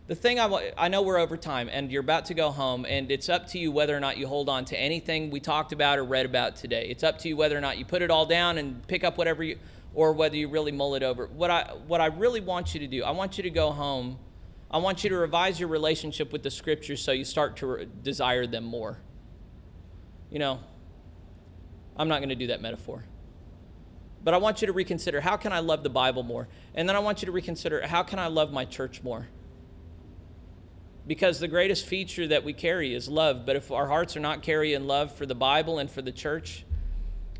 the 0.07 0.15
thing 0.15 0.39
I, 0.39 0.71
I 0.77 0.87
know 0.87 1.01
we're 1.01 1.17
over 1.17 1.35
time 1.35 1.69
and 1.69 1.91
you're 1.91 2.01
about 2.01 2.25
to 2.25 2.33
go 2.33 2.49
home 2.49 2.85
and 2.85 3.11
it's 3.11 3.27
up 3.27 3.47
to 3.47 3.59
you 3.59 3.73
whether 3.73 3.95
or 3.95 3.99
not 3.99 4.17
you 4.17 4.25
hold 4.25 4.47
on 4.47 4.63
to 4.65 4.79
anything 4.79 5.29
we 5.29 5.41
talked 5.41 5.73
about 5.73 5.99
or 5.99 6.05
read 6.05 6.25
about 6.25 6.55
today. 6.55 6.87
It's 6.89 7.03
up 7.03 7.19
to 7.19 7.27
you 7.27 7.35
whether 7.35 7.57
or 7.57 7.61
not 7.61 7.77
you 7.77 7.83
put 7.83 8.01
it 8.01 8.09
all 8.09 8.25
down 8.25 8.57
and 8.57 8.85
pick 8.87 9.03
up 9.03 9.17
whatever 9.17 9.43
you 9.43 9.59
or 9.93 10.13
whether 10.13 10.37
you 10.37 10.47
really 10.47 10.71
mull 10.71 10.95
it 10.95 11.03
over. 11.03 11.27
What 11.27 11.51
i 11.51 11.73
what 11.87 11.99
i 11.99 12.05
really 12.05 12.39
want 12.39 12.73
you 12.73 12.79
to 12.79 12.87
do 12.87 13.03
i 13.03 13.11
want 13.11 13.37
you 13.37 13.43
to 13.43 13.49
go 13.49 13.71
home. 13.71 14.17
I 14.71 14.77
want 14.79 15.03
you 15.03 15.09
to 15.09 15.17
revise 15.17 15.59
your 15.59 15.69
relationship 15.69 16.31
with 16.31 16.43
the 16.43 16.51
scriptures 16.51 17.01
so 17.01 17.13
you 17.13 17.23
start 17.23 17.57
to 17.57 17.67
re- 17.67 17.87
desire 18.03 18.47
them 18.47 18.63
more. 18.63 18.99
You 20.29 20.39
know 20.39 20.59
i'm 21.97 22.07
not 22.07 22.19
going 22.19 22.29
to 22.29 22.35
do 22.35 22.47
that 22.47 22.61
metaphor. 22.61 23.03
But 24.23 24.33
i 24.33 24.37
want 24.37 24.61
you 24.61 24.67
to 24.67 24.73
reconsider 24.73 25.19
how 25.19 25.35
can 25.35 25.51
i 25.51 25.59
love 25.59 25.83
the 25.83 25.89
bible 25.89 26.23
more? 26.23 26.47
And 26.75 26.87
then 26.87 26.95
i 26.95 26.99
want 26.99 27.21
you 27.21 27.25
to 27.25 27.33
reconsider 27.33 27.85
how 27.85 28.03
can 28.03 28.19
i 28.19 28.27
love 28.27 28.53
my 28.53 28.63
church 28.63 29.03
more 29.03 29.27
because 31.07 31.39
the 31.39 31.47
greatest 31.47 31.85
feature 31.85 32.27
that 32.27 32.43
we 32.43 32.53
carry 32.53 32.93
is 32.93 33.07
love. 33.07 33.45
But 33.45 33.55
if 33.55 33.71
our 33.71 33.87
hearts 33.87 34.17
are 34.17 34.19
not 34.19 34.43
carrying 34.43 34.85
love 34.85 35.15
for 35.15 35.25
the 35.25 35.35
Bible 35.35 35.79
and 35.79 35.89
for 35.89 36.01
the 36.01 36.11
church, 36.11 36.65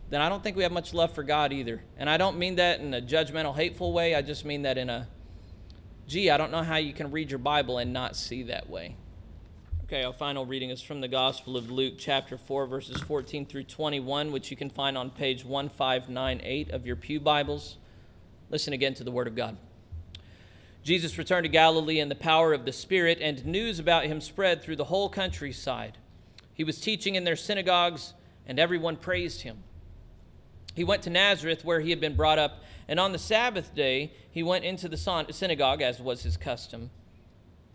then 0.10 0.22
I 0.22 0.30
don't 0.30 0.42
think 0.42 0.56
we 0.56 0.64
have 0.64 0.72
much 0.72 0.94
love 0.94 1.14
for 1.14 1.24
God 1.24 1.52
either. 1.52 1.82
And 1.98 2.10
I 2.10 2.16
don't 2.16 2.40
mean 2.40 2.56
that 2.56 2.80
in 2.80 2.94
a 2.94 3.02
judgmental, 3.02 3.54
hateful 3.54 3.92
way. 3.92 4.16
I 4.16 4.22
just 4.22 4.46
mean 4.46 4.62
that 4.62 4.78
in 4.78 4.90
a, 4.90 5.10
gee, 6.08 6.30
I 6.30 6.38
don't 6.38 6.52
know 6.52 6.64
how 6.64 6.78
you 6.78 6.94
can 6.94 7.12
read 7.12 7.30
your 7.30 7.40
Bible 7.40 7.78
and 7.78 7.92
not 7.92 8.16
see 8.16 8.44
that 8.44 8.70
way. 8.70 8.96
Okay, 9.84 10.04
our 10.04 10.14
final 10.14 10.46
reading 10.46 10.70
is 10.70 10.82
from 10.82 11.02
the 11.02 11.08
Gospel 11.08 11.56
of 11.56 11.70
Luke, 11.70 11.96
chapter 11.98 12.38
4, 12.38 12.68
verses 12.68 13.02
14 13.02 13.46
through 13.46 13.64
21, 13.64 14.32
which 14.32 14.50
you 14.52 14.58
can 14.58 14.70
find 14.70 14.98
on 14.98 15.10
page 15.10 15.46
1598 15.46 16.72
of 16.72 16.86
your 16.86 16.96
Pew 16.96 17.20
Bibles. 17.20 17.78
Listen 18.50 18.74
again 18.74 18.94
to 18.96 19.04
the 19.04 19.12
Word 19.12 19.28
of 19.28 19.36
God. 19.36 19.58
Jesus 20.88 21.18
returned 21.18 21.44
to 21.44 21.50
Galilee 21.50 22.00
in 22.00 22.08
the 22.08 22.16
power 22.16 22.54
of 22.54 22.64
the 22.64 22.72
Spirit, 22.72 23.18
and 23.20 23.46
news 23.46 23.78
about 23.78 24.06
him 24.06 24.22
spread 24.22 24.64
through 24.64 24.78
the 24.78 24.86
whole 24.86 25.10
countryside. 25.10 25.98
He 26.54 26.64
was 26.64 26.80
teaching 26.80 27.16
in 27.16 27.26
their 27.26 27.36
synagogues, 27.36 28.14
and 28.46 28.58
everyone 28.58 28.96
praised 28.96 29.42
him. 29.42 29.66
He 30.76 30.86
went 30.86 31.02
to 31.02 31.10
Nazareth, 31.10 31.66
where 31.66 31.82
he 31.82 31.90
had 31.90 32.00
been 32.00 32.16
brought 32.16 32.40
up, 32.40 32.64
and 32.88 33.02
on 33.02 33.12
the 33.12 33.20
Sabbath 33.20 33.76
day 33.76 34.14
he 34.32 34.42
went 34.44 34.64
into 34.64 34.88
the 34.88 35.26
synagogue, 35.30 35.82
as 35.82 36.00
was 36.00 36.24
his 36.24 36.38
custom. 36.38 36.90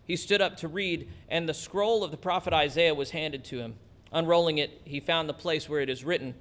He 0.03 0.15
stood 0.15 0.41
up 0.41 0.57
to 0.57 0.67
read, 0.67 1.07
and 1.29 1.47
the 1.47 1.53
scroll 1.53 2.03
of 2.03 2.09
the 2.09 2.17
prophet 2.17 2.51
Isaiah 2.51 2.95
was 2.95 3.11
handed 3.11 3.43
to 3.45 3.59
him. 3.59 3.75
Unrolling 4.11 4.57
it, 4.57 4.81
he 4.85 4.99
found 4.99 5.29
the 5.29 5.35
place 5.35 5.69
where 5.69 5.81
it 5.81 5.89
is 5.91 6.03
written, 6.03 6.33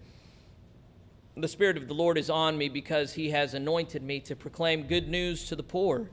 The 1.36 1.48
Spirit 1.48 1.76
of 1.76 1.86
the 1.86 1.92
Lord 1.92 2.16
is 2.16 2.30
on 2.30 2.56
me, 2.56 2.70
because 2.70 3.12
he 3.12 3.28
has 3.28 3.52
anointed 3.52 4.02
me 4.02 4.20
to 4.20 4.34
proclaim 4.34 4.84
good 4.84 5.06
news 5.06 5.46
to 5.48 5.54
the 5.54 5.62
poor. 5.62 6.08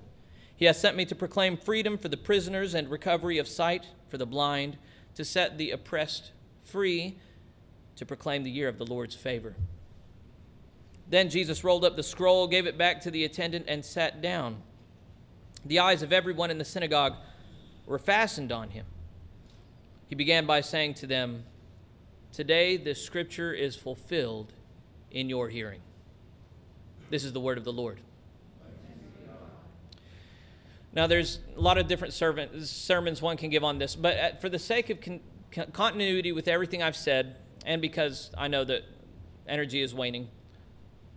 He 0.60 0.66
has 0.66 0.78
sent 0.78 0.98
me 0.98 1.06
to 1.06 1.16
proclaim 1.16 1.56
freedom 1.56 1.98
for 1.98 2.10
the 2.10 2.18
prisoners 2.18 2.74
and 2.74 2.92
recovery 2.92 3.38
of 3.38 3.48
sight 3.48 3.86
for 4.10 4.18
the 4.18 4.26
blind, 4.26 4.78
to 5.16 5.24
set 5.24 5.58
the 5.58 5.72
oppressed 5.72 6.34
free, 6.66 7.18
to 7.96 8.06
proclaim 8.06 8.44
the 8.44 8.52
year 8.52 8.68
of 8.68 8.78
the 8.78 8.86
Lord's 8.86 9.16
favor. 9.16 9.56
Then 11.10 11.30
Jesus 11.30 11.64
rolled 11.64 11.86
up 11.86 11.96
the 11.96 12.04
scroll, 12.04 12.46
gave 12.46 12.68
it 12.68 12.78
back 12.78 13.00
to 13.02 13.12
the 13.12 13.24
attendant, 13.24 13.68
and 13.70 13.86
sat 13.86 14.22
down. 14.22 14.58
The 15.64 15.80
eyes 15.80 16.02
of 16.02 16.12
everyone 16.12 16.52
in 16.52 16.58
the 16.58 16.66
synagogue 16.66 17.14
were 17.86 17.98
fastened 17.98 18.52
on 18.52 18.72
him. 18.72 18.86
He 20.08 20.16
began 20.16 20.46
by 20.46 20.60
saying 20.60 20.96
to 20.96 21.08
them, 21.08 21.46
Today 22.34 22.76
this 22.76 23.02
scripture 23.02 23.54
is 23.54 23.78
fulfilled 23.78 24.52
in 25.10 25.30
your 25.30 25.48
hearing. 25.48 25.80
This 27.10 27.24
is 27.24 27.32
the 27.32 27.40
word 27.40 27.58
of 27.58 27.64
the 27.64 27.72
Lord. 27.72 28.02
Now, 30.94 31.08
there's 31.08 31.40
a 31.56 31.62
lot 31.62 31.78
of 31.78 31.88
different 31.88 32.14
sermons 32.14 33.22
one 33.22 33.38
can 33.38 33.50
give 33.50 33.64
on 33.64 33.78
this, 33.78 33.96
but 33.96 34.18
uh, 34.18 34.36
for 34.42 34.50
the 34.50 34.60
sake 34.60 34.90
of 34.90 35.00
con- 35.02 35.22
continuity 35.72 36.32
with 36.32 36.48
everything 36.48 36.82
I've 36.82 36.96
said, 36.96 37.36
and 37.66 37.82
because 37.82 38.32
I 38.38 38.48
know 38.48 38.64
that 38.64 38.84
energy 39.48 39.82
is 39.82 39.94
waning, 39.94 40.30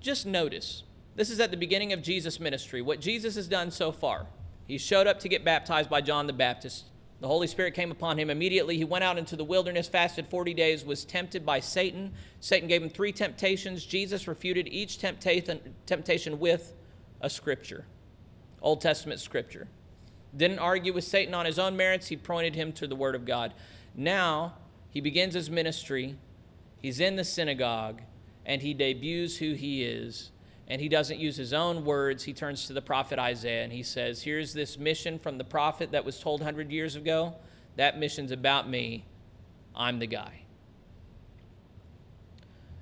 just 0.00 0.26
notice 0.26 0.82
this 1.14 1.30
is 1.30 1.40
at 1.40 1.50
the 1.50 1.56
beginning 1.56 1.92
of 1.92 2.02
Jesus' 2.02 2.40
ministry. 2.40 2.82
What 2.82 3.00
Jesus 3.00 3.34
has 3.36 3.46
done 3.46 3.70
so 3.70 3.92
far, 3.92 4.26
he 4.66 4.78
showed 4.78 5.06
up 5.06 5.20
to 5.20 5.28
get 5.28 5.44
baptized 5.44 5.88
by 5.88 6.00
John 6.00 6.26
the 6.26 6.32
Baptist. 6.32 6.86
The 7.20 7.28
Holy 7.28 7.46
Spirit 7.46 7.74
came 7.74 7.92
upon 7.92 8.18
him 8.18 8.30
immediately. 8.30 8.76
He 8.76 8.84
went 8.84 9.04
out 9.04 9.16
into 9.16 9.36
the 9.36 9.44
wilderness, 9.44 9.88
fasted 9.88 10.26
40 10.26 10.54
days, 10.54 10.84
was 10.84 11.04
tempted 11.04 11.46
by 11.46 11.60
Satan. 11.60 12.12
Satan 12.40 12.68
gave 12.68 12.82
him 12.82 12.90
three 12.90 13.12
temptations. 13.12 13.84
Jesus 13.84 14.26
refuted 14.26 14.66
each 14.66 14.98
temptation 14.98 16.40
with 16.40 16.72
a 17.20 17.30
scripture. 17.30 17.84
Old 18.62 18.80
Testament 18.80 19.20
scripture. 19.20 19.68
Didn't 20.34 20.60
argue 20.60 20.94
with 20.94 21.04
Satan 21.04 21.34
on 21.34 21.44
his 21.44 21.58
own 21.58 21.76
merits, 21.76 22.08
he 22.08 22.16
pointed 22.16 22.54
him 22.54 22.72
to 22.74 22.86
the 22.86 22.96
Word 22.96 23.14
of 23.14 23.26
God. 23.26 23.52
Now, 23.94 24.54
he 24.90 25.00
begins 25.00 25.34
his 25.34 25.50
ministry. 25.50 26.16
He's 26.80 27.00
in 27.00 27.16
the 27.16 27.24
synagogue, 27.24 28.00
and 28.46 28.62
he 28.62 28.72
debuts 28.72 29.36
who 29.36 29.52
he 29.52 29.84
is. 29.84 30.30
And 30.68 30.80
he 30.80 30.88
doesn't 30.88 31.18
use 31.18 31.36
his 31.36 31.52
own 31.52 31.84
words. 31.84 32.24
He 32.24 32.32
turns 32.32 32.66
to 32.66 32.72
the 32.72 32.80
prophet 32.80 33.18
Isaiah 33.18 33.64
and 33.64 33.72
he 33.72 33.82
says, 33.82 34.22
Here's 34.22 34.54
this 34.54 34.78
mission 34.78 35.18
from 35.18 35.36
the 35.36 35.44
prophet 35.44 35.90
that 35.90 36.04
was 36.04 36.18
told 36.18 36.40
100 36.40 36.70
years 36.70 36.96
ago. 36.96 37.34
That 37.76 37.98
mission's 37.98 38.30
about 38.30 38.70
me. 38.70 39.04
I'm 39.74 39.98
the 39.98 40.06
guy. 40.06 40.42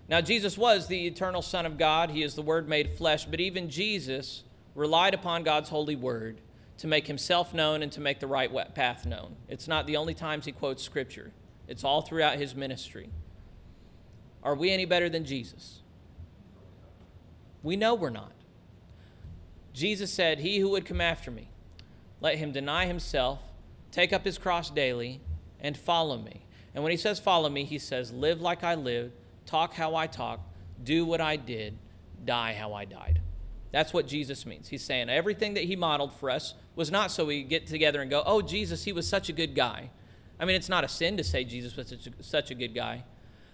Now, 0.09 0.21
Jesus 0.21 0.59
was 0.59 0.89
the 0.89 1.07
eternal 1.07 1.43
Son 1.43 1.67
of 1.67 1.79
God. 1.79 2.11
He 2.11 2.23
is 2.23 2.35
the 2.35 2.43
Word 2.43 2.69
made 2.69 2.91
flesh. 2.91 3.25
But 3.25 3.41
even 3.41 3.71
Jesus 3.71 4.45
relied 4.81 5.13
upon 5.13 5.43
God's 5.43 5.69
holy 5.69 5.95
word 5.95 6.41
to 6.79 6.87
make 6.87 7.07
himself 7.07 7.53
known 7.53 7.83
and 7.83 7.93
to 7.93 8.01
make 8.01 8.19
the 8.19 8.27
right 8.27 8.51
path 8.75 9.05
known. 9.05 9.37
It's 9.47 9.69
not 9.69 9.87
the 9.87 9.99
only 9.99 10.15
times 10.15 10.47
he 10.47 10.53
quotes 10.53 10.83
scripture, 10.83 11.33
it's 11.69 11.85
all 11.85 12.01
throughout 12.01 12.39
his 12.39 12.55
ministry. 12.55 13.11
Are 14.43 14.55
we 14.55 14.71
any 14.71 14.87
better 14.87 15.11
than 15.11 15.27
Jesus? 15.27 15.81
We 17.63 17.77
know 17.77 17.95
we're 17.95 18.09
not. 18.09 18.33
Jesus 19.75 20.11
said, 20.11 20.41
He 20.41 20.59
who 20.61 20.71
would 20.71 20.87
come 20.87 21.03
after 21.03 21.31
me, 21.31 21.51
let 22.23 22.37
him 22.37 22.51
deny 22.51 22.87
himself, 22.87 23.41
take 23.93 24.15
up 24.15 24.25
his 24.25 24.39
cross 24.39 24.71
daily, 24.71 25.21
and 25.61 25.77
follow 25.77 26.17
me. 26.17 26.47
And 26.75 26.83
when 26.83 26.91
he 26.91 26.97
says 26.97 27.21
follow 27.21 27.51
me, 27.51 27.65
he 27.65 27.79
says, 27.79 28.13
Live 28.15 28.41
like 28.41 28.65
I 28.65 28.77
lived, 28.77 29.13
talk 29.45 29.75
how 29.75 29.95
I 29.95 30.07
talked, 30.07 30.49
do 30.83 31.05
what 31.05 31.21
I 31.21 31.37
did, 31.37 31.77
die 32.25 32.55
how 32.55 32.73
I 32.73 32.87
died. 32.87 33.20
That's 33.73 33.93
what 33.93 34.07
Jesus 34.07 34.45
means. 34.47 34.69
He's 34.69 34.83
saying 34.83 35.09
everything 35.09 35.55
that 35.55 35.65
he 35.65 35.77
modeled 35.77 36.13
for 36.13 36.31
us 36.31 36.55
was 36.75 36.91
not 36.91 37.11
so 37.11 37.25
we 37.25 37.43
get 37.43 37.67
together 37.67 38.01
and 38.01 38.11
go, 38.11 38.23
oh, 38.27 38.43
Jesus, 38.43 38.85
he 38.85 38.93
was 38.93 39.09
such 39.09 39.29
a 39.29 39.33
good 39.33 39.55
guy. 39.55 39.91
I 40.39 40.45
mean, 40.45 40.57
it's 40.57 40.69
not 40.69 40.85
a 40.85 40.89
sin 40.89 41.17
to 41.19 41.25
say 41.25 41.45
Jesus 41.45 41.77
was 41.77 41.89
such 41.89 42.07
a, 42.07 42.23
such 42.23 42.51
a 42.51 42.55
good 42.55 42.75
guy. 42.75 43.05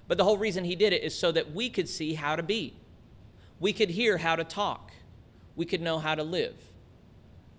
But 0.08 0.18
the 0.18 0.24
whole 0.24 0.38
reason 0.38 0.64
he 0.64 0.76
did 0.76 0.92
it 0.92 1.02
is 1.02 1.18
so 1.18 1.32
that 1.32 1.52
we 1.52 1.68
could 1.68 1.88
see 1.88 2.14
how 2.14 2.36
to 2.36 2.42
be. 2.42 2.76
We 3.58 3.72
could 3.72 3.90
hear 3.90 4.18
how 4.18 4.36
to 4.36 4.44
talk. 4.44 4.92
We 5.56 5.66
could 5.66 5.80
know 5.80 5.98
how 5.98 6.14
to 6.14 6.22
live. 6.22 6.54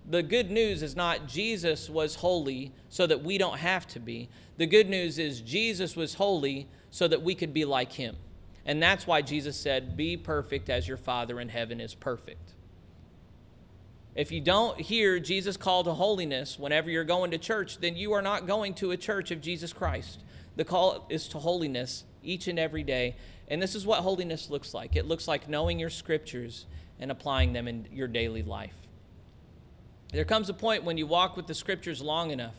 The 0.08 0.22
good 0.22 0.50
news 0.50 0.82
is 0.82 0.96
not 0.96 1.28
Jesus 1.28 1.90
was 1.90 2.14
holy 2.16 2.72
so 2.88 3.06
that 3.06 3.22
we 3.22 3.36
don't 3.36 3.58
have 3.58 3.86
to 3.88 4.00
be. 4.00 4.30
The 4.56 4.66
good 4.66 4.88
news 4.88 5.18
is 5.18 5.42
Jesus 5.42 5.94
was 5.94 6.14
holy 6.14 6.66
so 6.90 7.06
that 7.06 7.22
we 7.22 7.34
could 7.34 7.52
be 7.52 7.66
like 7.66 7.92
him. 7.92 8.16
And 8.68 8.82
that's 8.82 9.06
why 9.06 9.22
Jesus 9.22 9.56
said, 9.56 9.96
Be 9.96 10.18
perfect 10.18 10.68
as 10.68 10.86
your 10.86 10.98
Father 10.98 11.40
in 11.40 11.48
heaven 11.48 11.80
is 11.80 11.94
perfect. 11.94 12.52
If 14.14 14.30
you 14.30 14.42
don't 14.42 14.78
hear 14.78 15.18
Jesus' 15.18 15.56
call 15.56 15.84
to 15.84 15.94
holiness 15.94 16.58
whenever 16.58 16.90
you're 16.90 17.04
going 17.04 17.30
to 17.30 17.38
church, 17.38 17.78
then 17.78 17.96
you 17.96 18.12
are 18.12 18.20
not 18.20 18.46
going 18.46 18.74
to 18.74 18.90
a 18.90 18.96
church 18.98 19.30
of 19.30 19.40
Jesus 19.40 19.72
Christ. 19.72 20.22
The 20.56 20.66
call 20.66 21.06
is 21.08 21.28
to 21.28 21.38
holiness 21.38 22.04
each 22.22 22.46
and 22.46 22.58
every 22.58 22.82
day. 22.82 23.16
And 23.48 23.62
this 23.62 23.74
is 23.74 23.86
what 23.86 24.00
holiness 24.00 24.50
looks 24.50 24.74
like 24.74 24.96
it 24.96 25.06
looks 25.06 25.26
like 25.26 25.48
knowing 25.48 25.78
your 25.78 25.88
scriptures 25.88 26.66
and 27.00 27.10
applying 27.10 27.54
them 27.54 27.68
in 27.68 27.88
your 27.90 28.08
daily 28.08 28.42
life. 28.42 28.74
There 30.12 30.26
comes 30.26 30.50
a 30.50 30.54
point 30.54 30.84
when 30.84 30.98
you 30.98 31.06
walk 31.06 31.38
with 31.38 31.46
the 31.46 31.54
scriptures 31.54 32.02
long 32.02 32.32
enough 32.32 32.54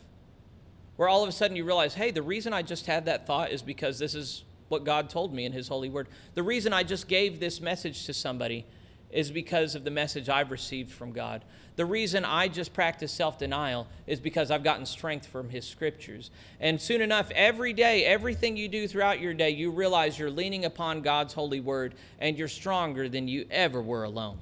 where 0.95 1.07
all 1.07 1.22
of 1.22 1.30
a 1.30 1.32
sudden 1.32 1.55
you 1.55 1.66
realize, 1.66 1.93
hey, 1.93 2.10
the 2.10 2.22
reason 2.24 2.51
I 2.51 2.64
just 2.64 2.88
had 2.88 3.05
that 3.05 3.28
thought 3.28 3.51
is 3.51 3.62
because 3.62 3.99
this 3.99 4.16
is 4.16 4.43
what 4.70 4.84
God 4.84 5.09
told 5.09 5.34
me 5.34 5.45
in 5.45 5.51
His 5.51 5.67
holy 5.67 5.89
word. 5.89 6.07
The 6.36 6.43
reason 6.43 6.74
I 6.74 6.84
just 6.84 7.07
gave 7.07 7.39
this 7.39 7.59
message 7.59 8.05
to 8.05 8.13
somebody 8.13 8.65
is 9.11 9.32
because 9.32 9.76
of 9.76 9.84
the 9.84 9.91
message 9.91 10.30
I've 10.30 10.51
received 10.51 10.91
from 10.91 11.11
God. 11.11 11.43
The 11.76 11.86
reason 11.86 12.26
I 12.26 12.47
just 12.47 12.74
practice 12.74 13.11
self 13.11 13.38
denial 13.39 13.88
is 14.05 14.20
because 14.20 14.51
I've 14.51 14.63
gotten 14.63 14.86
strength 14.86 15.26
from 15.26 15.49
His 15.49 15.65
scriptures. 15.65 16.30
And 16.59 16.80
soon 16.80 17.01
enough, 17.01 17.32
every 17.32 17.74
day, 17.74 18.05
everything 18.05 18.55
you 18.57 18.67
do 18.67 18.88
throughout 18.88 19.20
your 19.20 19.34
day, 19.34 19.49
you 19.51 19.72
realize 19.72 20.20
you're 20.20 20.30
leaning 20.30 20.65
upon 20.65 21.01
God's 21.01 21.34
holy 21.34 21.59
word 21.59 21.95
and 22.20 22.38
you're 22.38 22.47
stronger 22.47 23.09
than 23.09 23.28
you 23.28 23.45
ever 23.49 23.82
were 23.82 24.03
alone. 24.03 24.39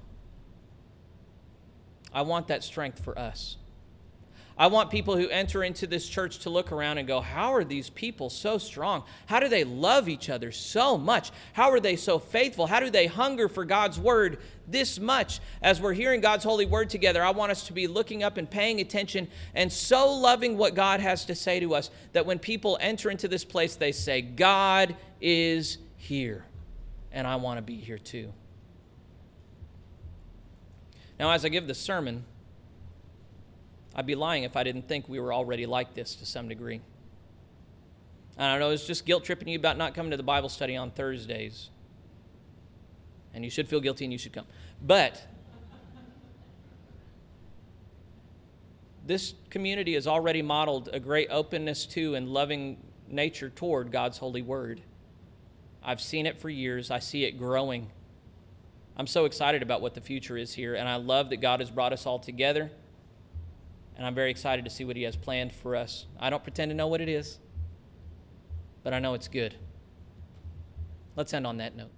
I 2.14 2.24
want 2.24 2.48
that 2.48 2.64
strength 2.64 3.04
for 3.04 3.18
us. 3.18 3.58
I 4.60 4.68
want 4.68 4.90
people 4.90 5.16
who 5.16 5.30
enter 5.30 5.64
into 5.64 5.86
this 5.86 6.10
church 6.10 6.40
to 6.40 6.50
look 6.50 6.72
around 6.72 6.98
and 6.98 7.08
go, 7.08 7.22
How 7.22 7.54
are 7.54 7.64
these 7.64 7.92
people 7.92 8.30
so 8.30 8.58
strong? 8.58 9.04
How 9.28 9.40
do 9.40 9.50
they 9.50 9.64
love 9.64 10.10
each 10.10 10.30
other 10.30 10.52
so 10.52 10.98
much? 10.98 11.32
How 11.54 11.70
are 11.70 11.80
they 11.80 11.96
so 11.96 12.18
faithful? 12.18 12.66
How 12.66 12.80
do 12.80 12.90
they 12.90 13.06
hunger 13.06 13.48
for 13.48 13.66
God's 13.66 14.00
word 14.00 14.40
this 14.68 15.00
much? 15.00 15.40
As 15.62 15.80
we're 15.80 15.94
hearing 15.94 16.22
God's 16.22 16.44
holy 16.44 16.66
word 16.66 16.90
together, 16.90 17.24
I 17.24 17.30
want 17.30 17.52
us 17.52 17.68
to 17.68 17.74
be 17.74 17.86
looking 17.86 18.24
up 18.24 18.38
and 18.38 18.50
paying 18.50 18.80
attention 18.80 19.28
and 19.54 19.72
so 19.72 20.12
loving 20.12 20.58
what 20.58 20.74
God 20.74 21.02
has 21.02 21.26
to 21.26 21.36
say 21.36 21.60
to 21.60 21.76
us 21.76 21.92
that 22.14 22.26
when 22.26 22.40
people 22.40 22.80
enter 22.82 23.12
into 23.12 23.28
this 23.28 23.46
place, 23.46 23.76
they 23.76 23.92
say, 23.92 24.22
God 24.22 24.96
is 25.22 25.78
here, 25.98 26.46
and 27.12 27.28
I 27.28 27.36
want 27.36 27.60
to 27.60 27.62
be 27.62 27.76
here 27.76 28.00
too. 28.00 28.34
Now, 31.20 31.32
as 31.32 31.46
I 31.46 31.50
give 31.50 31.68
the 31.68 31.76
sermon, 31.76 32.26
I'd 33.98 34.06
be 34.06 34.14
lying 34.14 34.44
if 34.44 34.56
I 34.56 34.64
didn't 34.64 34.88
think 34.88 35.10
we 35.10 35.20
were 35.20 35.34
already 35.34 35.66
like 35.66 35.96
this 35.96 36.14
to 36.18 36.26
some 36.26 36.48
degree. 36.48 36.82
I 38.38 38.52
don't 38.52 38.60
know, 38.60 38.70
it's 38.70 38.86
just 38.86 39.08
guilt 39.08 39.24
tripping 39.24 39.48
you 39.48 39.58
about 39.58 39.78
not 39.78 39.96
coming 39.96 40.12
to 40.12 40.18
the 40.18 40.24
Bible 40.24 40.50
study 40.50 40.78
on 40.78 40.92
Thursdays. 40.92 41.72
And 43.34 43.44
you 43.44 43.50
should 43.50 43.68
feel 43.68 43.80
guilty 43.80 44.06
and 44.06 44.12
you 44.12 44.20
should 44.20 44.34
come. 44.34 44.46
But 44.80 45.20
this 49.08 49.34
community 49.50 49.96
has 49.96 50.06
already 50.06 50.44
modeled 50.44 50.90
a 50.94 51.00
great 51.00 51.30
openness 51.32 51.88
to 51.88 52.14
and 52.14 52.30
loving 52.30 52.78
nature 53.10 53.50
toward 53.50 53.92
God's 53.92 54.20
holy 54.20 54.44
word. 54.44 54.82
I've 55.84 56.02
seen 56.02 56.28
it 56.28 56.38
for 56.38 56.50
years, 56.52 56.92
I 56.92 57.00
see 57.00 57.24
it 57.24 57.40
growing. 57.40 57.90
I'm 58.96 59.08
so 59.08 59.26
excited 59.26 59.64
about 59.64 59.82
what 59.82 59.96
the 59.96 60.02
future 60.02 60.38
is 60.38 60.54
here, 60.54 60.76
and 60.76 60.88
I 60.88 60.98
love 60.98 61.30
that 61.32 61.38
God 61.38 61.62
has 61.62 61.72
brought 61.72 61.94
us 61.94 62.06
all 62.06 62.20
together 62.20 62.70
and 63.98 64.06
I'm 64.06 64.14
very 64.14 64.30
excited 64.30 64.64
to 64.64 64.72
see 64.72 64.86
what 64.86 64.96
He 64.96 65.04
has 65.04 65.16
planned 65.16 65.52
for 65.52 65.76
us. 65.76 66.06
I 66.20 66.30
don't 66.30 66.44
pretend 66.44 66.70
to 66.70 66.76
know 66.76 66.88
what 66.88 67.02
it 67.02 67.10
is, 67.10 67.40
but 68.84 68.94
I 68.94 69.00
know 69.00 69.16
it's 69.16 69.28
good. 69.28 69.56
Let's 71.16 71.34
end 71.34 71.48
on 71.48 71.58
that 71.58 71.76
note. 71.76 71.97